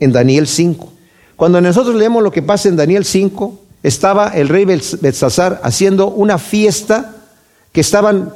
en 0.00 0.12
Daniel 0.12 0.46
5. 0.46 0.92
Cuando 1.36 1.60
nosotros 1.60 1.94
leemos 1.94 2.22
lo 2.22 2.32
que 2.32 2.42
pasa 2.42 2.68
en 2.68 2.76
Daniel 2.76 3.04
5, 3.04 3.60
estaba 3.82 4.28
el 4.28 4.48
rey 4.48 4.64
Belsasar 4.64 5.60
haciendo 5.64 6.08
una 6.08 6.38
fiesta 6.38 7.16
que 7.72 7.80
estaban 7.80 8.32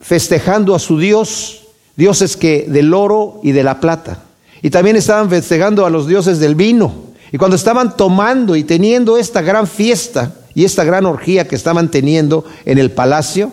festejando 0.00 0.74
a 0.74 0.78
su 0.78 0.98
dios, 0.98 1.66
dioses 1.96 2.36
que 2.36 2.66
del 2.68 2.92
oro 2.94 3.40
y 3.42 3.52
de 3.52 3.64
la 3.64 3.80
plata. 3.80 4.22
Y 4.62 4.70
también 4.70 4.96
estaban 4.96 5.30
festejando 5.30 5.86
a 5.86 5.90
los 5.90 6.06
dioses 6.06 6.40
del 6.40 6.54
vino. 6.54 6.92
Y 7.30 7.38
cuando 7.38 7.56
estaban 7.56 7.96
tomando 7.96 8.56
y 8.56 8.64
teniendo 8.64 9.18
esta 9.18 9.42
gran 9.42 9.66
fiesta 9.66 10.32
y 10.54 10.64
esta 10.64 10.84
gran 10.84 11.06
orgía 11.06 11.46
que 11.46 11.56
estaban 11.56 11.90
teniendo 11.90 12.44
en 12.64 12.78
el 12.78 12.90
palacio, 12.90 13.52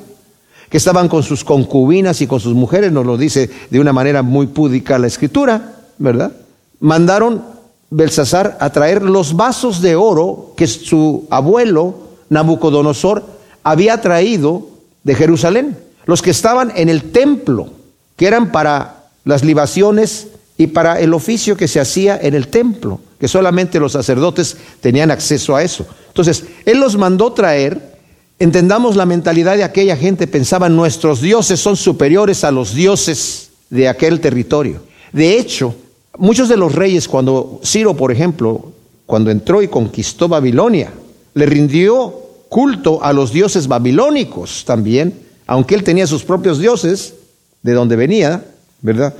que 0.69 0.77
estaban 0.77 1.07
con 1.09 1.23
sus 1.23 1.43
concubinas 1.43 2.21
y 2.21 2.27
con 2.27 2.39
sus 2.39 2.53
mujeres, 2.53 2.91
nos 2.91 3.05
lo 3.05 3.17
dice 3.17 3.49
de 3.69 3.79
una 3.79 3.93
manera 3.93 4.23
muy 4.23 4.47
púdica 4.47 4.97
la 4.97 5.07
escritura, 5.07 5.75
¿verdad? 5.97 6.31
Mandaron 6.79 7.54
Belsasar 7.89 8.57
a 8.59 8.69
traer 8.71 9.01
los 9.01 9.35
vasos 9.35 9.81
de 9.81 9.95
oro 9.95 10.53
que 10.57 10.67
su 10.67 11.27
abuelo 11.29 11.95
Nabucodonosor 12.29 13.23
había 13.63 14.01
traído 14.01 14.67
de 15.03 15.15
Jerusalén, 15.15 15.77
los 16.05 16.21
que 16.21 16.31
estaban 16.31 16.71
en 16.75 16.89
el 16.89 17.11
templo, 17.11 17.69
que 18.15 18.27
eran 18.27 18.51
para 18.51 19.05
las 19.23 19.43
libaciones 19.43 20.27
y 20.57 20.67
para 20.67 20.99
el 20.99 21.13
oficio 21.13 21.57
que 21.57 21.67
se 21.67 21.79
hacía 21.79 22.17
en 22.21 22.33
el 22.33 22.47
templo, 22.47 22.99
que 23.19 23.27
solamente 23.27 23.79
los 23.79 23.91
sacerdotes 23.91 24.57
tenían 24.81 25.11
acceso 25.11 25.55
a 25.55 25.63
eso. 25.63 25.85
Entonces, 26.07 26.45
él 26.65 26.79
los 26.79 26.97
mandó 26.97 27.33
traer 27.33 27.95
Entendamos 28.37 28.97
la 28.97 29.05
mentalidad 29.05 29.55
de 29.55 29.63
aquella 29.63 29.95
gente, 29.95 30.27
pensaban 30.27 30.75
nuestros 30.75 31.21
dioses 31.21 31.59
son 31.59 31.77
superiores 31.77 32.43
a 32.43 32.51
los 32.51 32.73
dioses 32.73 33.51
de 33.69 33.87
aquel 33.87 34.19
territorio. 34.19 34.81
De 35.13 35.37
hecho, 35.37 35.73
muchos 36.17 36.49
de 36.49 36.57
los 36.57 36.73
reyes, 36.73 37.07
cuando 37.07 37.59
Ciro, 37.63 37.95
por 37.95 38.11
ejemplo, 38.11 38.71
cuando 39.05 39.31
entró 39.31 39.61
y 39.61 39.67
conquistó 39.67 40.27
Babilonia, 40.27 40.91
le 41.33 41.45
rindió 41.45 42.13
culto 42.49 43.03
a 43.03 43.13
los 43.13 43.31
dioses 43.31 43.67
babilónicos 43.67 44.63
también, 44.65 45.13
aunque 45.47 45.75
él 45.75 45.83
tenía 45.83 46.07
sus 46.07 46.23
propios 46.23 46.59
dioses, 46.59 47.15
de 47.61 47.73
donde 47.73 47.95
venía, 47.95 48.45
¿verdad? 48.81 49.13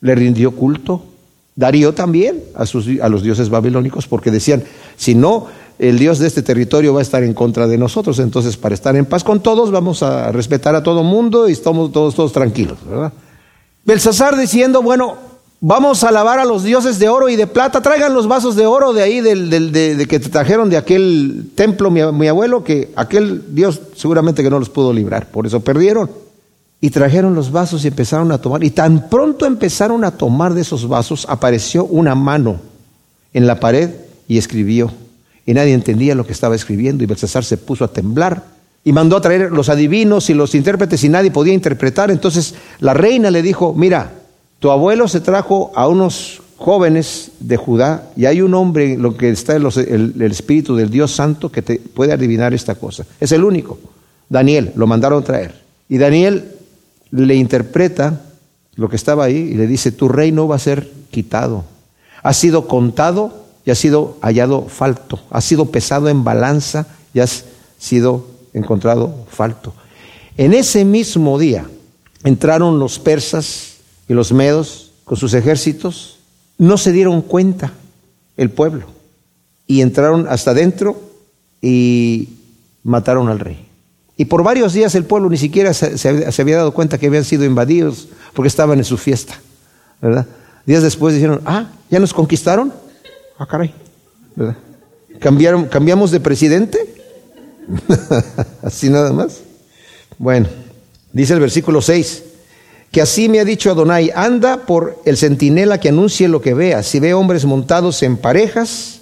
Le 0.00 0.14
rindió 0.14 0.52
culto. 0.52 1.04
Darío 1.56 1.94
también 1.94 2.42
a, 2.56 2.66
sus, 2.66 2.88
a 3.00 3.08
los 3.08 3.22
dioses 3.22 3.48
babilónicos, 3.48 4.08
porque 4.08 4.32
decían, 4.32 4.64
si 4.96 5.14
no 5.14 5.46
el 5.78 5.98
Dios 5.98 6.18
de 6.18 6.26
este 6.26 6.42
territorio 6.42 6.92
va 6.92 7.00
a 7.00 7.02
estar 7.02 7.22
en 7.22 7.34
contra 7.34 7.66
de 7.66 7.78
nosotros. 7.78 8.18
Entonces, 8.18 8.56
para 8.56 8.74
estar 8.74 8.94
en 8.96 9.06
paz 9.06 9.24
con 9.24 9.40
todos, 9.40 9.70
vamos 9.70 10.02
a 10.02 10.30
respetar 10.32 10.74
a 10.74 10.82
todo 10.82 11.02
mundo 11.02 11.48
y 11.48 11.52
estamos 11.52 11.92
todos, 11.92 12.14
todos 12.14 12.32
tranquilos. 12.32 12.78
¿verdad? 12.88 13.12
Belsasar 13.84 14.36
diciendo, 14.36 14.82
bueno, 14.82 15.16
vamos 15.60 16.04
a 16.04 16.08
alabar 16.08 16.38
a 16.38 16.44
los 16.44 16.62
dioses 16.62 16.98
de 16.98 17.08
oro 17.08 17.28
y 17.28 17.36
de 17.36 17.46
plata, 17.46 17.80
traigan 17.80 18.14
los 18.14 18.28
vasos 18.28 18.56
de 18.56 18.66
oro 18.66 18.92
de 18.92 19.02
ahí, 19.02 19.20
del, 19.20 19.50
de, 19.50 20.06
que 20.08 20.20
te 20.20 20.28
trajeron 20.28 20.70
de 20.70 20.76
aquel 20.76 21.50
templo, 21.54 21.90
mi, 21.90 22.02
mi 22.12 22.28
abuelo, 22.28 22.64
que 22.64 22.92
aquel 22.96 23.54
Dios 23.54 23.80
seguramente 23.96 24.42
que 24.42 24.50
no 24.50 24.58
los 24.58 24.70
pudo 24.70 24.92
librar, 24.92 25.26
por 25.30 25.46
eso 25.46 25.60
perdieron. 25.60 26.10
Y 26.80 26.90
trajeron 26.90 27.34
los 27.34 27.50
vasos 27.50 27.84
y 27.84 27.88
empezaron 27.88 28.30
a 28.30 28.38
tomar. 28.38 28.62
Y 28.62 28.70
tan 28.70 29.08
pronto 29.08 29.46
empezaron 29.46 30.04
a 30.04 30.10
tomar 30.10 30.52
de 30.52 30.60
esos 30.60 30.86
vasos, 30.86 31.26
apareció 31.30 31.86
una 31.86 32.14
mano 32.14 32.60
en 33.32 33.46
la 33.46 33.58
pared 33.58 33.90
y 34.28 34.36
escribió 34.36 34.90
y 35.46 35.54
nadie 35.54 35.74
entendía 35.74 36.14
lo 36.14 36.26
que 36.26 36.32
estaba 36.32 36.54
escribiendo 36.54 37.04
y 37.04 37.06
Belsasar 37.06 37.44
se 37.44 37.58
puso 37.58 37.84
a 37.84 37.92
temblar 37.92 38.44
y 38.82 38.92
mandó 38.92 39.16
a 39.16 39.20
traer 39.20 39.50
los 39.50 39.68
adivinos 39.68 40.30
y 40.30 40.34
los 40.34 40.54
intérpretes 40.54 41.04
y 41.04 41.08
nadie 41.08 41.30
podía 41.30 41.54
interpretar. 41.54 42.10
Entonces 42.10 42.54
la 42.80 42.94
reina 42.94 43.30
le 43.30 43.42
dijo, 43.42 43.74
mira, 43.74 44.12
tu 44.64 44.70
abuelo 44.70 45.08
se 45.08 45.20
trajo 45.20 45.72
a 45.74 45.88
unos 45.88 46.40
jóvenes 46.56 47.32
de 47.38 47.58
Judá 47.58 48.08
y 48.16 48.24
hay 48.24 48.40
un 48.40 48.54
hombre, 48.54 48.96
lo 48.96 49.14
que 49.14 49.28
está 49.28 49.56
en 49.56 49.66
el, 49.66 50.32
espíritu 50.32 50.74
del 50.74 50.88
Dios 50.88 51.14
Santo 51.14 51.52
que 51.52 51.60
te 51.60 51.78
puede 51.78 52.14
adivinar 52.14 52.54
esta 52.54 52.74
cosa. 52.74 53.04
Es 53.20 53.32
el 53.32 53.44
único. 53.44 53.78
Daniel, 54.30 54.72
lo 54.74 54.86
mandaron 54.86 55.22
traer. 55.22 55.54
Y 55.86 55.98
Daniel 55.98 56.50
le 57.10 57.34
interpreta 57.34 58.22
lo 58.76 58.88
que 58.88 58.96
estaba 58.96 59.24
ahí 59.24 59.36
y 59.36 59.52
le 59.52 59.66
dice, 59.66 59.92
tu 59.92 60.08
reino 60.08 60.48
va 60.48 60.56
a 60.56 60.60
ser 60.60 60.90
quitado. 61.10 61.66
Ha 62.22 62.32
sido 62.32 62.66
contado 62.66 63.44
y 63.66 63.70
ha 63.70 63.74
sido 63.74 64.16
hallado 64.22 64.62
falto, 64.62 65.20
ha 65.28 65.42
sido 65.42 65.66
pesado 65.66 66.08
en 66.08 66.24
balanza 66.24 66.86
y 67.12 67.20
ha 67.20 67.26
sido 67.78 68.26
encontrado 68.54 69.26
falto. 69.28 69.74
En 70.38 70.54
ese 70.54 70.86
mismo 70.86 71.38
día 71.38 71.66
entraron 72.22 72.78
los 72.78 72.98
persas 72.98 73.73
y 74.08 74.14
los 74.14 74.32
medos 74.32 74.92
con 75.04 75.16
sus 75.16 75.34
ejércitos, 75.34 76.18
no 76.58 76.78
se 76.78 76.92
dieron 76.92 77.22
cuenta 77.22 77.72
el 78.36 78.50
pueblo 78.50 78.86
y 79.66 79.80
entraron 79.80 80.26
hasta 80.28 80.52
adentro 80.52 81.00
y 81.60 82.28
mataron 82.82 83.28
al 83.28 83.40
rey. 83.40 83.66
Y 84.16 84.26
por 84.26 84.42
varios 84.42 84.72
días 84.72 84.94
el 84.94 85.04
pueblo 85.04 85.28
ni 85.28 85.36
siquiera 85.36 85.74
se, 85.74 86.40
había 86.40 86.56
dado 86.56 86.72
cuenta 86.72 86.98
que 86.98 87.06
habían 87.06 87.24
sido 87.24 87.44
invadidos 87.44 88.08
porque 88.32 88.48
estaban 88.48 88.78
en 88.78 88.84
su 88.84 88.96
fiesta, 88.96 89.40
¿verdad? 90.00 90.26
Días 90.66 90.82
después 90.82 91.14
dijeron, 91.14 91.40
ah, 91.44 91.70
¿ya 91.90 91.98
nos 91.98 92.14
conquistaron? 92.14 92.72
Ah, 93.38 93.46
caray. 93.46 93.74
¿Cambiaron, 95.18 95.66
¿Cambiamos 95.66 96.10
de 96.10 96.20
presidente? 96.20 96.78
así 98.62 98.88
nada 98.88 99.12
más. 99.12 99.40
Bueno, 100.18 100.46
dice 101.12 101.34
el 101.34 101.40
versículo 101.40 101.82
6, 101.82 102.22
que 102.94 103.02
así 103.02 103.28
me 103.28 103.40
ha 103.40 103.44
dicho 103.44 103.72
Adonai, 103.72 104.12
anda 104.14 104.66
por 104.66 105.02
el 105.04 105.16
centinela 105.16 105.80
que 105.80 105.88
anuncie 105.88 106.28
lo 106.28 106.40
que 106.40 106.54
vea. 106.54 106.84
Si 106.84 107.00
ve 107.00 107.12
hombres 107.12 107.44
montados 107.44 108.00
en 108.04 108.16
parejas, 108.16 109.00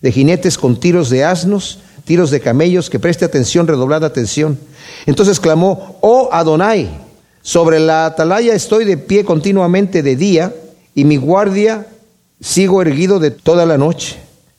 de 0.00 0.10
jinetes 0.10 0.56
con 0.56 0.80
tiros 0.80 1.10
de 1.10 1.22
asnos, 1.22 1.80
tiros 2.06 2.30
de 2.30 2.40
camellos, 2.40 2.88
que 2.88 2.98
preste 2.98 3.26
atención, 3.26 3.66
redoblada 3.66 4.06
atención. 4.06 4.58
Entonces 5.04 5.38
clamó, 5.38 5.98
oh 6.00 6.30
Adonai, 6.32 6.88
sobre 7.42 7.78
la 7.78 8.06
atalaya 8.06 8.54
estoy 8.54 8.86
de 8.86 8.96
pie 8.96 9.26
continuamente 9.26 10.02
de 10.02 10.16
día, 10.16 10.54
y 10.94 11.04
mi 11.04 11.18
guardia 11.18 11.86
Sigo 12.40 12.82
erguido 12.82 13.18
de 13.18 13.30
toda 13.30 13.64
la 13.64 13.78
noche. 13.78 14.16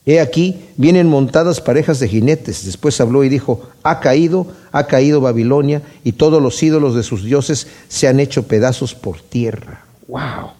He 0.07 0.21
aquí, 0.21 0.55
vienen 0.77 1.09
montadas 1.09 1.59
parejas 1.59 1.99
de 1.99 2.07
jinetes. 2.07 2.65
Después 2.65 2.99
habló 3.01 3.25
y 3.25 3.29
dijo, 3.29 3.63
ha 3.83 3.99
caído, 3.99 4.47
ha 4.71 4.87
caído 4.87 5.19
Babilonia, 5.19 5.81
y 6.05 6.13
todos 6.13 6.41
los 6.41 6.63
ídolos 6.63 6.95
de 6.95 7.03
sus 7.03 7.25
dioses 7.25 7.67
se 7.89 8.07
han 8.07 8.21
hecho 8.21 8.43
pedazos 8.43 8.95
por 8.95 9.19
tierra. 9.19 9.83
¡Wow! 10.07 10.51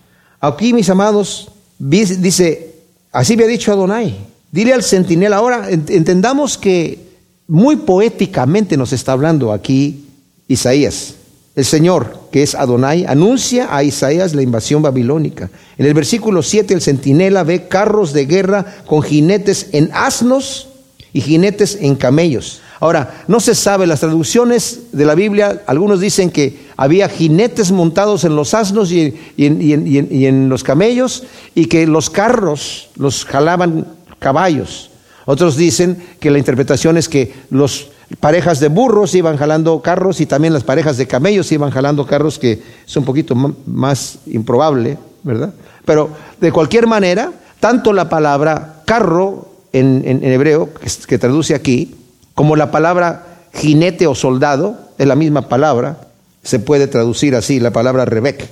Aquí, 0.41 0.73
mis 0.73 0.89
amados, 0.89 1.49
dice, 1.79 2.75
así 3.13 3.37
me 3.37 3.45
ha 3.45 3.47
dicho 3.47 3.71
Adonai. 3.71 4.17
Dile 4.51 4.73
al 4.73 4.83
centinela, 4.83 5.37
ahora 5.37 5.69
entendamos 5.69 6.57
que 6.57 6.99
muy 7.47 7.77
poéticamente 7.77 8.75
nos 8.75 8.91
está 8.91 9.13
hablando 9.13 9.53
aquí 9.53 10.07
Isaías. 10.49 11.15
El 11.57 11.65
Señor, 11.65 12.19
que 12.31 12.43
es 12.43 12.53
Adonai, 12.53 13.05
anuncia 13.05 13.75
a 13.75 13.83
Isaías 13.83 14.35
la 14.35 14.43
invasión 14.43 14.83
babilónica. 14.83 15.49
En 15.79 15.87
el 15.87 15.95
versículo 15.95 16.43
7 16.43 16.71
el 16.71 16.83
centinela 16.83 17.43
ve 17.43 17.67
carros 17.67 18.13
de 18.13 18.27
guerra 18.27 18.63
con 18.85 19.01
jinetes 19.01 19.69
en 19.71 19.89
asnos 19.91 20.67
y 21.13 21.21
jinetes 21.21 21.79
en 21.81 21.95
camellos. 21.95 22.61
Ahora, 22.79 23.23
no 23.27 23.39
se 23.39 23.55
sabe, 23.55 23.87
las 23.87 24.01
traducciones 24.01 24.81
de 24.91 25.05
la 25.05 25.15
Biblia, 25.15 25.63
algunos 25.65 25.99
dicen 25.99 26.29
que 26.29 26.67
había 26.77 27.09
jinetes 27.09 27.71
montados 27.71 28.23
en 28.23 28.35
los 28.35 28.53
asnos 28.53 28.91
y, 28.91 29.15
en, 29.37 30.49
los 30.49 30.63
camellos 30.63 31.23
y 31.55 31.65
que 31.65 31.87
los 31.87 32.11
carros 32.11 32.89
los 32.97 33.25
jalaban 33.25 33.87
caballos. 34.19 34.91
Otros 35.25 35.57
dicen 35.57 35.97
que 36.19 36.29
la 36.29 36.37
interpretación 36.37 36.97
es 36.97 37.09
que 37.09 37.33
los 37.49 37.89
parejas 38.15 38.59
de 38.59 38.69
burros 38.69 39.13
iban 39.15 39.37
jalando 39.37 39.81
carros 39.81 40.21
y 40.21 40.25
también 40.25 40.53
las 40.53 40.63
parejas 40.63 40.97
de 40.97 41.07
camellos 41.07 41.51
iban 41.51 41.71
jalando 41.71 42.05
carros, 42.05 42.39
que 42.39 42.61
es 42.87 42.97
un 42.97 43.03
poquito 43.03 43.35
más 43.65 44.19
improbable, 44.27 44.97
¿verdad? 45.23 45.53
Pero 45.85 46.09
de 46.39 46.51
cualquier 46.51 46.87
manera, 46.87 47.31
tanto 47.59 47.93
la 47.93 48.09
palabra 48.09 48.81
carro 48.85 49.49
en, 49.73 50.23
hebreo, 50.23 50.69
que, 51.07 51.17
traduce 51.17 51.53
aquí, 51.53 51.95
como 52.33 52.55
la 52.55 52.71
palabra 52.71 53.25
jinete 53.53 54.07
o 54.07 54.15
soldado, 54.15 54.77
es 54.97 55.05
la 55.05 55.15
misma 55.15 55.49
palabra, 55.49 56.07
se 56.43 56.59
puede 56.59 56.87
traducir 56.87 57.35
así, 57.35 57.59
la 57.59 57.71
palabra 57.71 58.05
rebek, 58.05 58.49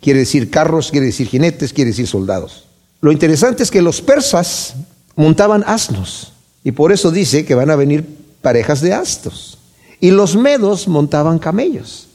quiere 0.00 0.20
decir 0.20 0.50
carros, 0.50 0.90
quiere 0.90 1.06
decir 1.06 1.28
jinetes, 1.28 1.72
quiere 1.72 1.90
decir 1.90 2.06
soldados. 2.06 2.66
Lo 3.00 3.12
interesante 3.12 3.62
es 3.62 3.70
que 3.70 3.82
los 3.82 4.02
persas 4.02 4.74
montaban 5.16 5.64
asnos 5.66 6.32
y 6.64 6.72
por 6.72 6.92
eso 6.92 7.10
dice 7.10 7.44
que 7.44 7.54
van 7.54 7.70
a 7.70 7.76
venir 7.76 8.17
parejas 8.42 8.80
de 8.80 8.92
astos. 8.92 9.58
Y 10.00 10.10
los 10.10 10.36
medos 10.36 10.88
montaban 10.88 11.38
camellos. 11.38 12.08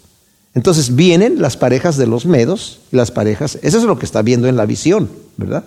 Entonces 0.55 0.95
vienen 0.95 1.41
las 1.41 1.57
parejas 1.57 1.97
de 1.97 2.07
los 2.07 2.25
medos 2.25 2.79
y 2.91 2.95
las 2.95 3.11
parejas, 3.11 3.57
eso 3.61 3.77
es 3.79 3.83
lo 3.83 3.97
que 3.97 4.05
está 4.05 4.21
viendo 4.21 4.47
en 4.47 4.55
la 4.55 4.65
visión, 4.65 5.09
¿verdad? 5.35 5.63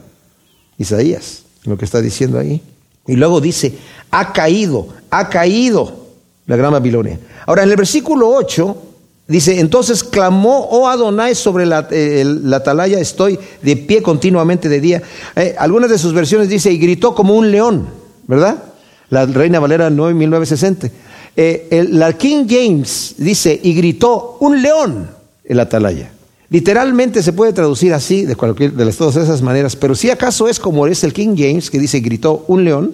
Isaías, 0.78 1.42
lo 1.64 1.76
que 1.76 1.84
está 1.84 2.00
diciendo 2.00 2.38
ahí. 2.38 2.62
Y 3.06 3.16
luego 3.16 3.40
dice, 3.40 3.76
ha 4.10 4.32
caído, 4.32 4.88
ha 5.10 5.28
caído 5.28 6.06
la 6.46 6.56
gran 6.56 6.72
Babilonia. 6.72 7.18
Ahora, 7.46 7.64
en 7.64 7.70
el 7.70 7.76
versículo 7.76 8.28
8 8.28 8.76
dice, 9.26 9.58
entonces 9.58 10.04
clamó, 10.04 10.68
oh 10.70 10.88
Adonai, 10.88 11.34
sobre 11.34 11.66
la, 11.66 11.88
eh, 11.90 12.24
atalaya, 12.52 13.00
estoy 13.00 13.38
de 13.62 13.76
pie 13.76 14.02
continuamente 14.02 14.68
de 14.68 14.80
día. 14.80 15.02
Eh, 15.34 15.56
algunas 15.58 15.90
de 15.90 15.98
sus 15.98 16.12
versiones 16.12 16.48
dice, 16.48 16.70
y 16.70 16.78
gritó 16.78 17.14
como 17.14 17.34
un 17.34 17.50
león, 17.50 17.88
¿verdad? 18.28 18.62
La 19.10 19.26
Reina 19.26 19.60
Valera 19.60 19.90
9, 19.90 20.14
1960. 20.14 20.90
Eh, 21.36 21.86
la 21.90 22.12
King 22.14 22.46
James 22.48 23.14
dice, 23.18 23.58
y 23.62 23.74
gritó 23.74 24.38
un 24.40 24.62
león 24.62 25.10
en 25.44 25.56
la 25.56 25.64
atalaya. 25.64 26.10
Literalmente 26.48 27.22
se 27.22 27.32
puede 27.32 27.52
traducir 27.52 27.92
así, 27.92 28.24
de, 28.24 28.36
cualquier, 28.36 28.72
de 28.72 28.92
todas 28.92 29.16
esas 29.16 29.42
maneras, 29.42 29.74
pero 29.74 29.94
si 29.94 30.10
acaso 30.10 30.48
es 30.48 30.60
como 30.60 30.86
es 30.86 31.02
el 31.02 31.12
King 31.12 31.34
James, 31.36 31.70
que 31.70 31.78
dice, 31.78 32.00
gritó 32.00 32.44
un 32.46 32.64
león, 32.64 32.92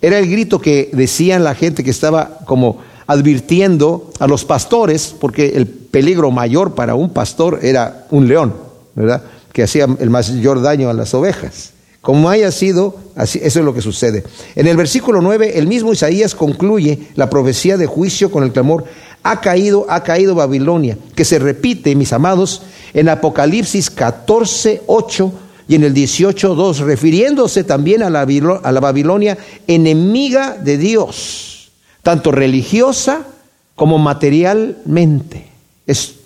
era 0.00 0.18
el 0.18 0.28
grito 0.28 0.60
que 0.60 0.90
decían 0.92 1.44
la 1.44 1.54
gente 1.54 1.84
que 1.84 1.90
estaba 1.90 2.38
como 2.46 2.78
advirtiendo 3.06 4.10
a 4.18 4.26
los 4.26 4.44
pastores, 4.44 5.14
porque 5.20 5.50
el 5.50 5.66
peligro 5.66 6.30
mayor 6.30 6.74
para 6.74 6.94
un 6.94 7.10
pastor 7.10 7.60
era 7.62 8.06
un 8.10 8.26
león, 8.26 8.54
¿verdad? 8.94 9.22
Que 9.52 9.62
hacía 9.62 9.86
el 10.00 10.10
mayor 10.10 10.62
daño 10.62 10.88
a 10.88 10.94
las 10.94 11.12
ovejas. 11.14 11.72
Como 12.02 12.28
haya 12.28 12.50
sido, 12.50 12.96
así, 13.14 13.40
eso 13.44 13.60
es 13.60 13.64
lo 13.64 13.72
que 13.72 13.80
sucede. 13.80 14.24
En 14.56 14.66
el 14.66 14.76
versículo 14.76 15.22
9, 15.22 15.56
el 15.56 15.68
mismo 15.68 15.92
Isaías 15.92 16.34
concluye 16.34 16.98
la 17.14 17.30
profecía 17.30 17.76
de 17.76 17.86
juicio 17.86 18.28
con 18.32 18.42
el 18.42 18.50
clamor, 18.50 18.84
ha 19.22 19.40
caído, 19.40 19.86
ha 19.88 20.02
caído 20.02 20.34
Babilonia, 20.34 20.98
que 21.14 21.24
se 21.24 21.38
repite, 21.38 21.94
mis 21.94 22.12
amados, 22.12 22.62
en 22.92 23.08
Apocalipsis 23.08 23.88
14, 23.88 24.82
8 24.88 25.32
y 25.68 25.76
en 25.76 25.84
el 25.84 25.94
18, 25.94 26.56
2, 26.56 26.80
refiriéndose 26.80 27.62
también 27.62 28.02
a 28.02 28.10
la, 28.10 28.22
a 28.22 28.72
la 28.72 28.80
Babilonia 28.80 29.38
enemiga 29.68 30.56
de 30.56 30.78
Dios, 30.78 31.70
tanto 32.02 32.32
religiosa 32.32 33.28
como 33.76 33.98
materialmente. 33.98 35.46
Es 35.86 36.16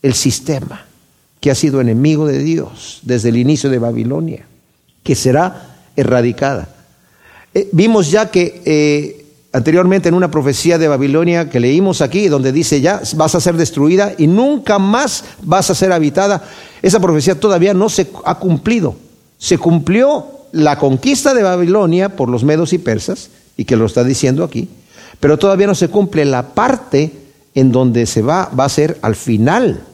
el 0.00 0.14
sistema 0.14 0.86
que 1.40 1.50
ha 1.50 1.54
sido 1.54 1.82
enemigo 1.82 2.26
de 2.26 2.38
Dios 2.38 3.00
desde 3.02 3.28
el 3.28 3.36
inicio 3.36 3.68
de 3.68 3.78
Babilonia 3.78 4.46
que 5.06 5.14
será 5.14 5.76
erradicada. 5.94 6.68
Eh, 7.54 7.68
vimos 7.70 8.10
ya 8.10 8.28
que 8.28 8.60
eh, 8.66 9.24
anteriormente 9.52 10.08
en 10.08 10.14
una 10.14 10.32
profecía 10.32 10.78
de 10.78 10.88
Babilonia 10.88 11.48
que 11.48 11.60
leímos 11.60 12.02
aquí, 12.02 12.26
donde 12.26 12.50
dice 12.50 12.80
ya 12.80 13.00
vas 13.14 13.36
a 13.36 13.40
ser 13.40 13.56
destruida 13.56 14.12
y 14.18 14.26
nunca 14.26 14.80
más 14.80 15.24
vas 15.42 15.70
a 15.70 15.76
ser 15.76 15.92
habitada, 15.92 16.42
esa 16.82 16.98
profecía 16.98 17.38
todavía 17.38 17.72
no 17.72 17.88
se 17.88 18.08
ha 18.24 18.34
cumplido. 18.34 18.96
Se 19.38 19.58
cumplió 19.58 20.26
la 20.50 20.76
conquista 20.76 21.34
de 21.34 21.44
Babilonia 21.44 22.16
por 22.16 22.28
los 22.28 22.42
medos 22.42 22.72
y 22.72 22.78
persas, 22.78 23.30
y 23.56 23.64
que 23.64 23.76
lo 23.76 23.86
está 23.86 24.02
diciendo 24.02 24.42
aquí, 24.42 24.68
pero 25.20 25.38
todavía 25.38 25.68
no 25.68 25.74
se 25.74 25.88
cumple 25.88 26.24
la 26.24 26.48
parte 26.54 27.12
en 27.54 27.70
donde 27.72 28.06
se 28.06 28.22
va, 28.22 28.50
va 28.58 28.64
a 28.64 28.68
ser 28.68 28.98
al 29.02 29.14
final, 29.14 29.84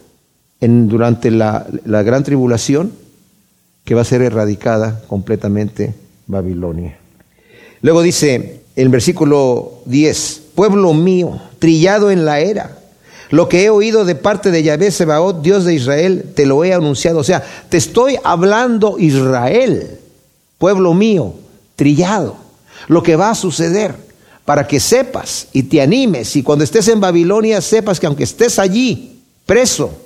en, 0.61 0.89
durante 0.89 1.31
la, 1.31 1.67
la 1.85 2.03
gran 2.03 2.25
tribulación, 2.25 2.93
que 3.85 3.95
va 3.95 4.03
a 4.03 4.07
ser 4.07 4.23
erradicada 4.23 5.03
completamente 5.09 5.95
Babilonia. 6.27 6.99
Luego 7.81 8.03
dice 8.03 8.61
el 8.77 8.89
versículo 8.89 9.83
10, 9.87 10.43
pueblo 10.55 10.95
mío, 10.95 11.41
trillado 11.59 12.11
en 12.11 12.25
la 12.25 12.41
era, 12.41 12.79
lo 13.31 13.49
que 13.49 13.65
he 13.65 13.71
oído 13.71 14.05
de 14.05 14.15
parte 14.15 14.51
de 14.51 14.63
Yahvé 14.63 14.91
Sebaot, 14.91 15.43
Dios 15.43 15.65
de 15.65 15.75
Israel, 15.75 16.33
te 16.35 16.45
lo 16.45 16.65
he 16.65 16.75
anunciado. 16.75 17.19
O 17.19 17.25
sea, 17.25 17.43
te 17.71 17.79
estoy 17.79 18.17
hablando 18.23 18.99
Israel, 18.99 19.99
pueblo 20.59 20.93
mío, 20.93 21.35
trillado, 21.75 22.37
lo 22.89 23.03
que 23.03 23.17
va 23.17 23.31
a 23.31 23.35
suceder, 23.35 23.95
para 24.45 24.67
que 24.67 24.81
sepas 24.81 25.49
y 25.53 25.63
te 25.65 25.81
animes 25.81 26.37
y 26.37 26.43
cuando 26.43 26.65
estés 26.65 26.89
en 26.89 27.01
Babilonia 27.01 27.61
sepas 27.61 27.99
que 27.99 28.07
aunque 28.07 28.25
estés 28.25 28.59
allí 28.59 29.23
preso, 29.47 29.97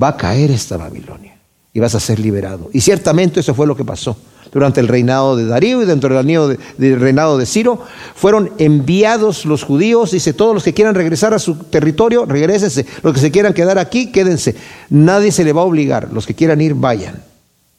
va 0.00 0.08
a 0.08 0.16
caer 0.16 0.50
esta 0.50 0.76
Babilonia 0.76 1.31
y 1.74 1.80
vas 1.80 1.94
a 1.94 2.00
ser 2.00 2.18
liberado. 2.18 2.70
Y 2.72 2.80
ciertamente 2.80 3.40
eso 3.40 3.54
fue 3.54 3.66
lo 3.66 3.76
que 3.76 3.84
pasó. 3.84 4.16
Durante 4.52 4.80
el 4.80 4.88
reinado 4.88 5.34
de 5.34 5.46
Darío 5.46 5.80
y 5.80 5.86
dentro 5.86 6.10
del 6.10 7.00
reinado 7.00 7.38
de, 7.38 7.46
Ciro, 7.46 7.80
fueron 8.14 8.52
enviados 8.58 9.46
los 9.46 9.62
judíos, 9.62 10.10
dice, 10.10 10.34
todos 10.34 10.52
los 10.52 10.62
que 10.62 10.74
quieran 10.74 10.94
regresar 10.94 11.32
a 11.32 11.38
su 11.38 11.54
territorio, 11.54 12.26
regresense. 12.26 12.84
Los 13.02 13.14
que 13.14 13.20
se 13.20 13.30
quieran 13.30 13.54
quedar 13.54 13.78
aquí, 13.78 14.12
quédense. 14.12 14.54
Nadie 14.90 15.32
se 15.32 15.44
le 15.44 15.54
va 15.54 15.62
a 15.62 15.64
obligar. 15.64 16.12
Los 16.12 16.26
que 16.26 16.34
quieran 16.34 16.60
ir, 16.60 16.74
vayan. 16.74 17.22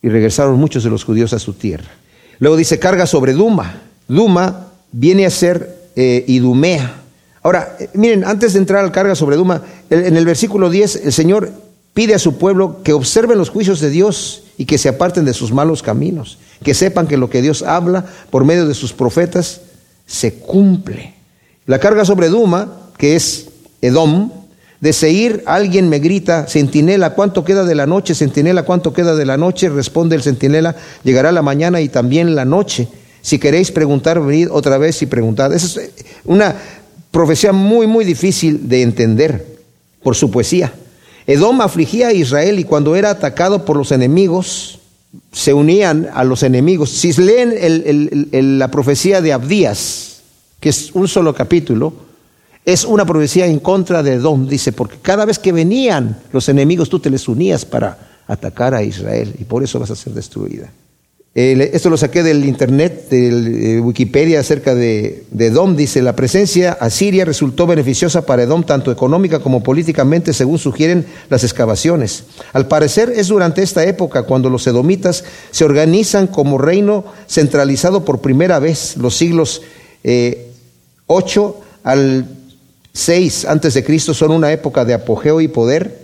Y 0.02 0.10
regresaron 0.10 0.58
muchos 0.58 0.84
de 0.84 0.90
los 0.90 1.04
judíos 1.04 1.32
a 1.34 1.40
su 1.40 1.54
tierra. 1.54 1.92
Luego 2.40 2.58
dice, 2.58 2.80
carga 2.80 3.06
sobre 3.06 3.34
Duma. 3.34 3.82
Duma 4.08 4.70
viene 4.92 5.28
a 5.28 5.30
ser 5.30 5.92
eh, 5.96 6.26
Idumea. 6.28 7.02
Ahora, 7.44 7.78
eh, 7.80 7.90
miren, 7.94 8.26
antes 8.26 8.54
de 8.54 8.60
entrar 8.60 8.84
al 8.84 8.92
carga 8.92 9.14
sobre 9.14 9.36
Duma, 9.36 9.62
en 9.92 10.18
el 10.18 10.26
versículo 10.26 10.72
10, 10.72 11.06
el 11.06 11.14
Señor 11.14 11.52
pide 11.94 12.16
a 12.16 12.20
su 12.20 12.38
pueblo 12.38 12.82
que 12.84 12.94
observen 12.94 13.38
los 13.38 13.50
juicios 13.50 13.80
de 13.80 13.90
Dios 13.90 14.44
y 14.58 14.66
que 14.66 14.78
se 14.78 14.90
aparten 14.90 15.26
de 15.26 15.34
sus 15.34 15.52
malos 15.52 15.84
caminos, 15.84 16.38
que 16.64 16.74
sepan 16.74 17.08
que 17.08 17.18
lo 17.18 17.30
que 17.30 17.42
Dios 17.42 17.62
habla 17.64 18.06
por 18.30 18.46
medio 18.46 18.68
de 18.68 18.74
sus 18.74 18.94
profetas 18.94 19.62
se 20.06 20.36
cumple. 20.36 21.14
La 21.66 21.80
carga 21.80 22.06
sobre 22.06 22.30
Duma, 22.30 22.90
que 22.98 23.16
es 23.16 23.50
Edom, 23.82 24.32
de 24.82 24.92
Seir 24.92 25.44
alguien 25.46 25.88
me 25.88 26.00
grita, 26.00 26.46
centinela, 26.46 27.12
¿cuánto 27.12 27.46
queda 27.46 27.64
de 27.64 27.74
la 27.74 27.86
noche? 27.86 28.16
Centinela, 28.16 28.64
¿cuánto 28.64 28.92
queda 28.92 29.16
de 29.16 29.26
la 29.26 29.38
noche? 29.38 29.70
Responde 29.70 30.18
el 30.18 30.24
centinela, 30.24 30.76
llegará 31.04 31.32
la 31.32 31.42
mañana 31.42 31.80
y 31.80 31.88
también 31.88 32.36
la 32.36 32.44
noche. 32.44 32.90
Si 33.22 33.40
queréis 33.40 33.72
preguntar, 33.72 34.20
venid 34.20 34.50
otra 34.52 34.78
vez 34.78 35.02
y 35.02 35.06
preguntad. 35.06 35.54
Esa 35.54 35.80
es 35.82 35.92
una 36.26 36.54
profecía 37.12 37.54
muy, 37.54 37.88
muy 37.88 38.04
difícil 38.04 38.68
de 38.68 38.82
entender 38.82 39.58
por 40.04 40.16
su 40.16 40.30
poesía. 40.30 40.74
Edom 41.26 41.62
afligía 41.62 42.10
a 42.10 42.14
Israel 42.14 42.60
y 42.60 42.64
cuando 42.64 42.96
era 42.96 43.10
atacado 43.10 43.66
por 43.66 43.78
los 43.78 43.92
enemigos, 43.92 44.80
se 45.32 45.54
unían 45.54 46.10
a 46.14 46.24
los 46.24 46.44
enemigos. 46.44 46.90
Si 46.90 47.14
leen 47.14 48.60
la 48.60 48.70
profecía 48.70 49.22
de 49.22 49.34
Abdías, 49.34 50.22
que 50.60 50.70
es 50.70 50.92
un 50.94 51.08
solo 51.08 51.34
capítulo, 51.34 51.94
es 52.66 52.86
una 52.86 53.06
profecía 53.06 53.46
en 53.46 53.60
contra 53.60 54.04
de 54.04 54.14
Edom, 54.14 54.48
dice, 54.48 54.72
porque 54.72 54.98
cada 55.02 55.26
vez 55.26 55.38
que 55.40 55.52
venían 55.52 56.18
los 56.32 56.48
enemigos 56.50 56.90
tú 56.90 57.00
te 57.00 57.10
les 57.10 57.28
unías 57.28 57.66
para 57.66 58.24
atacar 58.28 58.74
a 58.74 58.84
Israel 58.84 59.36
y 59.38 59.44
por 59.44 59.64
eso 59.64 59.80
vas 59.80 59.92
a 59.92 59.96
ser 59.96 60.14
destruida 60.14 60.72
esto 61.36 61.90
lo 61.90 61.98
saqué 61.98 62.22
del 62.22 62.46
internet, 62.46 63.10
de 63.10 63.80
Wikipedia 63.80 64.40
acerca 64.40 64.76
de, 64.76 65.24
Edom. 65.36 65.76
Dice, 65.76 66.04
la 66.04 66.16
presencia 66.16 66.74
asiria 66.74 67.26
resultó 67.26 67.66
beneficiosa 67.66 68.24
para 68.24 68.44
Edom 68.44 68.64
tanto 68.64 68.92
económica 68.92 69.40
como 69.40 69.64
políticamente, 69.64 70.32
según 70.34 70.60
sugieren 70.60 71.08
las 71.30 71.44
excavaciones. 71.44 72.26
Al 72.54 72.68
parecer 72.68 73.12
es 73.16 73.30
durante 73.30 73.64
esta 73.64 73.84
época 73.84 74.24
cuando 74.24 74.50
los 74.52 74.68
edomitas 74.68 75.24
se 75.50 75.66
organizan 75.66 76.28
como 76.28 76.60
reino 76.60 77.06
centralizado 77.28 78.06
por 78.06 78.22
primera 78.22 78.60
vez, 78.60 78.96
los 78.98 79.16
siglos 79.16 79.64
8 80.04 80.04
eh, 80.04 81.64
al 81.84 82.28
6 82.94 83.46
antes 83.46 83.74
de 83.74 83.84
Cristo 83.84 84.14
son 84.14 84.32
una 84.32 84.52
época 84.52 84.86
de 84.86 84.94
apogeo 84.94 85.42
y 85.42 85.48
poder, 85.48 86.00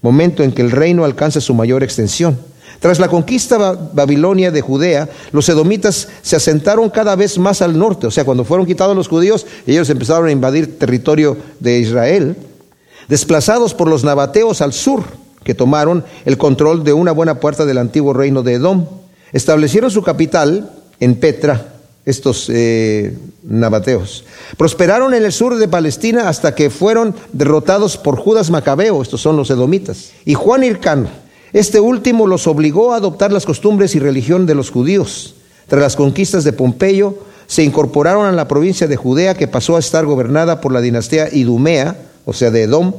momento 0.00 0.42
en 0.42 0.52
que 0.52 0.62
el 0.62 0.70
reino 0.70 1.04
alcanza 1.04 1.42
su 1.42 1.52
mayor 1.52 1.82
extensión. 1.82 2.38
Tras 2.84 2.98
la 2.98 3.08
conquista 3.08 3.78
babilonia 3.94 4.50
de 4.50 4.60
Judea, 4.60 5.08
los 5.32 5.48
edomitas 5.48 6.06
se 6.20 6.36
asentaron 6.36 6.90
cada 6.90 7.16
vez 7.16 7.38
más 7.38 7.62
al 7.62 7.78
norte, 7.78 8.06
o 8.06 8.10
sea, 8.10 8.26
cuando 8.26 8.44
fueron 8.44 8.66
quitados 8.66 8.94
los 8.94 9.08
judíos, 9.08 9.46
ellos 9.66 9.88
empezaron 9.88 10.28
a 10.28 10.32
invadir 10.32 10.78
territorio 10.78 11.34
de 11.60 11.78
Israel, 11.78 12.36
desplazados 13.08 13.72
por 13.72 13.88
los 13.88 14.04
nabateos 14.04 14.60
al 14.60 14.74
sur, 14.74 15.02
que 15.44 15.54
tomaron 15.54 16.04
el 16.26 16.36
control 16.36 16.84
de 16.84 16.92
una 16.92 17.12
buena 17.12 17.40
puerta 17.40 17.64
del 17.64 17.78
antiguo 17.78 18.12
reino 18.12 18.42
de 18.42 18.52
Edom. 18.52 18.84
Establecieron 19.32 19.90
su 19.90 20.02
capital 20.02 20.70
en 21.00 21.14
Petra, 21.14 21.76
estos 22.04 22.50
eh, 22.50 23.16
nabateos. 23.44 24.26
Prosperaron 24.58 25.14
en 25.14 25.24
el 25.24 25.32
sur 25.32 25.56
de 25.56 25.68
Palestina 25.68 26.28
hasta 26.28 26.54
que 26.54 26.68
fueron 26.68 27.14
derrotados 27.32 27.96
por 27.96 28.18
Judas 28.18 28.50
Macabeo, 28.50 29.00
estos 29.00 29.22
son 29.22 29.38
los 29.38 29.48
edomitas, 29.48 30.10
y 30.26 30.34
Juan 30.34 30.64
Hircano 30.64 31.23
este 31.54 31.78
último 31.78 32.26
los 32.26 32.48
obligó 32.48 32.92
a 32.92 32.96
adoptar 32.96 33.32
las 33.32 33.46
costumbres 33.46 33.94
y 33.94 34.00
religión 34.00 34.44
de 34.44 34.56
los 34.56 34.70
judíos. 34.70 35.36
Tras 35.68 35.80
las 35.80 35.94
conquistas 35.94 36.42
de 36.42 36.52
Pompeyo, 36.52 37.16
se 37.46 37.62
incorporaron 37.62 38.26
a 38.26 38.32
la 38.32 38.48
provincia 38.48 38.88
de 38.88 38.96
Judea 38.96 39.34
que 39.34 39.46
pasó 39.46 39.76
a 39.76 39.78
estar 39.78 40.04
gobernada 40.04 40.60
por 40.60 40.72
la 40.72 40.80
dinastía 40.80 41.32
Idumea, 41.32 41.96
o 42.24 42.32
sea, 42.32 42.50
de 42.50 42.62
Edom, 42.62 42.92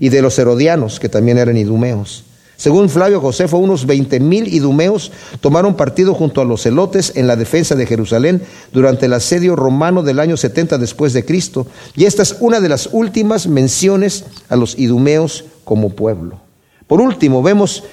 y 0.00 0.08
de 0.08 0.22
los 0.22 0.36
herodianos, 0.40 0.98
que 0.98 1.08
también 1.08 1.38
eran 1.38 1.56
idumeos. 1.56 2.24
Según 2.56 2.88
Flavio 2.88 3.20
Josefo, 3.20 3.58
unos 3.58 3.86
veinte 3.86 4.18
mil 4.18 4.52
idumeos 4.52 5.12
tomaron 5.40 5.76
partido 5.76 6.12
junto 6.12 6.40
a 6.40 6.44
los 6.44 6.62
celotes 6.62 7.12
en 7.14 7.28
la 7.28 7.36
defensa 7.36 7.76
de 7.76 7.86
Jerusalén 7.86 8.42
durante 8.72 9.06
el 9.06 9.12
asedio 9.12 9.54
romano 9.54 10.02
del 10.02 10.18
año 10.18 10.36
70 10.36 10.78
después 10.78 11.12
de 11.12 11.24
Cristo. 11.24 11.68
Y 11.94 12.06
esta 12.06 12.24
es 12.24 12.36
una 12.40 12.60
de 12.60 12.68
las 12.68 12.88
últimas 12.90 13.46
menciones 13.46 14.24
a 14.48 14.56
los 14.56 14.76
idumeos 14.76 15.44
como 15.62 15.90
pueblo. 15.90 16.49
Por 16.90 17.00
último, 17.00 17.40
vemos 17.40 17.84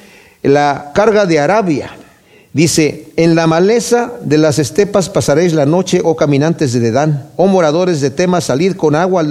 la 0.42 0.92
carga 0.96 1.28
de 1.28 1.38
Arabia. 1.38 1.92
Dice, 2.52 3.10
en 3.16 3.36
la 3.36 3.46
maleza 3.46 4.14
de 4.24 4.40
las 4.40 4.58
estepas 4.58 5.08
pasaréis 5.08 5.54
la 5.54 5.68
noche, 5.68 6.02
oh 6.04 6.16
caminantes 6.16 6.74
de 6.74 6.80
Dedán, 6.80 7.30
oh 7.36 7.46
moradores 7.46 8.02
de 8.02 8.10
Tema, 8.10 8.42
salid 8.42 8.76
con 8.76 8.96
agua 8.96 9.24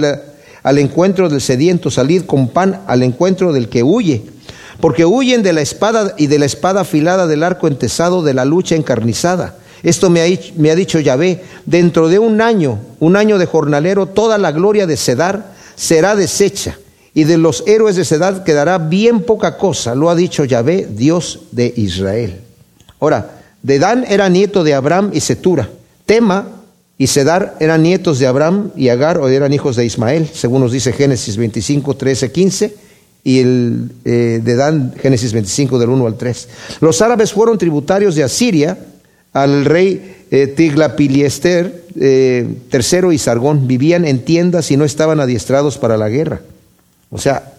al, 0.63 0.77
encuentro 0.77 1.27
del 1.27 1.41
sediento, 1.41 1.91
salid 1.91 2.23
con 2.23 2.47
pan 2.47 2.79
al 2.87 3.03
encuentro 3.03 3.51
del 3.51 3.67
que 3.67 3.83
huye 3.83 4.23
porque 4.79 5.03
huyen 5.03 5.43
de 5.43 5.51
la 5.51 5.59
espada 5.59 6.13
y 6.17 6.27
de 6.27 6.39
la 6.39 6.45
espada 6.45 6.81
afilada 6.81 7.27
del 7.27 7.43
arco 7.43 7.67
entesado 7.67 8.23
de 8.23 8.33
la 8.33 8.45
lucha 8.45 8.75
encarnizada. 8.75 9.57
Esto 9.83 10.09
me 10.09 10.21
ha, 10.21 10.39
me 10.55 10.71
ha 10.71 10.75
dicho 10.75 11.01
Yahvé, 11.01 11.43
dentro 11.65 12.07
de 12.07 12.19
un 12.19 12.39
año, 12.39 12.79
un 13.01 13.17
año 13.17 13.37
de 13.37 13.47
jornalero, 13.47 14.05
toda 14.05 14.37
la 14.37 14.53
gloria 14.53 14.87
de 14.87 14.95
Sedar 14.95 15.51
será 15.75 16.15
deshecha, 16.15 16.77
y 17.17 17.23
de 17.23 17.39
los 17.39 17.63
héroes 17.65 17.95
de 17.95 18.05
Sedar 18.05 18.43
quedará 18.43 18.77
bien 18.77 19.23
poca 19.23 19.57
cosa, 19.57 19.95
lo 19.95 20.11
ha 20.11 20.15
dicho 20.15 20.45
Yahvé, 20.45 20.87
Dios 20.87 21.39
de 21.51 21.73
Israel. 21.75 22.41
Ahora, 22.99 23.41
Dedán 23.63 24.05
era 24.07 24.29
nieto 24.29 24.63
de 24.63 24.75
Abraham 24.75 25.09
y 25.13 25.21
Setura. 25.21 25.67
Tema 26.05 26.47
y 26.95 27.07
Sedar 27.07 27.55
eran 27.59 27.81
nietos 27.81 28.19
de 28.19 28.27
Abraham 28.27 28.69
y 28.75 28.89
Agar, 28.89 29.17
o 29.17 29.27
eran 29.29 29.51
hijos 29.51 29.75
de 29.75 29.83
Ismael, 29.83 30.29
según 30.31 30.61
nos 30.61 30.71
dice 30.71 30.93
Génesis 30.93 31.37
25, 31.37 31.95
13, 31.95 32.31
15 32.31 32.75
y 33.23 33.39
el 33.39 33.89
eh, 34.05 34.91
Génesis 35.01 35.33
25, 35.33 35.79
del 35.79 35.89
1 35.89 36.05
al 36.05 36.17
3. 36.17 36.49
Los 36.81 37.01
árabes 37.01 37.33
fueron 37.33 37.57
tributarios 37.57 38.13
de 38.13 38.25
Asiria 38.25 38.77
al 39.33 39.65
rey 39.65 40.17
eh, 40.29 40.45
Tiglapiliester 40.55 41.83
eh, 41.99 42.47
III 42.71 43.11
y 43.11 43.17
Sargón. 43.17 43.67
Vivían 43.67 44.05
en 44.05 44.23
tiendas 44.23 44.69
y 44.69 44.77
no 44.77 44.85
estaban 44.85 45.19
adiestrados 45.19 45.79
para 45.79 45.97
la 45.97 46.09
guerra. 46.09 46.41
O 47.09 47.17
sea, 47.17 47.53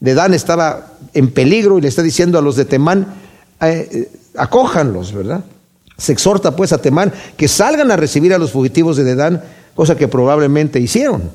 Dedán 0.00 0.34
estaba 0.34 0.94
en 1.14 1.30
peligro 1.30 1.78
y 1.78 1.80
le 1.80 1.88
está 1.88 2.02
diciendo 2.02 2.38
a 2.38 2.42
los 2.42 2.56
de 2.56 2.64
Temán, 2.64 3.06
eh, 3.60 4.10
acójanlos, 4.36 5.12
¿verdad? 5.12 5.44
Se 5.96 6.12
exhorta 6.12 6.56
pues 6.56 6.72
a 6.72 6.78
Temán 6.78 7.12
que 7.36 7.48
salgan 7.48 7.90
a 7.90 7.96
recibir 7.96 8.34
a 8.34 8.38
los 8.38 8.52
fugitivos 8.52 8.96
de 8.96 9.04
Dedán, 9.04 9.42
cosa 9.74 9.96
que 9.96 10.08
probablemente 10.08 10.80
hicieron. 10.80 11.30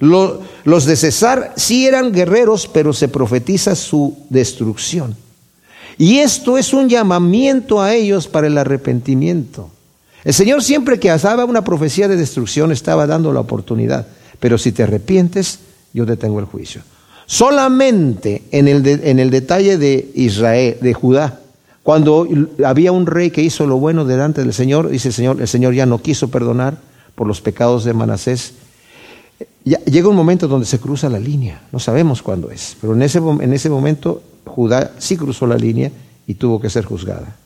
Los 0.00 0.84
de 0.86 0.96
Cesar 0.96 1.52
sí 1.56 1.86
eran 1.86 2.12
guerreros, 2.12 2.68
pero 2.72 2.92
se 2.92 3.08
profetiza 3.08 3.74
su 3.74 4.16
destrucción. 4.30 5.16
Y 5.98 6.20
esto 6.20 6.56
es 6.56 6.72
un 6.72 6.88
llamamiento 6.88 7.82
a 7.82 7.92
ellos 7.92 8.28
para 8.28 8.46
el 8.46 8.56
arrepentimiento. 8.56 9.70
El 10.24 10.32
Señor 10.32 10.62
siempre 10.62 11.00
que 11.00 11.10
hacía 11.10 11.44
una 11.44 11.64
profecía 11.64 12.06
de 12.06 12.16
destrucción 12.16 12.70
estaba 12.70 13.06
dando 13.06 13.32
la 13.32 13.40
oportunidad. 13.40 14.06
Pero 14.38 14.56
si 14.56 14.70
te 14.70 14.84
arrepientes, 14.84 15.58
yo 15.92 16.06
detengo 16.06 16.40
el 16.40 16.46
juicio. 16.46 16.82
Solamente 17.26 18.42
en 18.52 18.68
el, 18.68 18.86
en 18.86 19.18
el 19.18 19.30
detalle 19.30 19.76
de 19.76 20.10
Israel, 20.14 20.78
de 20.80 20.94
Judá, 20.94 21.40
cuando 21.82 22.26
había 22.64 22.92
un 22.92 23.06
rey 23.06 23.30
que 23.30 23.42
hizo 23.42 23.66
lo 23.66 23.78
bueno 23.78 24.04
delante 24.04 24.42
del 24.42 24.52
Señor, 24.52 24.88
dice 24.88 25.08
el 25.08 25.14
Señor, 25.14 25.40
el 25.40 25.48
Señor 25.48 25.74
ya 25.74 25.86
no 25.86 25.98
quiso 26.02 26.28
perdonar 26.28 26.78
por 27.14 27.26
los 27.26 27.40
pecados 27.40 27.84
de 27.84 27.94
Manasés 27.94 28.54
llega 29.64 30.08
un 30.08 30.16
momento 30.16 30.48
donde 30.48 30.66
se 30.66 30.78
cruza 30.78 31.08
la 31.08 31.18
línea, 31.18 31.62
no 31.72 31.78
sabemos 31.78 32.22
cuándo 32.22 32.50
es, 32.50 32.76
pero 32.80 32.94
en 32.94 33.02
ese, 33.02 33.18
en 33.18 33.52
ese 33.52 33.70
momento 33.70 34.22
Judá 34.44 34.92
sí 34.98 35.16
cruzó 35.16 35.46
la 35.46 35.56
línea 35.56 35.90
y 36.26 36.34
tuvo 36.34 36.60
que 36.60 36.70
ser 36.70 36.84
juzgada. 36.84 37.36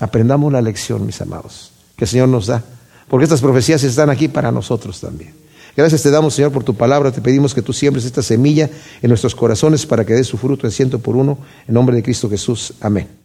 Aprendamos 0.00 0.52
la 0.52 0.62
lección, 0.62 1.06
mis 1.06 1.20
amados, 1.20 1.72
que 1.96 2.04
el 2.04 2.08
Señor 2.08 2.28
nos 2.28 2.46
da, 2.46 2.62
porque 3.08 3.24
estas 3.24 3.40
profecías 3.40 3.82
están 3.84 4.10
aquí 4.10 4.28
para 4.28 4.50
nosotros 4.50 5.00
también. 5.00 5.34
Gracias 5.76 6.02
te 6.02 6.10
damos, 6.10 6.34
Señor, 6.34 6.52
por 6.52 6.64
tu 6.64 6.74
palabra. 6.74 7.10
Te 7.10 7.20
pedimos 7.20 7.54
que 7.54 7.62
tú 7.62 7.72
siembres 7.72 8.04
esta 8.04 8.22
semilla 8.22 8.70
en 9.02 9.08
nuestros 9.08 9.34
corazones 9.34 9.86
para 9.86 10.04
que 10.04 10.14
dé 10.14 10.24
su 10.24 10.36
fruto 10.36 10.66
en 10.66 10.72
ciento 10.72 10.98
por 10.98 11.16
uno. 11.16 11.38
En 11.66 11.74
nombre 11.74 11.96
de 11.96 12.02
Cristo 12.02 12.28
Jesús. 12.30 12.74
Amén. 12.80 13.22